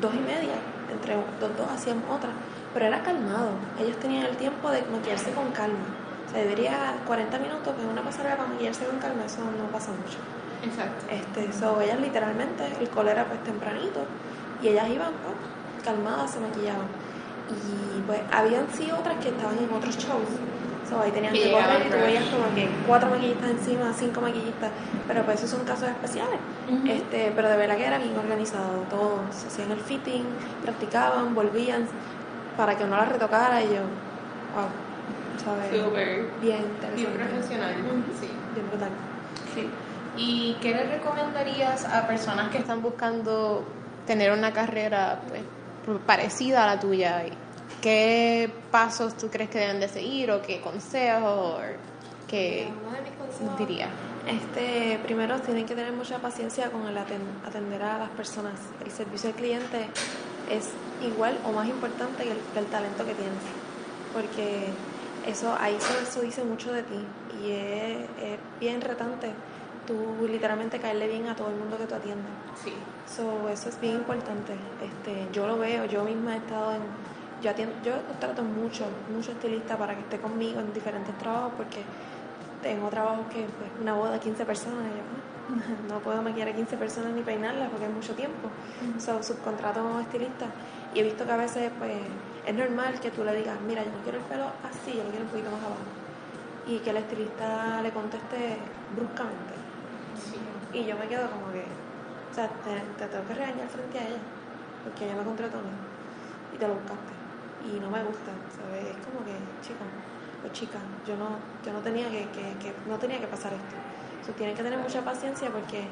dos 0.00 0.14
y 0.14 0.18
media. 0.18 0.54
Entre 0.90 1.14
los 1.14 1.56
dos 1.56 1.68
hacíamos 1.70 2.04
otra. 2.10 2.30
Pero 2.72 2.86
era 2.86 3.02
calmado. 3.02 3.50
Ellos 3.78 3.96
tenían 3.98 4.24
el 4.24 4.36
tiempo 4.36 4.70
de 4.70 4.82
maquillarse 4.90 5.32
con 5.32 5.50
calma. 5.52 5.86
O 6.26 6.30
sea, 6.30 6.40
debería 6.40 6.96
40 7.06 7.38
minutos 7.38 7.74
en 7.80 7.88
una 7.88 8.02
pasarela 8.02 8.36
para 8.36 8.48
maquillarse 8.48 8.86
con 8.86 8.98
calma, 8.98 9.24
eso 9.26 9.38
no 9.40 9.70
pasa 9.70 9.90
mucho. 9.92 10.18
Exacto. 10.64 11.04
Este, 11.10 11.52
so, 11.52 11.80
ellas 11.80 12.00
literalmente, 12.00 12.64
el 12.80 12.88
col 12.88 13.08
era 13.08 13.24
pues 13.26 13.42
tempranito 13.44 14.00
y 14.62 14.68
ellas 14.68 14.88
iban 14.88 15.12
pues, 15.22 15.84
calmadas, 15.84 16.30
se 16.30 16.40
maquillaban. 16.40 16.86
Y 17.50 18.00
pues 18.02 18.20
habían 18.32 18.66
sí 18.72 18.90
otras 18.90 19.16
que 19.18 19.28
estaban 19.28 19.58
en 19.58 19.72
otros 19.72 19.96
shows. 19.96 20.28
So, 20.88 21.00
ahí 21.00 21.10
tenían 21.10 21.32
Que 21.32 21.50
correr 21.50 21.86
y 21.86 21.90
tú 21.90 21.96
veías 21.96 22.24
como 22.24 22.54
que 22.54 22.68
cuatro 22.86 23.08
maquillistas 23.08 23.50
encima, 23.50 23.92
cinco 23.94 24.20
maquillistas, 24.20 24.70
pero 25.08 25.22
pues 25.22 25.38
esos 25.38 25.50
son 25.50 25.64
casos 25.64 25.88
especiales. 25.88 26.38
Este, 26.86 27.32
pero 27.34 27.48
de 27.48 27.56
verdad 27.56 27.76
que 27.76 27.86
era 27.86 27.98
bien 27.98 28.16
organizado 28.16 28.84
todo. 28.90 29.20
Se 29.30 29.46
hacían 29.46 29.70
el 29.70 29.80
fitting, 29.80 30.24
practicaban, 30.62 31.34
volvían 31.34 31.86
para 32.56 32.76
que 32.76 32.84
uno 32.84 32.96
las 32.96 33.08
retocara 33.08 33.62
y 33.62 33.68
yo, 33.68 33.80
wow, 34.54 34.68
¿sabes? 35.42 35.84
Súper. 35.84 36.30
Bien 36.42 36.60
interesante. 36.60 36.96
Bien 36.96 37.12
profesional. 37.12 37.74
Sí. 38.20 38.28
Bien 38.54 38.68
brutal. 38.70 38.90
Sí. 39.54 39.70
¿Y 40.16 40.56
qué 40.60 40.74
le 40.74 40.84
recomendarías 40.84 41.86
a 41.86 42.06
personas 42.06 42.50
que 42.50 42.58
están 42.58 42.82
buscando 42.82 43.64
tener 44.06 44.30
una 44.32 44.52
carrera 44.52 45.20
pues, 45.28 45.42
parecida 46.06 46.64
a 46.64 46.74
la 46.74 46.80
tuya? 46.80 47.24
¿Qué 47.80 48.50
pasos 48.70 49.16
tú 49.16 49.28
crees 49.30 49.50
que 49.50 49.58
deben 49.58 49.80
de 49.80 49.88
seguir 49.88 50.30
o 50.30 50.40
qué 50.42 50.60
consejos 50.60 51.22
o 51.24 51.58
dirías? 53.58 53.90
Este, 54.26 54.98
primero 55.04 55.38
tienen 55.40 55.66
que 55.66 55.74
tener 55.74 55.92
mucha 55.92 56.18
paciencia 56.18 56.70
con 56.70 56.86
el 56.86 56.96
aten- 56.96 57.46
atender 57.46 57.82
a 57.82 57.98
las 57.98 58.08
personas. 58.10 58.54
El 58.84 58.90
servicio 58.90 59.28
al 59.30 59.34
cliente 59.36 59.86
es 60.50 60.70
igual 61.06 61.38
o 61.44 61.52
más 61.52 61.68
importante 61.68 62.22
que 62.24 62.32
el, 62.32 62.38
que 62.52 62.58
el 62.58 62.66
talento 62.66 63.04
que 63.04 63.14
tienes, 63.14 63.42
porque 64.14 64.68
eso 65.26 65.54
ahí 65.60 65.74
eso, 65.74 65.92
eso 66.02 66.20
dice 66.22 66.42
mucho 66.44 66.72
de 66.72 66.82
ti 66.82 67.00
y 67.42 67.50
es, 67.50 67.96
es 68.22 68.38
bien 68.60 68.80
retante 68.80 69.30
tú 69.86 70.26
literalmente 70.26 70.78
caerle 70.78 71.08
bien 71.08 71.28
a 71.28 71.36
todo 71.36 71.48
el 71.48 71.56
mundo 71.56 71.76
que 71.78 71.86
tú 71.86 71.94
atiendes. 71.94 72.32
Sí. 72.62 72.72
So, 73.06 73.48
eso 73.48 73.68
es 73.68 73.80
bien 73.80 73.94
importante. 73.94 74.54
Este, 74.82 75.28
yo 75.32 75.46
lo 75.46 75.58
veo, 75.58 75.84
yo 75.84 76.04
misma 76.04 76.34
he 76.34 76.38
estado 76.38 76.74
en, 76.74 76.82
yo 77.42 77.50
atiendo, 77.50 77.74
yo 77.84 77.92
trato 78.18 78.42
mucho, 78.42 78.84
mucho 79.14 79.32
estilista 79.32 79.76
para 79.76 79.94
que 79.94 80.00
esté 80.00 80.18
conmigo 80.18 80.60
en 80.60 80.72
diferentes 80.72 81.16
trabajos 81.18 81.52
porque 81.56 81.82
tengo 82.62 82.88
trabajos 82.88 83.26
que 83.26 83.44
pues 83.44 83.70
una 83.80 83.94
boda 83.94 84.18
15 84.18 84.44
personas 84.46 84.86
y 84.86 84.96
yo 84.96 85.04
ah, 85.56 85.76
no 85.88 85.98
puedo 86.00 86.22
maquillar 86.22 86.48
a 86.48 86.54
15 86.54 86.76
personas 86.76 87.12
ni 87.12 87.22
peinarlas 87.22 87.68
porque 87.68 87.84
es 87.86 87.92
mucho 87.92 88.14
tiempo. 88.14 88.48
So, 88.98 89.22
subcontrato 89.22 89.80
a 89.80 89.82
un 89.82 90.00
estilista 90.00 90.46
y 90.94 91.00
he 91.00 91.02
visto 91.02 91.26
que 91.26 91.32
a 91.32 91.36
veces 91.36 91.70
pues 91.78 91.92
es 92.46 92.54
normal 92.54 93.00
que 93.00 93.10
tú 93.10 93.24
le 93.24 93.34
digas, 93.34 93.58
mira, 93.66 93.82
yo 93.84 93.90
no 93.90 93.98
quiero 94.02 94.18
el 94.18 94.24
pelo 94.24 94.46
así, 94.62 94.96
yo 94.96 95.04
lo 95.04 95.10
quiero 95.10 95.24
un 95.24 95.30
poquito 95.30 95.50
más 95.50 95.60
abajo. 95.60 95.84
Y 96.66 96.78
que 96.78 96.90
el 96.90 96.96
estilista 96.96 97.82
le 97.82 97.90
conteste 97.90 98.56
bruscamente. 98.96 99.63
Y 100.72 100.84
yo 100.86 100.96
me 100.96 101.08
quedo 101.08 101.30
como 101.30 101.50
que, 101.52 101.60
o 102.30 102.34
sea, 102.34 102.48
te, 102.62 102.80
te 102.96 103.06
tengo 103.08 103.26
que 103.26 103.34
regañar 103.34 103.68
frente 103.68 103.98
a 103.98 104.08
ella, 104.08 104.22
porque 104.82 105.04
ella 105.06 105.16
me 105.16 105.24
contrató 105.24 105.58
a 105.58 105.62
y 106.50 106.58
te 106.58 106.68
lo 106.68 106.74
buscaste. 106.76 107.14
Y 107.60 107.80
no 107.80 107.90
me 107.90 108.02
gusta, 108.04 108.32
¿sabes? 108.48 108.96
Es 108.96 109.00
como 109.06 109.24
que, 109.24 109.32
chica, 109.60 109.84
o 110.42 110.48
chica, 110.48 110.80
yo 111.04 111.16
no, 111.16 111.40
yo 111.62 111.72
no 111.72 111.82
tenía 111.82 112.10
que, 112.10 112.30
que, 112.30 112.58
que- 112.58 112.82
no 112.86 112.98
tenía 112.98 113.20
que 113.20 113.28
pasar 113.28 113.52
esto. 113.54 113.76
So, 114.20 114.34
tienes 114.34 114.56
que 114.56 114.62
tener 114.62 114.78
mucha 114.78 115.04
paciencia 115.04 115.50
porque 115.52 115.90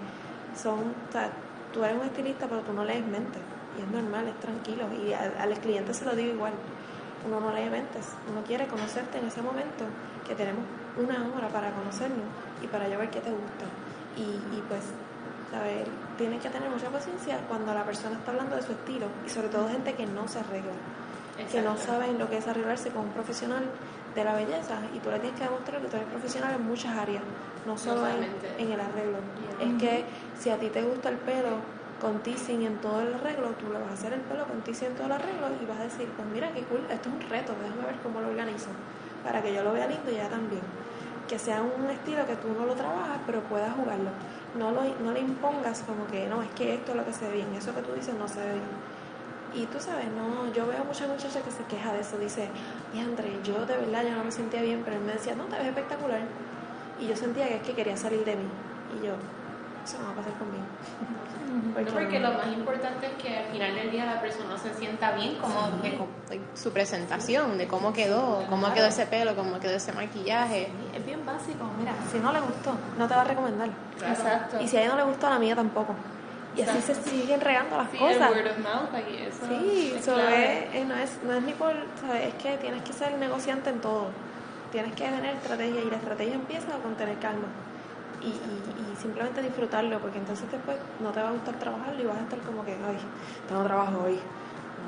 son, 0.52 1.06
o 1.08 1.12
sea, 1.12 1.32
tú 1.70 1.84
eres 1.84 1.96
un 1.98 2.04
estilista, 2.04 2.48
pero 2.48 2.62
tú 2.64 2.72
no 2.72 2.84
lees 2.84 3.06
mentes. 3.06 3.44
Y 3.72 3.80
es 3.82 3.88
normal, 3.88 4.28
es 4.28 4.38
tranquilo. 4.40 4.92
Y 4.92 5.12
al, 5.12 5.36
al 5.38 5.60
cliente 5.60 5.94
se 5.94 6.04
lo 6.04 6.14
digo 6.14 6.32
igual. 6.34 6.54
Uno 7.20 7.40
no 7.40 7.52
lee 7.52 7.70
mentes. 7.70 8.18
Uno 8.26 8.44
quiere 8.44 8.68
conocerte 8.68 9.18
en 9.18 9.26
ese 9.26 9.42
momento, 9.42 9.96
que 10.24 10.34
tenemos 10.34 10.66
una 10.94 11.32
hora 11.34 11.50
para 11.52 11.74
conocernos 11.74 12.34
y 12.58 12.68
para 12.68 12.88
yo 12.88 12.98
ver 12.98 13.10
qué 13.10 13.20
te 13.20 13.30
gusta. 13.32 13.81
Y, 14.16 14.56
y 14.56 14.62
pues, 14.68 14.82
¿sabes? 15.50 15.86
Tienes 16.18 16.42
que 16.42 16.50
tener 16.50 16.68
mucha 16.70 16.88
paciencia 16.88 17.38
cuando 17.48 17.72
la 17.74 17.84
persona 17.84 18.16
está 18.16 18.30
hablando 18.30 18.56
de 18.56 18.62
su 18.62 18.72
estilo. 18.72 19.06
Y 19.26 19.30
sobre 19.30 19.48
todo 19.48 19.68
gente 19.68 19.94
que 19.94 20.06
no 20.06 20.28
se 20.28 20.40
arregla. 20.40 20.72
Que 21.50 21.62
no 21.62 21.76
saben 21.76 22.18
lo 22.18 22.28
que 22.28 22.38
es 22.38 22.46
arreglarse 22.46 22.90
con 22.90 23.06
un 23.06 23.10
profesional 23.10 23.64
de 24.14 24.24
la 24.24 24.34
belleza. 24.34 24.78
Y 24.94 24.98
tú 24.98 25.10
le 25.10 25.18
tienes 25.18 25.38
que 25.38 25.44
demostrar 25.44 25.80
que 25.80 25.88
tú 25.88 25.96
eres 25.96 26.08
profesional 26.08 26.54
en 26.54 26.66
muchas 26.66 26.96
áreas. 26.96 27.22
No 27.66 27.78
solo 27.78 28.06
en, 28.08 28.70
el 28.70 28.80
arreglo. 28.80 29.18
Es 29.60 29.80
que 29.80 30.04
si 30.38 30.50
a 30.50 30.58
ti 30.58 30.68
te 30.68 30.82
gusta 30.82 31.08
el 31.08 31.16
pelo 31.16 31.58
con 32.00 32.18
teasing 32.18 32.62
en 32.62 32.78
todo 32.78 33.00
el 33.00 33.14
arreglo, 33.14 33.50
tú 33.50 33.72
le 33.72 33.78
vas 33.78 33.90
a 33.90 33.92
hacer 33.92 34.12
el 34.12 34.20
pelo 34.22 34.44
con 34.44 34.60
teasing 34.62 34.88
en 34.88 34.94
todo 34.94 35.06
el 35.06 35.12
arreglo 35.12 35.46
y 35.62 35.66
vas 35.66 35.78
a 35.78 35.84
decir, 35.84 36.08
pues 36.16 36.26
mira 36.34 36.50
qué 36.52 36.62
cool, 36.64 36.80
esto 36.90 37.08
es 37.08 37.14
un 37.14 37.30
reto, 37.30 37.54
déjame 37.62 37.86
ver 37.86 38.02
cómo 38.02 38.20
lo 38.20 38.26
organizo, 38.26 38.70
para 39.22 39.40
que 39.40 39.54
yo 39.54 39.62
lo 39.62 39.72
vea 39.72 39.86
lindo 39.86 40.10
y 40.10 40.14
ella 40.14 40.28
también. 40.28 40.62
Que 41.32 41.38
sea 41.38 41.62
un 41.62 41.88
estilo 41.88 42.26
que 42.26 42.36
tú 42.36 42.48
no 42.52 42.66
lo 42.66 42.74
trabajas, 42.74 43.16
pero 43.24 43.40
puedas 43.44 43.72
jugarlo. 43.72 44.10
No, 44.58 44.70
lo, 44.70 44.82
no 45.02 45.12
le 45.12 45.20
impongas 45.20 45.80
como 45.80 46.06
que, 46.06 46.26
no, 46.26 46.42
es 46.42 46.50
que 46.50 46.74
esto 46.74 46.90
es 46.90 46.98
lo 46.98 47.06
que 47.06 47.12
se 47.14 47.26
ve 47.26 47.36
bien, 47.36 47.54
eso 47.54 47.74
que 47.74 47.80
tú 47.80 47.94
dices 47.94 48.14
no 48.14 48.28
se 48.28 48.40
ve 48.40 48.52
bien. 48.52 48.68
Y 49.54 49.64
tú 49.64 49.80
sabes, 49.80 50.08
no, 50.08 50.52
yo 50.52 50.66
veo 50.66 50.84
mucha 50.84 51.06
muchacha 51.06 51.40
que 51.40 51.50
se 51.50 51.64
queja 51.64 51.94
de 51.94 52.00
eso, 52.00 52.18
dice, 52.18 52.50
y 52.92 53.00
André, 53.00 53.38
yo 53.42 53.64
de 53.64 53.78
verdad 53.78 54.02
yo 54.02 54.14
no 54.14 54.24
me 54.24 54.30
sentía 54.30 54.60
bien, 54.60 54.82
pero 54.84 54.98
él 54.98 55.04
me 55.04 55.14
decía, 55.14 55.34
no, 55.34 55.44
te 55.44 55.56
ves 55.56 55.68
espectacular. 55.68 56.20
Y 57.00 57.06
yo 57.06 57.16
sentía 57.16 57.48
que 57.48 57.56
es 57.56 57.62
que 57.62 57.72
quería 57.72 57.96
salir 57.96 58.26
de 58.26 58.36
mí. 58.36 58.44
Y 59.00 59.06
yo, 59.06 59.14
eso 59.84 59.98
no 59.98 60.06
va 60.06 60.12
a 60.12 60.16
pasar 60.16 60.32
conmigo. 60.34 60.64
No, 61.52 61.92
porque 61.92 62.18
lo 62.20 62.32
más 62.32 62.46
importante 62.48 63.06
es 63.06 63.12
que 63.22 63.36
al 63.38 63.44
final 63.46 63.74
del 63.74 63.90
día 63.90 64.06
la 64.06 64.20
persona 64.20 64.56
se 64.56 64.72
sienta 64.74 65.12
bien 65.12 65.36
como 65.36 65.54
de 65.82 65.90
de 65.90 66.40
su 66.54 66.70
presentación, 66.72 67.58
de 67.58 67.66
cómo 67.68 67.92
quedó, 67.92 68.44
cómo 68.48 68.72
quedó 68.72 68.86
ese 68.86 69.06
pelo, 69.06 69.34
cómo 69.36 69.58
quedó 69.60 69.72
ese 69.76 69.92
maquillaje. 69.92 70.70
Es 70.94 71.04
bien 71.04 71.24
básico, 71.26 71.64
mira, 71.78 71.92
si 72.10 72.18
no 72.20 72.32
le 72.32 72.40
gustó, 72.40 72.74
no 72.98 73.06
te 73.06 73.14
va 73.14 73.20
a 73.22 73.24
recomendar. 73.24 73.68
Exacto. 74.06 74.60
Y 74.60 74.68
si 74.68 74.76
a 74.76 74.80
ella 74.82 74.90
no 74.90 74.96
le 74.96 75.02
gustó, 75.04 75.26
a 75.26 75.30
la 75.30 75.38
mía 75.38 75.54
tampoco. 75.54 75.94
Y 76.56 76.60
así 76.62 76.80
se 76.82 76.94
siguen 76.94 77.40
regando 77.40 77.78
las 77.78 77.90
Sí, 77.90 77.96
cosas. 77.98 78.30
el 78.30 78.36
word 78.36 78.50
of 78.50 78.58
mouth 78.58 78.94
aquí, 78.94 79.16
eso 79.16 79.46
Sí, 79.48 79.92
es 79.96 80.04
so 80.04 80.14
clave. 80.14 80.68
es- 80.68 80.74
eh, 80.74 80.84
no, 80.86 80.94
es, 80.96 81.18
no 81.24 81.32
es 81.32 81.42
ni 81.42 81.52
por, 81.54 81.72
¿sabes? 82.00 82.28
Es 82.28 82.34
que 82.34 82.58
tienes 82.58 82.82
que 82.82 82.92
ser 82.92 83.16
negociante 83.18 83.70
en 83.70 83.80
todo. 83.80 84.08
Tienes 84.70 84.92
que 84.94 85.04
tener 85.04 85.34
estrategia 85.34 85.80
y 85.82 85.90
la 85.90 85.96
estrategia 85.96 86.34
empieza 86.34 86.72
con 86.82 86.94
tener 86.94 87.18
calma. 87.18 87.46
Y, 88.22 88.28
y, 88.28 88.92
y 88.92 88.96
simplemente 88.96 89.42
disfrutarlo, 89.42 89.98
porque 89.98 90.18
entonces 90.18 90.50
después 90.50 90.76
no 91.00 91.10
te 91.10 91.20
va 91.20 91.28
a 91.28 91.32
gustar 91.32 91.58
trabajarlo 91.58 92.02
y 92.02 92.06
vas 92.06 92.18
a 92.18 92.22
estar 92.22 92.38
como 92.40 92.64
que, 92.64 92.72
ay, 92.72 92.98
tengo 93.48 93.62
trabajo 93.64 94.04
hoy. 94.04 94.18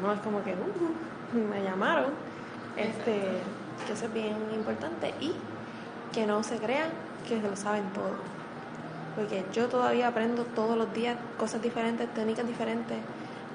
No, 0.02 0.12
es 0.12 0.20
como 0.20 0.42
que, 0.42 0.52
uh, 0.52 1.38
me 1.38 1.62
llamaron, 1.62 2.12
este, 2.76 3.20
que 3.86 3.92
eso 3.92 4.06
es 4.06 4.12
bien 4.12 4.36
importante 4.54 5.14
y 5.20 5.34
que 6.12 6.26
no 6.26 6.42
se 6.42 6.58
crean 6.58 6.88
que 7.28 7.40
se 7.40 7.48
lo 7.48 7.56
saben 7.56 7.84
todo. 7.92 8.14
Porque 9.16 9.44
yo 9.52 9.68
todavía 9.68 10.08
aprendo 10.08 10.44
todos 10.44 10.76
los 10.76 10.92
días 10.92 11.16
cosas 11.38 11.62
diferentes, 11.62 12.12
técnicas 12.14 12.46
diferentes. 12.46 12.98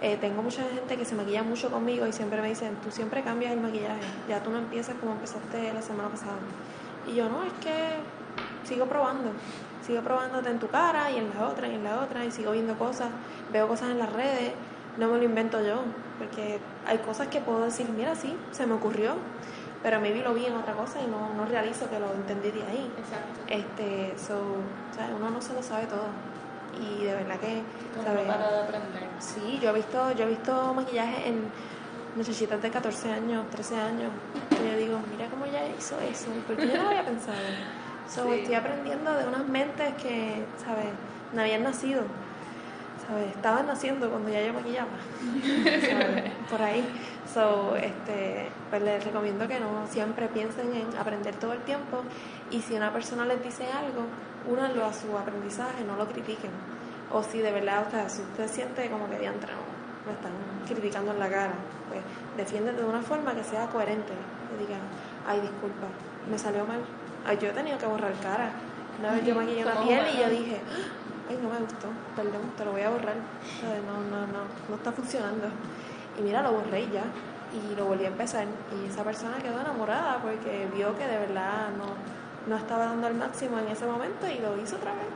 Eh, 0.01 0.17
tengo 0.21 0.41
mucha 0.41 0.63
gente 0.63 0.95
que 0.95 1.03
se 1.03 1.15
maquilla 1.15 1.43
mucho 1.43 1.69
conmigo 1.69 2.07
y 2.07 2.13
siempre 2.13 2.41
me 2.41 2.47
dicen, 2.47 2.75
tú 2.83 2.89
siempre 2.89 3.21
cambias 3.21 3.51
el 3.51 3.59
maquillaje, 3.59 3.99
ya 4.29 4.41
tú 4.41 4.49
no 4.49 4.59
empiezas 4.59 4.95
como 4.95 5.11
empezaste 5.11 5.73
la 5.73 5.81
semana 5.81 6.07
pasada. 6.07 6.37
Y 7.05 7.15
yo 7.15 7.27
no, 7.27 7.43
es 7.43 7.51
que 7.61 7.73
sigo 8.69 8.85
probando, 8.85 9.31
sigo 9.85 10.01
probándote 10.01 10.49
en 10.49 10.59
tu 10.59 10.67
cara 10.67 11.09
y 11.11 11.17
en 11.17 11.31
la 11.33 11.47
otra 11.47 11.67
y 11.67 11.73
en 11.73 11.83
la 11.83 11.99
otra 12.01 12.23
y 12.23 12.31
sigo 12.31 12.51
viendo 12.51 12.77
cosas, 12.77 13.09
veo 13.51 13.67
cosas 13.67 13.89
en 13.89 13.97
las 13.97 14.13
redes, 14.13 14.53
no 14.97 15.07
me 15.07 15.17
lo 15.17 15.23
invento 15.23 15.61
yo, 15.65 15.81
porque 16.19 16.59
hay 16.85 16.99
cosas 16.99 17.27
que 17.27 17.41
puedo 17.41 17.65
decir, 17.65 17.89
mira, 17.89 18.15
sí, 18.15 18.37
se 18.51 18.67
me 18.67 18.75
ocurrió, 18.75 19.15
pero 19.81 19.99
maybe 19.99 20.21
lo 20.21 20.33
vi 20.33 20.45
en 20.45 20.55
otra 20.55 20.73
cosa 20.73 21.01
y 21.01 21.07
no, 21.07 21.33
no 21.33 21.45
realizo 21.45 21.89
que 21.89 21.99
lo 21.99 22.13
entendí 22.13 22.51
de 22.51 22.61
ahí. 22.63 22.91
Exacto. 22.97 23.39
Este, 23.47 24.13
so, 24.17 24.39
¿sabes? 24.95 25.11
uno 25.17 25.29
no 25.29 25.41
se 25.41 25.53
lo 25.53 25.63
sabe 25.63 25.85
todo. 25.87 26.07
Y 26.79 27.05
de 27.05 27.15
verdad 27.15 27.39
que, 27.39 27.63
¿sabes? 28.03 28.27
para 28.27 28.51
de 28.51 28.59
aprender. 28.61 29.03
Sí, 29.19 29.59
yo 29.61 29.71
he 29.71 29.73
visto, 29.73 30.11
yo 30.11 30.25
he 30.25 30.29
visto 30.29 30.73
maquillaje 30.73 31.29
en 31.29 31.49
muchachitas 32.15 32.61
de 32.61 32.69
14 32.69 33.11
años, 33.11 33.49
13 33.49 33.75
años, 33.77 34.11
que 34.49 34.69
yo 34.69 34.77
digo, 34.77 34.99
mira 35.11 35.29
cómo 35.29 35.45
ella 35.45 35.61
hizo 35.77 35.99
eso, 35.99 36.27
porque 36.45 36.67
yo 36.67 36.77
no 36.77 36.83
lo 36.83 36.89
había 36.89 37.05
pensado. 37.05 37.37
So, 38.09 38.23
Sí. 38.25 38.39
estoy 38.39 38.55
aprendiendo 38.55 39.13
de 39.13 39.27
unas 39.27 39.47
mentes 39.47 39.93
que, 39.95 40.43
¿sabes? 40.65 40.87
No 41.33 41.41
habían 41.41 41.63
nacido. 41.63 42.01
¿Sabes? 43.07 43.35
Estaban 43.35 43.67
naciendo 43.67 44.09
cuando 44.09 44.29
ya 44.29 44.41
yo 44.45 44.53
maquillaba. 44.53 44.89
¿sabes? 45.89 46.31
Por 46.49 46.61
ahí. 46.61 46.83
So, 47.33 47.75
este, 47.75 48.49
pues 48.71 48.81
les 48.81 49.03
recomiendo 49.03 49.47
que 49.47 49.59
no 49.59 49.85
siempre 49.89 50.27
piensen 50.27 50.73
en 50.73 50.97
aprender 50.97 51.35
todo 51.35 51.53
el 51.53 51.59
tiempo 51.59 52.01
y 52.49 52.61
si 52.61 52.73
una 52.73 52.91
persona 52.91 53.25
les 53.25 53.43
dice 53.43 53.65
algo, 53.71 54.05
únanlo 54.47 54.85
a 54.85 54.93
su 54.93 55.15
aprendizaje, 55.15 55.83
no 55.85 55.95
lo 55.95 56.07
critiquen. 56.07 56.51
O 57.11 57.21
si 57.21 57.39
de 57.39 57.51
verdad 57.51 57.83
usted, 57.85 58.07
si 58.09 58.21
usted 58.23 58.47
siente 58.47 58.89
como 58.89 59.07
que 59.09 59.19
diantre, 59.19 59.51
no, 59.53 59.61
me 60.07 60.13
están 60.13 60.31
criticando 60.67 61.11
en 61.11 61.19
la 61.19 61.29
cara, 61.29 61.53
pues 61.87 62.01
defiéndete 62.37 62.81
de 62.81 62.87
una 62.87 63.01
forma 63.01 63.33
que 63.35 63.43
sea 63.43 63.67
coherente. 63.67 64.13
Que 64.49 64.65
diga, 64.65 64.77
ay, 65.27 65.39
disculpa, 65.41 65.85
me 66.29 66.37
salió 66.37 66.65
mal. 66.65 66.79
Ay, 67.25 67.37
yo 67.41 67.49
he 67.49 67.51
tenido 67.51 67.77
que 67.77 67.85
borrar 67.85 68.13
cara. 68.21 68.51
Una 68.99 69.11
vez 69.11 69.25
yo 69.25 69.35
maquillé 69.35 69.63
una 69.63 69.73
Somos 69.73 69.87
piel 69.87 70.05
y 70.13 70.19
yo 70.19 70.29
dije, 70.29 70.61
ay, 71.29 71.39
no 71.41 71.49
me 71.49 71.59
gustó, 71.59 71.87
perdón, 72.15 72.41
te 72.57 72.65
lo 72.65 72.71
voy 72.71 72.81
a 72.81 72.89
borrar. 72.89 73.15
No, 73.87 73.93
no, 74.11 74.27
no, 74.27 74.39
no 74.67 74.75
está 74.75 74.91
funcionando. 74.91 75.47
Y 76.17 76.21
mira, 76.21 76.41
lo 76.41 76.51
borré 76.51 76.89
ya. 76.91 77.03
Y 77.51 77.75
lo 77.75 77.85
volví 77.85 78.05
a 78.05 78.09
empezar. 78.09 78.45
Y 78.45 78.89
esa 78.89 79.03
persona 79.03 79.37
quedó 79.37 79.59
enamorada 79.59 80.19
porque 80.21 80.67
vio 80.75 80.97
que 80.97 81.07
de 81.07 81.17
verdad 81.17 81.69
no, 81.77 81.95
no 82.47 82.57
estaba 82.57 82.85
dando 82.85 83.07
el 83.07 83.15
máximo 83.15 83.57
en 83.57 83.67
ese 83.69 83.85
momento 83.85 84.27
y 84.27 84.39
lo 84.39 84.61
hizo 84.61 84.75
otra 84.75 84.91
vez. 84.93 85.07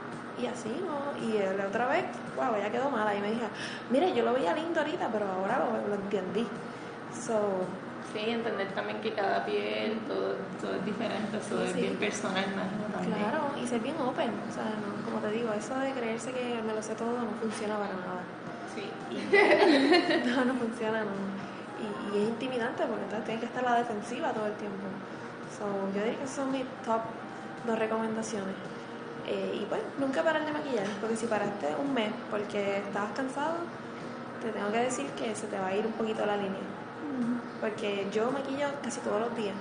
Y 0.41 0.47
así, 0.47 0.69
¿no? 0.69 1.27
Y 1.27 1.37
la 1.57 1.67
otra 1.67 1.87
vez, 1.87 2.05
wow, 2.35 2.55
ella 2.55 2.71
quedó 2.71 2.89
mala. 2.89 3.13
Y 3.13 3.21
me 3.21 3.31
dijo, 3.31 3.45
mire, 3.91 4.13
yo 4.13 4.23
lo 4.23 4.33
veía 4.33 4.53
lindo 4.53 4.79
ahorita, 4.79 5.09
pero 5.11 5.25
ahora 5.27 5.59
lo, 5.59 5.89
lo 5.89 5.95
entendí. 5.95 6.47
So, 7.13 7.67
Sí, 8.13 8.19
entender 8.29 8.67
también 8.73 9.01
que 9.01 9.11
cada 9.13 9.43
piel, 9.43 9.97
todo, 10.07 10.35
todo 10.61 10.75
es 10.75 10.85
diferente, 10.85 11.37
todo 11.49 11.63
es 11.63 11.71
Sí. 11.73 11.81
bien 11.81 11.95
personal, 11.97 12.43
imagino 12.45 12.83
también. 12.93 13.15
claro, 13.17 13.39
y 13.61 13.65
ser 13.67 13.79
bien 13.81 13.95
open. 13.97 14.29
O 14.49 14.53
sea, 14.53 14.65
no, 14.77 15.03
como 15.05 15.17
te 15.19 15.31
digo, 15.31 15.51
eso 15.53 15.73
de 15.79 15.91
creerse 15.93 16.31
que 16.31 16.61
me 16.61 16.73
lo 16.73 16.81
sé 16.83 16.93
todo 16.93 17.09
no 17.17 17.31
funciona 17.41 17.75
para 17.75 17.93
nada. 17.93 18.21
Sí. 18.75 18.85
No, 20.29 20.45
no 20.45 20.53
funciona, 20.55 21.01
no. 21.01 21.11
Y, 21.81 22.15
y 22.17 22.21
es 22.23 22.29
intimidante 22.29 22.83
porque 22.85 23.03
entonces 23.03 23.25
tienes 23.25 23.39
que 23.41 23.47
estar 23.47 23.65
a 23.65 23.71
la 23.71 23.77
defensiva 23.77 24.31
todo 24.31 24.45
el 24.45 24.53
tiempo. 24.53 24.85
So, 25.57 25.65
yo 25.95 26.01
diría 26.03 26.17
que 26.17 26.23
esas 26.23 26.35
son 26.37 26.51
mis 26.51 26.65
top 26.85 27.01
dos 27.65 27.79
recomendaciones. 27.79 28.55
Eh, 29.27 29.59
y 29.61 29.65
pues, 29.65 29.81
nunca 29.99 30.21
parar 30.21 30.45
de 30.45 30.51
maquillar, 30.51 30.85
porque 31.01 31.15
si 31.15 31.25
paraste 31.27 31.67
un 31.81 31.93
mes 31.93 32.11
porque 32.29 32.77
estabas 32.77 33.11
cansado, 33.15 33.55
te 34.41 34.49
tengo 34.51 34.71
que 34.71 34.79
decir 34.79 35.07
que 35.17 35.33
se 35.35 35.47
te 35.47 35.57
va 35.57 35.67
a 35.67 35.75
ir 35.75 35.85
un 35.85 35.93
poquito 35.93 36.25
la 36.25 36.35
línea. 36.37 36.61
Porque 37.63 38.05
yo 38.11 38.29
maquillo 38.29 38.67
casi 38.83 38.99
todos 38.99 39.21
los 39.21 39.33
días, 39.37 39.55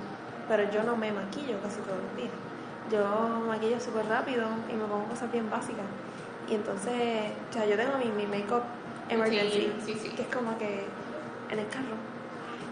pero 0.49 0.69
yo 0.73 0.83
no 0.83 0.97
me 0.97 1.13
maquillo 1.13 1.57
casi 1.63 1.77
todos 1.87 2.03
los 2.03 2.17
días. 2.17 2.35
Yo 2.91 3.47
maquillo 3.47 3.79
súper 3.79 4.07
rápido 4.07 4.49
y 4.69 4.73
me 4.75 4.85
pongo 4.87 5.05
cosas 5.05 5.31
bien 5.31 5.49
básicas. 5.49 5.85
Y 6.51 6.57
entonces, 6.57 7.31
o 7.49 7.53
sea, 7.53 7.65
yo 7.65 7.77
tengo 7.77 7.93
mi, 7.99 8.07
mi 8.07 8.27
make-up 8.27 8.65
emergency, 9.09 9.73
Sí, 9.87 9.93
sí, 9.95 9.99
sí. 10.03 10.09
que 10.17 10.23
es 10.23 10.29
como 10.35 10.59
que 10.59 10.85
en 11.49 11.59
el 11.61 11.69
carro. 11.69 11.95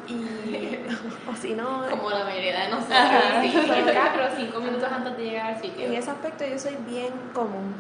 Y, 0.09 0.81
o 1.31 1.37
si 1.37 1.55
no, 1.55 1.85
Como 1.89 2.11
la 2.11 2.25
mayoría 2.25 2.65
de 2.65 2.69
nosotros. 2.71 2.99
Ajá. 2.99 3.41
sí, 3.41 3.57
en 3.57 3.89
el 3.89 3.95
carro, 3.95 4.25
cinco 4.37 4.59
minutos 4.59 4.91
antes 4.91 5.17
de 5.17 5.23
llegar 5.27 5.55
al 5.55 5.63
sitio. 5.63 5.87
en 5.87 5.95
ese 5.95 6.11
aspecto 6.11 6.45
yo 6.45 6.59
soy 6.59 6.77
bien 6.89 7.13
común. 7.33 7.73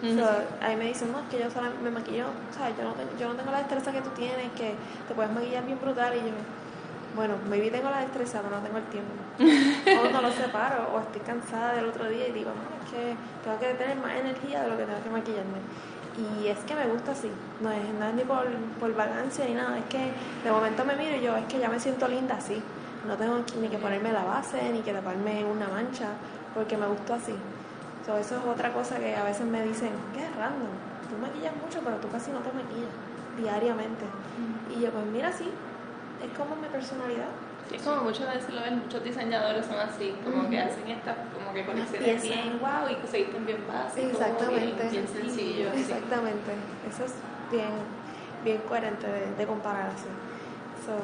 So, 0.00 0.26
ahí 0.62 0.76
me 0.76 0.86
dicen, 0.86 1.12
no, 1.12 1.18
es 1.18 1.26
que 1.30 1.38
yo 1.44 1.50
sola 1.50 1.68
me 1.84 1.90
maquillo, 1.90 2.24
¿sabes? 2.56 2.74
Yo 2.78 2.84
no, 2.84 2.94
tengo, 2.94 3.10
yo 3.20 3.28
no 3.28 3.34
tengo 3.34 3.50
la 3.50 3.58
destreza 3.58 3.92
que 3.92 4.00
tú 4.00 4.08
tienes, 4.16 4.50
que 4.52 4.74
te 5.06 5.14
puedes 5.14 5.30
maquillar 5.30 5.66
bien 5.66 5.78
brutal. 5.78 6.14
Y 6.16 6.20
yo, 6.20 6.32
bueno, 7.14 7.34
maybe 7.48 7.70
tengo 7.70 7.90
la 7.90 8.00
destreza, 8.00 8.40
pero 8.42 8.56
no 8.56 8.62
tengo 8.62 8.78
el 8.78 8.84
tiempo. 8.84 9.12
o 10.00 10.12
no 10.12 10.22
lo 10.22 10.32
separo, 10.32 10.94
o 10.94 11.00
estoy 11.00 11.20
cansada 11.22 11.74
del 11.74 11.86
otro 11.86 12.08
día 12.08 12.28
y 12.28 12.32
digo, 12.32 12.50
no, 12.50 12.84
es 12.84 12.90
que 12.90 13.16
tengo 13.42 13.58
que 13.58 13.74
tener 13.74 13.96
más 13.96 14.12
energía 14.12 14.62
de 14.62 14.68
lo 14.68 14.76
que 14.76 14.84
tengo 14.84 15.02
que 15.02 15.10
maquillarme. 15.10 15.58
Y 16.18 16.48
es 16.48 16.58
que 16.60 16.74
me 16.74 16.86
gusta 16.86 17.12
así, 17.12 17.30
no 17.60 17.70
es, 17.70 17.82
no 17.98 18.06
es 18.06 18.14
ni 18.14 18.22
por, 18.22 18.46
por 18.78 18.94
vagancia 18.94 19.44
ni 19.46 19.54
nada, 19.54 19.78
es 19.78 19.84
que 19.86 20.12
de 20.44 20.50
momento 20.50 20.84
me 20.84 20.96
miro 20.96 21.16
y 21.16 21.22
yo, 21.22 21.36
es 21.36 21.44
que 21.46 21.58
ya 21.58 21.68
me 21.68 21.80
siento 21.80 22.06
linda 22.08 22.36
así. 22.36 22.62
No 23.06 23.16
tengo 23.16 23.42
ni 23.60 23.68
que 23.68 23.78
ponerme 23.78 24.12
la 24.12 24.24
base, 24.24 24.70
ni 24.70 24.80
que 24.80 24.92
taparme 24.92 25.44
una 25.44 25.68
mancha, 25.68 26.08
porque 26.54 26.76
me 26.76 26.86
gustó 26.86 27.14
así. 27.14 27.34
So, 28.04 28.16
eso 28.18 28.36
es 28.36 28.44
otra 28.44 28.72
cosa 28.72 28.98
que 28.98 29.16
a 29.16 29.24
veces 29.24 29.46
me 29.46 29.62
dicen, 29.62 29.90
qué 30.14 30.28
random, 30.38 30.68
tú 31.08 31.16
maquillas 31.20 31.54
mucho, 31.56 31.80
pero 31.82 31.96
tú 31.96 32.08
casi 32.08 32.30
no 32.30 32.40
te 32.40 32.52
maquillas 32.52 32.92
diariamente. 33.38 34.04
Y 34.74 34.82
yo, 34.82 34.90
pues 34.90 35.06
mira, 35.06 35.32
sí, 35.32 35.50
es 36.24 36.36
como 36.38 36.56
mi 36.56 36.68
personalidad. 36.68 37.28
Sí, 37.68 37.76
es 37.76 37.82
como 37.82 38.02
muchas 38.02 38.34
veces 38.34 38.52
lo 38.52 38.62
ven, 38.62 38.80
muchos 38.80 39.04
diseñadores 39.04 39.64
son 39.64 39.78
así, 39.78 40.12
como 40.24 40.48
que 40.50 40.58
hacen 40.60 40.88
estas 40.88 41.16
como 41.32 41.52
que 41.54 41.64
conexiones 41.64 42.22
bien 42.22 42.58
wow 42.60 42.90
y 42.90 42.94
que 42.96 43.06
se 43.06 43.18
visten 43.18 43.46
bien 43.46 43.64
básicos, 43.68 44.10
Exactamente. 44.10 44.82
bien, 44.82 44.90
bien 44.90 45.08
sencillos. 45.08 45.72
sí. 45.74 45.80
Exactamente. 45.82 46.50
Eso 46.90 47.04
es 47.04 47.14
bien, 47.52 47.70
bien 48.44 48.58
coherente 48.68 49.06
de, 49.06 49.34
de 49.36 49.46
comparar 49.46 49.86
así. 49.88 50.08
So, 50.84 50.94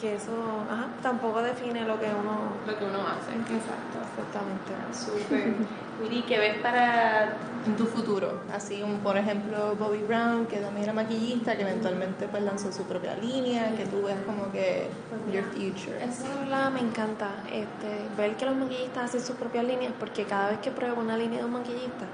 que 0.00 0.14
eso 0.14 0.32
ajá, 0.70 0.86
tampoco 1.02 1.42
define 1.42 1.84
lo 1.84 1.98
que 1.98 2.06
uno. 2.06 2.52
Lo 2.66 2.78
que 2.78 2.84
uno 2.84 3.00
hace. 3.00 3.32
Exacto, 3.32 3.98
exactamente. 4.04 4.72
Súper. 4.92 5.54
Miri, 6.02 6.22
¿qué 6.22 6.38
ves 6.38 6.58
para 6.58 7.36
tu 7.78 7.86
futuro? 7.86 8.40
Así 8.54 8.80
como, 8.80 8.98
por 8.98 9.16
ejemplo, 9.16 9.74
Bobby 9.76 10.02
Brown, 10.02 10.46
que 10.46 10.58
también 10.58 10.84
era 10.84 10.92
maquillista, 10.92 11.56
que 11.56 11.62
eventualmente 11.62 12.28
pues 12.28 12.42
lanzó 12.42 12.70
su 12.70 12.82
propia 12.82 13.16
línea, 13.16 13.74
que 13.74 13.86
tú 13.86 14.02
ves 14.02 14.16
como 14.26 14.52
que 14.52 14.88
your 15.32 15.44
future. 15.44 15.96
Eso 16.04 16.24
verdad 16.40 16.70
me 16.70 16.80
encanta, 16.80 17.30
este, 17.50 18.06
ver 18.16 18.36
que 18.36 18.44
los 18.44 18.56
maquillistas 18.56 19.04
hacen 19.04 19.22
sus 19.22 19.36
propias 19.36 19.64
líneas, 19.64 19.92
porque 19.98 20.24
cada 20.24 20.50
vez 20.50 20.58
que 20.58 20.70
pruebo 20.70 21.00
una 21.00 21.16
línea 21.16 21.38
de 21.38 21.44
un 21.46 21.52
maquillista, 21.52 22.04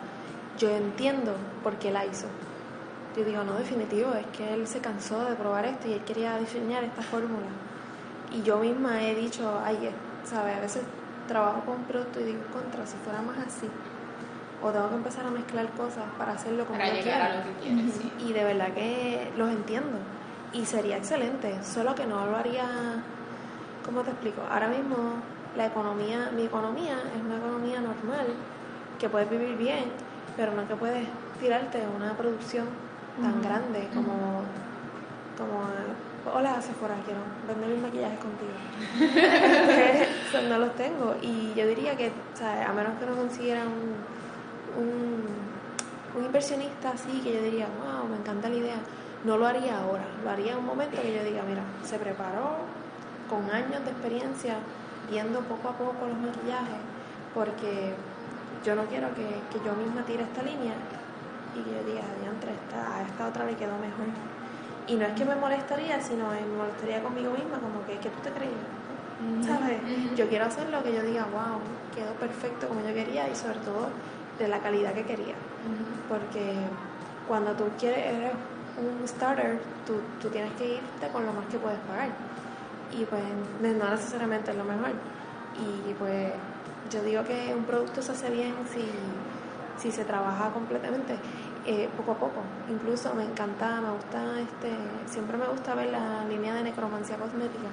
yo 0.59 0.71
entiendo 0.71 1.35
por 1.65 1.75
qué 1.77 1.91
la 1.91 2.07
hizo. 2.07 2.29
Yo 3.17 3.25
digo, 3.25 3.45
no, 3.45 3.55
definitivo, 3.55 4.13
es 4.15 4.27
que 4.37 4.55
él 4.55 4.67
se 4.67 4.81
cansó 4.81 5.25
de 5.25 5.35
probar 5.35 5.67
esto 5.67 5.87
y 5.89 5.93
él 5.93 6.01
quería 6.05 6.37
diseñar 6.39 6.83
esta 6.85 7.03
fórmula. 7.03 7.47
Y 8.33 8.43
yo 8.43 8.59
misma 8.59 9.03
he 9.03 9.15
dicho, 9.15 9.61
ay, 9.63 9.91
¿sabes? 10.25 10.57
A 10.57 10.61
veces 10.61 10.83
trabajo 11.29 11.61
con 11.67 11.77
un 11.77 11.85
producto 11.85 12.21
y 12.21 12.25
digo, 12.25 12.41
contra, 12.53 12.87
si 12.87 12.97
fuera 13.05 13.21
más 13.21 13.37
así. 13.39 13.69
O 14.63 14.71
tengo 14.71 14.89
que 14.89 14.95
empezar 14.95 15.27
a 15.27 15.31
mezclar 15.31 15.69
cosas 15.71 16.05
para 16.17 16.33
hacerlo 16.33 16.65
como 16.65 16.79
Para 16.79 16.91
yo 16.91 17.03
llegar 17.03 17.21
quiero. 17.21 17.35
a 17.35 17.37
lo 17.39 17.45
que 17.45 17.61
quieres, 17.61 17.95
sí. 17.95 18.13
Y 18.27 18.33
de 18.33 18.45
verdad 18.45 18.73
que 18.73 19.31
los 19.37 19.51
entiendo. 19.51 19.99
Y 20.55 20.65
sería 20.65 20.97
excelente, 20.97 21.63
solo 21.63 21.95
que 21.95 22.07
no 22.07 22.27
lo 22.27 22.37
haría, 22.37 22.65
¿cómo 23.85 24.03
te 24.03 24.11
explico? 24.11 24.43
Ahora 24.51 24.69
mismo 24.69 24.97
la 25.57 25.67
economía, 25.67 26.31
mi 26.35 26.45
economía 26.45 26.97
es 27.15 27.23
una 27.23 27.37
economía 27.37 27.81
normal, 27.81 28.27
que 28.99 29.09
puedes 29.09 29.29
vivir 29.29 29.57
bien, 29.57 29.85
pero 30.37 30.53
no 30.53 30.67
que 30.69 30.77
puedes 30.77 31.07
tirarte 31.41 31.83
una 31.97 32.13
producción 32.17 32.67
tan 33.21 33.43
grande 33.43 33.89
como, 33.95 34.43
como 35.37 35.69
hola 36.35 36.61
Sephora, 36.63 36.95
quiero 37.05 37.21
vender 37.47 37.69
mis 37.71 37.83
maquillajes 37.83 38.19
contigo. 38.19 38.53
Sea, 40.31 40.43
no 40.49 40.59
los 40.59 40.75
tengo. 40.77 41.17
Y 41.21 41.53
yo 41.55 41.67
diría 41.67 41.97
que, 41.97 42.09
o 42.09 42.37
sea, 42.37 42.69
a 42.69 42.73
menos 42.73 42.99
que 42.99 43.07
no 43.07 43.17
consiguiera 43.17 43.63
un, 43.65 44.83
un, 44.83 46.19
un 46.19 46.25
inversionista 46.25 46.91
así, 46.91 47.21
que 47.23 47.35
yo 47.35 47.43
diría, 47.43 47.67
wow, 47.67 48.09
me 48.09 48.17
encanta 48.17 48.49
la 48.49 48.57
idea, 48.57 48.77
no 49.25 49.37
lo 49.37 49.47
haría 49.47 49.79
ahora, 49.79 50.05
lo 50.23 50.31
haría 50.31 50.53
en 50.53 50.59
un 50.59 50.67
momento 50.67 51.01
que 51.01 51.15
yo 51.15 51.25
diga, 51.25 51.43
mira, 51.43 51.63
se 51.85 51.99
preparó 51.99 52.57
con 53.29 53.51
años 53.51 53.85
de 53.85 53.91
experiencia 53.91 54.57
viendo 55.11 55.41
poco 55.41 55.69
a 55.69 55.73
poco 55.73 56.07
los 56.07 56.19
maquillajes, 56.19 56.81
porque 57.35 57.95
yo 58.65 58.75
no 58.75 58.85
quiero 58.85 59.09
que, 59.15 59.27
que 59.51 59.65
yo 59.65 59.75
misma 59.75 60.03
tire 60.03 60.23
esta 60.23 60.43
línea 60.43 60.75
y 61.55 61.63
que 61.63 61.71
yo 61.71 61.83
diga, 61.85 62.03
diantre, 62.21 62.53
esta, 62.53 62.97
a 62.97 63.03
esta 63.03 63.29
otra 63.29 63.45
le 63.45 63.55
quedó 63.57 63.77
mejor. 63.79 64.07
Y 64.87 64.97
no 64.97 65.07
es 65.07 65.13
que 65.15 65.25
me 65.25 65.37
molestaría, 65.37 66.01
sino 66.01 66.29
me 66.29 66.41
molestaría 66.57 67.03
conmigo 67.03 67.31
misma, 67.33 67.59
como 67.59 67.85
que, 67.87 67.99
¿qué 67.99 68.09
tú 68.11 68.21
te 68.23 68.31
creías? 68.31 68.83
¿Sabes? 69.47 69.79
Yo 70.17 70.29
quiero 70.29 70.47
hacer 70.47 70.69
lo 70.71 70.83
que 70.83 70.93
yo 70.93 71.03
diga, 71.03 71.27
wow, 71.31 71.61
quedó 71.95 72.13
perfecto 72.15 72.67
como 72.67 72.81
yo 72.81 72.93
quería 72.93 73.29
y 73.29 73.37
sobre 73.37 73.59
todo 73.61 73.89
de 74.39 74.49
la 74.49 74.59
calidad 74.59 74.93
que 74.95 75.05
quería. 75.05 75.35
Porque 76.09 76.55
cuando 77.29 77.53
tú 77.53 77.65
quieres, 77.79 77.99
eres 77.99 78.33
un 78.77 79.07
starter, 79.07 79.61
tú, 79.87 79.95
tú 80.21 80.29
tienes 80.29 80.53
que 80.55 80.75
irte 80.75 81.09
con 81.13 81.25
lo 81.25 81.33
más 81.33 81.47
que 81.47 81.59
puedes 81.59 81.79
pagar. 81.81 82.09
Y 82.91 83.05
pues 83.05 83.23
no 83.61 83.91
necesariamente 83.91 84.51
es 84.51 84.57
lo 84.57 84.65
mejor. 84.65 84.91
Y 85.57 85.93
pues 85.95 86.33
yo 86.91 87.03
digo 87.05 87.23
que 87.23 87.55
un 87.57 87.65
producto 87.65 88.03
se 88.03 88.13
hace 88.13 88.31
bien 88.31 88.55
si, 88.73 88.85
si 89.83 89.91
se 89.91 90.05
trabaja 90.05 90.51
completamente, 90.51 91.17
eh, 91.67 91.89
poco 91.97 92.13
a 92.13 92.17
poco. 92.17 92.41
Incluso 92.71 93.13
me 93.15 93.25
encanta, 93.25 93.81
me 93.81 93.91
gusta, 93.91 94.39
este, 94.39 94.71
siempre 95.07 95.37
me 95.37 95.47
gusta 95.47 95.75
ver 95.75 95.91
la 95.91 96.25
línea 96.25 96.55
de 96.55 96.63
necromancia 96.63 97.17
cosmética. 97.17 97.69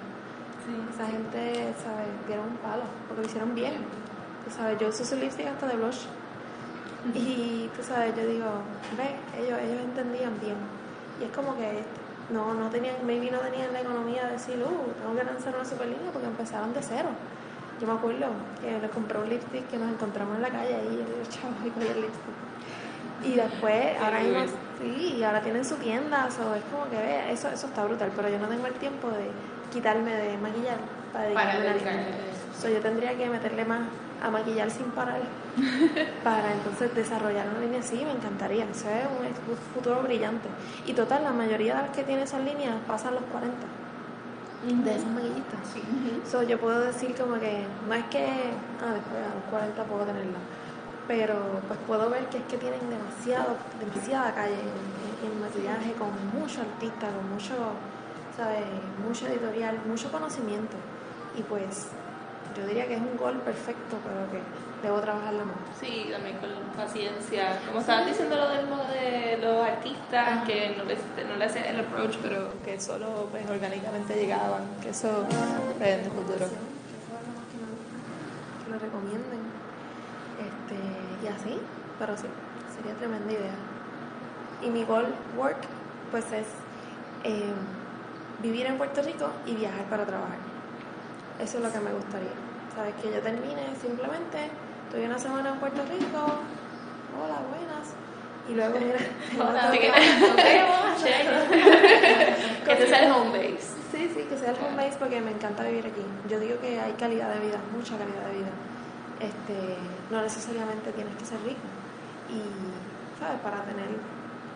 Esa 0.93 1.05
gente, 1.07 1.73
¿sabes? 1.81 2.07
Dieron 2.27 2.45
un 2.49 2.57
palo, 2.57 2.83
porque 3.07 3.21
lo 3.21 3.27
hicieron 3.27 3.55
bien. 3.55 3.73
Tú 4.45 4.51
sabes, 4.55 4.79
yo 4.79 4.89
uso 4.89 5.03
su 5.03 5.15
lipstick 5.15 5.47
hasta 5.47 5.67
de 5.67 5.77
blush. 5.77 6.05
Y 7.13 7.69
tú 7.75 7.81
sabes, 7.81 8.15
yo 8.15 8.25
digo, 8.25 8.45
ve, 8.97 9.15
ellos, 9.41 9.57
ellos 9.59 9.81
entendían 9.83 10.39
bien. 10.39 10.57
Y 11.19 11.25
es 11.25 11.31
como 11.31 11.55
que 11.55 11.83
no, 12.29 12.53
no 12.53 12.69
tenían, 12.69 12.95
maybe 13.05 13.31
no 13.31 13.39
tenían 13.39 13.73
la 13.73 13.81
economía 13.81 14.25
de 14.25 14.33
decir, 14.33 14.57
uh, 14.57 15.01
tengo 15.01 15.15
que 15.15 15.23
lanzar 15.23 15.55
una 15.55 15.65
super 15.65 15.87
línea 15.87 16.11
porque 16.11 16.27
empezaron 16.27 16.73
de 16.73 16.81
cero. 16.81 17.09
Yo 17.79 17.87
me 17.87 17.93
acuerdo 17.93 18.27
que 18.61 18.79
le 18.79 18.89
compré 18.89 19.17
un 19.17 19.29
lipstick 19.29 19.67
que 19.69 19.77
nos 19.77 19.89
encontramos 19.89 20.35
en 20.35 20.41
la 20.41 20.49
calle 20.49 20.77
y 20.83 20.95
yo 20.95 20.99
digo, 20.99 21.23
chavo, 21.29 21.53
y 21.65 21.69
con 21.69 21.83
el 21.83 22.01
lipstick. 22.01 22.49
Y 23.23 23.35
después, 23.35 23.97
ahora 24.01 24.19
mismo, 24.19 24.39
sí, 24.79 25.15
y 25.17 25.23
ahora 25.23 25.41
tienen 25.41 25.63
su 25.65 25.75
tienda, 25.75 26.25
o 26.25 26.55
es 26.55 26.63
como 26.71 26.89
que 26.89 26.95
ve, 26.95 27.31
eso, 27.31 27.49
eso 27.49 27.67
está 27.67 27.83
brutal, 27.83 28.11
pero 28.15 28.29
yo 28.29 28.39
no 28.39 28.47
tengo 28.47 28.65
el 28.67 28.73
tiempo 28.73 29.09
de 29.09 29.29
quitarme 29.71 30.13
de 30.13 30.37
maquillar 30.37 30.77
para 31.11 31.25
dedicarme 31.25 31.51
a 31.51 31.63
la 31.63 31.73
línea. 31.73 32.07
So, 32.57 32.69
yo 32.69 32.79
tendría 32.79 33.17
que 33.17 33.29
meterle 33.29 33.63
más 33.65 33.81
a 34.21 34.29
maquillar 34.29 34.69
sin 34.69 34.87
parar 34.91 35.21
para 36.23 36.51
entonces 36.51 36.93
desarrollar 36.93 37.47
una 37.49 37.59
línea 37.59 37.79
así, 37.79 38.03
me 38.03 38.11
encantaría. 38.11 38.65
Eso 38.65 38.89
es 38.89 39.05
un, 39.05 39.25
un 39.25 39.57
futuro 39.73 40.01
brillante. 40.03 40.47
Y 40.85 40.93
total, 40.93 41.23
la 41.23 41.31
mayoría 41.31 41.75
de 41.75 41.81
las 41.83 41.91
que 41.91 42.03
tienen 42.03 42.25
esas 42.25 42.43
líneas 42.43 42.75
pasan 42.87 43.15
los 43.15 43.23
40 43.31 43.78
de 44.67 44.95
esas 44.95 45.09
maquillistas. 45.11 45.59
So, 46.29 46.43
yo 46.43 46.59
puedo 46.59 46.81
decir 46.81 47.15
como 47.15 47.39
que 47.39 47.65
no 47.87 47.93
es 47.93 48.05
que, 48.05 48.25
ah, 48.81 48.93
después 48.93 49.23
a 49.23 49.35
los 49.35 49.43
40 49.49 49.83
puedo 49.85 50.05
tenerla, 50.05 50.39
pero 51.07 51.61
pues 51.67 51.79
puedo 51.87 52.09
ver 52.09 52.27
que 52.27 52.37
es 52.37 52.43
que 52.43 52.57
tienen 52.57 52.81
demasiado, 52.89 53.55
demasiada 53.79 54.33
calle 54.33 54.55
en, 54.55 55.31
en 55.31 55.41
maquillaje, 55.41 55.93
con 55.93 56.09
mucho 56.37 56.61
artista, 56.61 57.07
con 57.07 57.31
mucho, 57.31 57.55
¿sabes? 58.35 58.65
Mucho 59.05 59.27
editorial, 59.27 59.79
mucho 59.87 60.11
conocimiento. 60.11 60.77
Y 61.37 61.41
pues 61.43 61.87
yo 62.55 62.65
diría 62.67 62.87
que 62.87 62.95
es 62.95 63.01
un 63.01 63.17
gol 63.17 63.39
perfecto, 63.41 63.97
pero 64.03 64.31
que 64.31 64.39
debo 64.81 64.99
trabajarlo 64.99 65.45
más. 65.45 65.55
Sí, 65.79 66.09
también 66.11 66.37
con 66.37 66.49
paciencia. 66.75 67.59
Como 67.67 67.79
estaban 67.81 68.05
diciendo 68.05 68.35
lo 68.35 68.49
del 68.49 68.67
modo 68.67 68.85
de 68.87 69.37
los 69.37 69.65
artistas, 69.65 70.45
que 70.45 70.75
no 70.77 70.83
les, 70.85 70.99
no 71.27 71.35
le 71.35 71.45
hacían 71.45 71.65
el 71.65 71.79
approach, 71.81 72.17
pero 72.21 72.51
que 72.63 72.79
solo 72.79 73.27
pues, 73.31 73.49
orgánicamente 73.49 74.15
llegaban, 74.15 74.63
que 74.81 74.89
eso 74.89 75.25
es 75.29 75.87
en 75.87 75.99
el 75.99 76.11
futuro. 76.11 76.47
Que 78.63 78.71
lo 78.71 78.79
recomienden. 78.79 79.39
Este, 80.39 81.25
y 81.25 81.27
así, 81.27 81.59
pero 81.97 82.15
sí, 82.15 82.27
sería 82.75 82.95
tremenda 82.97 83.31
idea. 83.31 83.55
Y 84.61 84.69
mi 84.69 84.83
goal 84.83 85.13
work, 85.37 85.57
pues 86.11 86.25
es 86.31 86.47
eh, 87.23 87.53
vivir 88.41 88.65
en 88.65 88.77
Puerto 88.77 89.01
Rico 89.01 89.29
y 89.45 89.55
viajar 89.55 89.83
para 89.85 90.05
trabajar. 90.05 90.48
Eso 91.39 91.57
es 91.57 91.63
lo 91.63 91.71
que 91.71 91.79
me 91.79 91.91
gustaría. 91.93 92.31
Sabes, 92.75 92.93
que 93.01 93.11
yo 93.11 93.19
termine 93.21 93.63
simplemente, 93.81 94.49
estoy 94.87 95.05
una 95.05 95.17
semana 95.19 95.49
en 95.49 95.59
Puerto 95.59 95.81
Rico, 95.83 96.19
hola, 97.15 97.39
buenas. 97.49 97.93
Y 98.49 98.53
luego, 98.55 98.79
mira, 98.79 98.97
Hola, 99.37 99.61
tengo 99.71 99.81
¿qué 99.81 99.91
que- 102.65 102.73
ese 102.73 102.87
sea 102.87 103.05
el 103.05 103.11
home 103.11 103.29
base. 103.37 103.67
Sí, 103.91 104.09
sí, 104.13 104.21
que 104.29 104.37
sea 104.37 104.51
el 104.51 104.57
home 104.57 104.75
base 104.75 104.97
porque 104.99 105.21
me 105.21 105.31
encanta 105.31 105.63
vivir 105.63 105.85
aquí. 105.85 106.01
Yo 106.29 106.39
digo 106.39 106.59
que 106.59 106.79
hay 106.79 106.93
calidad 106.93 107.33
de 107.33 107.39
vida, 107.39 107.57
mucha 107.75 107.97
calidad 107.97 108.25
de 108.31 108.37
vida. 108.37 108.49
Este, 109.19 109.75
no 110.11 110.21
necesariamente 110.21 110.91
tienes 110.93 111.15
que 111.17 111.25
ser 111.25 111.37
rico. 111.43 111.61
Y, 112.29 112.41
¿sabes? 113.19 113.39
Para 113.41 113.63
tener 113.63 113.87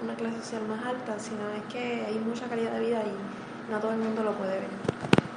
una 0.03 0.15
clase 0.15 0.37
social 0.37 0.63
más 0.67 0.85
alta, 0.85 1.17
sino 1.19 1.49
es 1.49 1.63
que 1.71 2.05
hay 2.07 2.19
mucha 2.19 2.45
calidad 2.47 2.71
de 2.73 2.79
vida 2.79 3.01
y 3.03 3.71
no 3.71 3.79
todo 3.79 3.91
el 3.91 3.97
mundo 3.99 4.23
lo 4.23 4.31
puede 4.33 4.59
ver. 4.59 4.69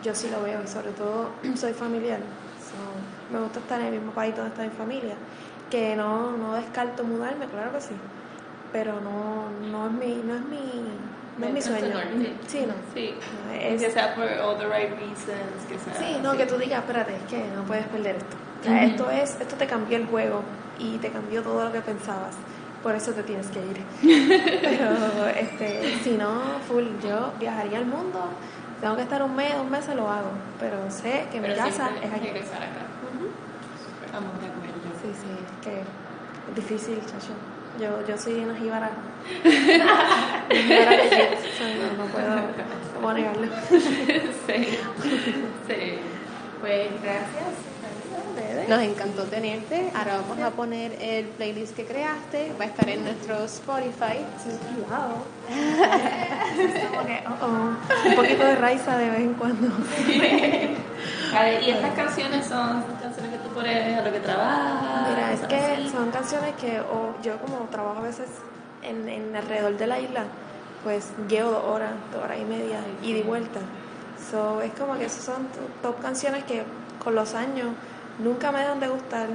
Yo 0.02 0.14
sí 0.14 0.28
lo 0.30 0.42
veo 0.42 0.60
y 0.64 0.68
sobre 0.68 0.90
todo 0.92 1.28
soy 1.56 1.72
familiar. 1.72 2.18
So, 2.20 3.32
me 3.34 3.40
gusta 3.42 3.58
estar 3.60 3.80
en 3.80 3.86
el 3.86 3.92
mismo 3.94 4.12
país 4.12 4.34
donde 4.36 4.50
está 4.50 4.62
mi 4.62 4.70
familia. 4.70 5.14
Que 5.70 5.96
no, 5.96 6.36
no 6.36 6.54
descarto 6.54 7.02
mudarme, 7.04 7.46
claro 7.46 7.72
que 7.72 7.80
sí. 7.80 7.94
Pero 8.72 9.00
no, 9.00 9.48
no 9.70 9.86
es 9.86 9.92
mi, 9.92 10.14
no 10.24 10.34
es 10.34 10.42
mi, 10.42 10.82
no 11.38 11.46
es 11.46 11.52
mi 11.52 11.62
sueño. 11.62 11.94
norm. 11.94 12.24
Sí, 12.46 12.64
no. 12.66 12.74
Sí. 12.94 13.14
Es- 13.60 13.82
Que 13.82 13.90
sea 13.90 14.14
por 14.14 14.24
all 14.24 14.58
the 14.58 14.66
right 14.66 14.90
reasons, 14.90 15.64
que 15.68 15.78
sea... 15.78 15.94
Sí, 15.98 16.18
no, 16.22 16.36
que 16.36 16.46
tú 16.46 16.56
digas, 16.56 16.80
espérate, 16.80 17.16
es 17.16 17.22
que 17.24 17.44
no 17.56 17.62
puedes 17.64 17.86
perder 17.86 18.16
esto. 18.16 18.36
O 18.60 18.64
sea, 18.64 18.84
esto 18.84 19.10
es, 19.10 19.40
esto 19.40 19.54
te 19.56 19.66
cambió 19.66 19.96
el 19.96 20.06
juego 20.06 20.42
y 20.78 20.98
te 20.98 21.10
cambió 21.10 21.42
todo 21.42 21.64
lo 21.64 21.72
que 21.72 21.80
pensabas. 21.80 22.34
Por 22.82 22.94
eso 22.94 23.12
te 23.12 23.22
tienes 23.22 23.46
que 23.48 23.58
ir. 23.60 23.80
Pero, 24.62 25.26
este, 25.28 25.98
si 26.04 26.12
no, 26.12 26.40
full, 26.68 26.84
yo 27.02 27.32
viajaría 27.40 27.78
al 27.78 27.86
mundo. 27.86 28.20
Tengo 28.80 28.96
que 28.96 29.02
estar 29.02 29.22
un 29.22 29.34
mes, 29.34 29.54
dos 29.56 29.68
meses 29.70 29.94
lo 29.96 30.08
hago. 30.08 30.30
Pero 30.60 30.90
sé 30.90 31.26
que 31.32 31.40
mi 31.40 31.48
Pero 31.48 31.56
casa 31.56 31.88
siempre 31.88 32.06
es 32.08 32.12
aquí. 32.14 32.26
regresar 32.26 32.62
acá. 32.62 32.82
Ujú. 33.14 33.26
Estamos 34.04 34.32
de 34.40 34.46
acuerdo. 34.46 34.74
Sí, 35.02 35.10
sí, 35.12 35.30
es 35.44 35.66
que 35.66 35.80
es 35.80 36.54
difícil, 36.54 36.98
chacho. 37.00 37.32
Yo, 37.80 38.06
yo 38.06 38.16
soy 38.18 38.34
una 38.44 38.54
jíbara. 38.56 38.90
No 41.96 42.04
puedo, 42.06 42.36
no 42.36 43.00
puedo 43.00 43.14
negarlo. 43.14 43.48
sí. 43.68 44.78
Sí. 45.66 45.98
Pues 46.60 46.88
gracias. 47.02 47.52
Nos 48.68 48.82
encantó 48.82 49.22
tenerte. 49.24 49.90
Ahora 49.94 50.18
vamos 50.18 50.38
a 50.40 50.50
poner 50.50 50.96
el 51.00 51.26
playlist 51.26 51.76
que 51.76 51.84
creaste. 51.84 52.52
Va 52.58 52.64
a 52.64 52.68
estar 52.68 52.88
en 52.88 53.04
nuestro 53.04 53.44
Spotify. 53.44 54.24
Como 56.90 57.06
que, 57.06 57.22
oh, 57.26 57.46
oh. 57.46 58.08
Un 58.08 58.14
poquito 58.16 58.44
de 58.44 58.56
raiza 58.56 58.96
de 58.96 59.10
vez 59.10 59.20
en 59.20 59.34
cuando. 59.34 59.68
Vale, 61.32 61.62
y 61.62 61.70
estas 61.70 61.94
canciones 61.94 62.46
son 62.46 62.82
canciones 63.00 63.32
que 63.32 63.38
tú 63.38 63.54
pones 63.54 63.98
a 63.98 64.02
lo 64.02 64.12
que 64.12 64.20
trabajas. 64.20 65.08
Mira, 65.08 65.32
es 65.32 65.40
que 65.40 65.56
así. 65.56 65.88
son 65.90 66.10
canciones 66.10 66.54
que 66.56 66.80
o 66.80 67.14
yo 67.22 67.38
como 67.38 67.66
trabajo 67.70 67.98
a 67.98 68.02
veces 68.02 68.26
en, 68.82 69.08
en 69.08 69.36
alrededor 69.36 69.76
de 69.76 69.86
la 69.86 70.00
isla, 70.00 70.24
pues 70.82 71.10
llevo 71.28 71.50
dos 71.50 71.64
horas, 71.64 71.90
dos 72.12 72.24
horas 72.24 72.38
y 72.40 72.44
media, 72.44 72.78
y 73.02 73.12
de 73.12 73.22
vuelta. 73.22 73.60
So, 74.30 74.60
es 74.62 74.72
como 74.72 74.96
que 74.98 75.04
esas 75.04 75.24
son 75.24 75.48
top 75.82 76.00
canciones 76.00 76.44
que 76.44 76.64
con 77.02 77.14
los 77.14 77.34
años 77.34 77.68
nunca 78.18 78.52
me 78.52 78.60
dejan 78.60 78.80
de 78.80 78.88
gustar. 78.88 79.28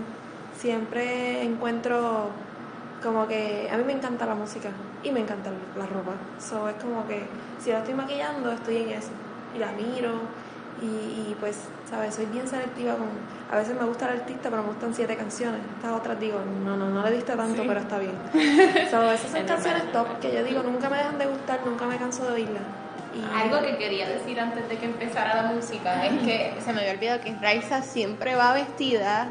Siempre 0.57 1.43
encuentro 1.43 2.29
como 3.01 3.27
que 3.27 3.69
a 3.71 3.77
mí 3.77 3.83
me 3.83 3.93
encanta 3.93 4.25
la 4.25 4.35
música 4.35 4.69
y 5.03 5.11
me 5.11 5.21
encanta 5.21 5.51
la 5.77 5.85
ropa. 5.85 6.13
So, 6.39 6.69
es 6.69 6.75
como 6.75 7.07
que 7.07 7.23
si 7.59 7.71
la 7.71 7.79
estoy 7.79 7.93
maquillando, 7.93 8.51
estoy 8.51 8.77
en 8.77 8.89
eso. 8.89 9.11
Y 9.55 9.59
la 9.59 9.71
miro 9.71 10.11
y, 10.81 10.85
y, 11.31 11.37
pues, 11.39 11.57
¿sabes? 11.89 12.15
Soy 12.15 12.25
bien 12.25 12.47
selectiva 12.47 12.95
con... 12.95 13.07
A 13.51 13.55
veces 13.57 13.75
me 13.79 13.85
gusta 13.85 14.07
el 14.11 14.19
artista, 14.21 14.49
pero 14.49 14.63
me 14.63 14.69
gustan 14.69 14.93
siete 14.93 15.15
canciones. 15.15 15.59
Estas 15.75 15.91
otras 15.91 16.19
digo, 16.19 16.39
no, 16.65 16.75
no, 16.75 16.89
no 16.89 17.03
le 17.03 17.11
diste 17.11 17.35
tanto, 17.35 17.61
Sí. 17.61 17.67
pero 17.67 17.79
está 17.81 17.97
bien. 17.99 18.13
So, 18.89 19.11
esas 19.11 19.29
son 19.31 19.41
Es 19.41 19.45
canciones 19.45 19.91
top 19.91 20.19
que 20.19 20.33
yo 20.33 20.43
digo, 20.43 20.63
nunca 20.63 20.89
me 20.89 20.97
dejan 20.97 21.17
de 21.19 21.25
gustar, 21.27 21.59
nunca 21.65 21.85
me 21.85 21.97
canso 21.97 22.25
de 22.25 22.31
oírlas. 22.33 22.63
Y 23.13 23.21
Algo 23.37 23.59
que 23.61 23.77
quería 23.77 24.07
decir 24.07 24.39
antes 24.39 24.67
de 24.69 24.77
que 24.77 24.85
empezara 24.85 25.35
la 25.35 25.51
música 25.51 26.05
es 26.05 26.13
que 26.23 26.53
se 26.63 26.71
me 26.71 26.79
había 26.79 26.93
olvidado 26.93 27.19
que 27.19 27.35
Raiza 27.41 27.81
siempre 27.81 28.35
va 28.35 28.53
vestida 28.53 29.27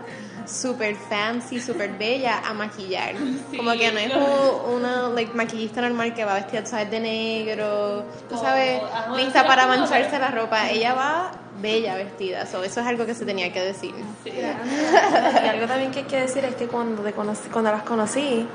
súper 0.51 0.97
fancy, 0.97 1.61
súper 1.61 1.91
bella 1.99 2.41
a 2.47 2.53
maquillar. 2.55 3.15
Como 3.57 3.73
que 3.73 3.93
no 3.93 3.99
es 3.99 4.13
como 4.13 4.75
una 4.75 5.09
like, 5.09 5.33
maquillista 5.35 5.81
normal 5.81 6.15
que 6.15 6.25
va 6.25 6.35
vestida, 6.35 6.65
sabes, 6.67 6.91
de 6.91 7.01
negro, 7.01 8.05
tú 8.29 8.35
O- 8.37 8.39
sabes, 8.39 8.81
ajá, 8.83 9.17
lista 9.17 9.43
sí, 9.43 9.49
para 9.49 9.67
mancharse 9.67 10.19
la 10.19 10.31
ropa. 10.31 10.69
Ella 10.71 10.95
va 10.95 11.31
bella 11.61 11.95
vestida, 11.95 12.47
so, 12.47 12.63
eso 12.65 12.81
es 12.81 12.87
algo 12.87 13.05
que 13.07 13.15
se 13.15 13.25
tenía 13.27 13.53
que 13.53 13.61
decir. 13.61 13.95
Sí. 14.25 14.31
Y 14.33 15.49
algo 15.49 15.67
también 15.67 15.91
que 15.91 15.99
hay 16.01 16.05
que 16.07 16.21
decir 16.23 16.45
es 16.45 16.55
que 16.55 16.67
cuando, 16.67 17.03
te 17.03 17.13
conocí, 17.13 17.49
cuando 17.51 17.71
las 17.71 17.83
conocí, 17.83 18.47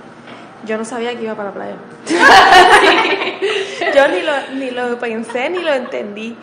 yo 0.66 0.78
no 0.78 0.86
sabía 0.86 1.16
que 1.16 1.24
iba 1.24 1.36
para 1.36 1.50
la 1.50 1.54
playa. 1.54 1.76
yo 3.96 4.08
ni 4.08 4.22
lo, 4.22 4.32
ni 4.56 4.72
lo 4.72 4.98
pensé 5.00 5.50
ni 5.52 5.60
lo 5.60 5.72
entendí. 5.74 6.36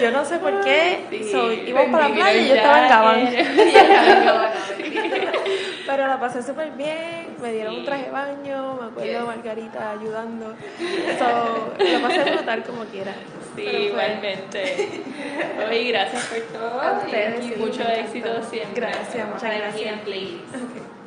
Yo 0.00 0.10
no 0.10 0.24
sé 0.26 0.38
por 0.38 0.60
qué 0.62 1.06
Sí, 1.10 1.30
so, 1.32 1.50
íbamos 1.52 1.90
para 1.90 2.08
la 2.08 2.14
playa 2.14 2.40
y 2.40 2.48
yo 2.48 2.54
estaba 2.54 2.82
en 2.82 2.88
Gabán. 2.90 3.28
Pero 5.90 6.06
la 6.06 6.20
pasé 6.20 6.40
súper 6.40 6.70
bien, 6.70 7.34
me 7.42 7.52
dieron 7.52 7.74
un 7.74 7.84
traje 7.84 8.04
de 8.04 8.10
baño, 8.12 8.78
me 8.80 8.86
acuerdo 8.86 9.26
Margarita 9.26 9.90
ayudando. 9.90 10.54
So, 11.18 11.74
lo 11.78 12.00
pasé 12.00 12.30
brutal 12.30 12.62
como 12.62 12.84
quiera. 12.84 13.12
Sí, 13.56 13.62
igualmente. 13.62 15.02
Oye, 15.68 15.84
gracias 15.90 16.26
por 16.26 16.60
todo. 16.60 16.80
A 16.80 16.92
ustedes, 16.92 17.44
y 17.44 17.48
sí, 17.48 17.54
mucho 17.58 17.82
éxito 17.82 18.40
siempre. 18.44 18.80
Gracias, 18.80 19.28
muchas 19.28 19.56
gracias. 19.58 20.99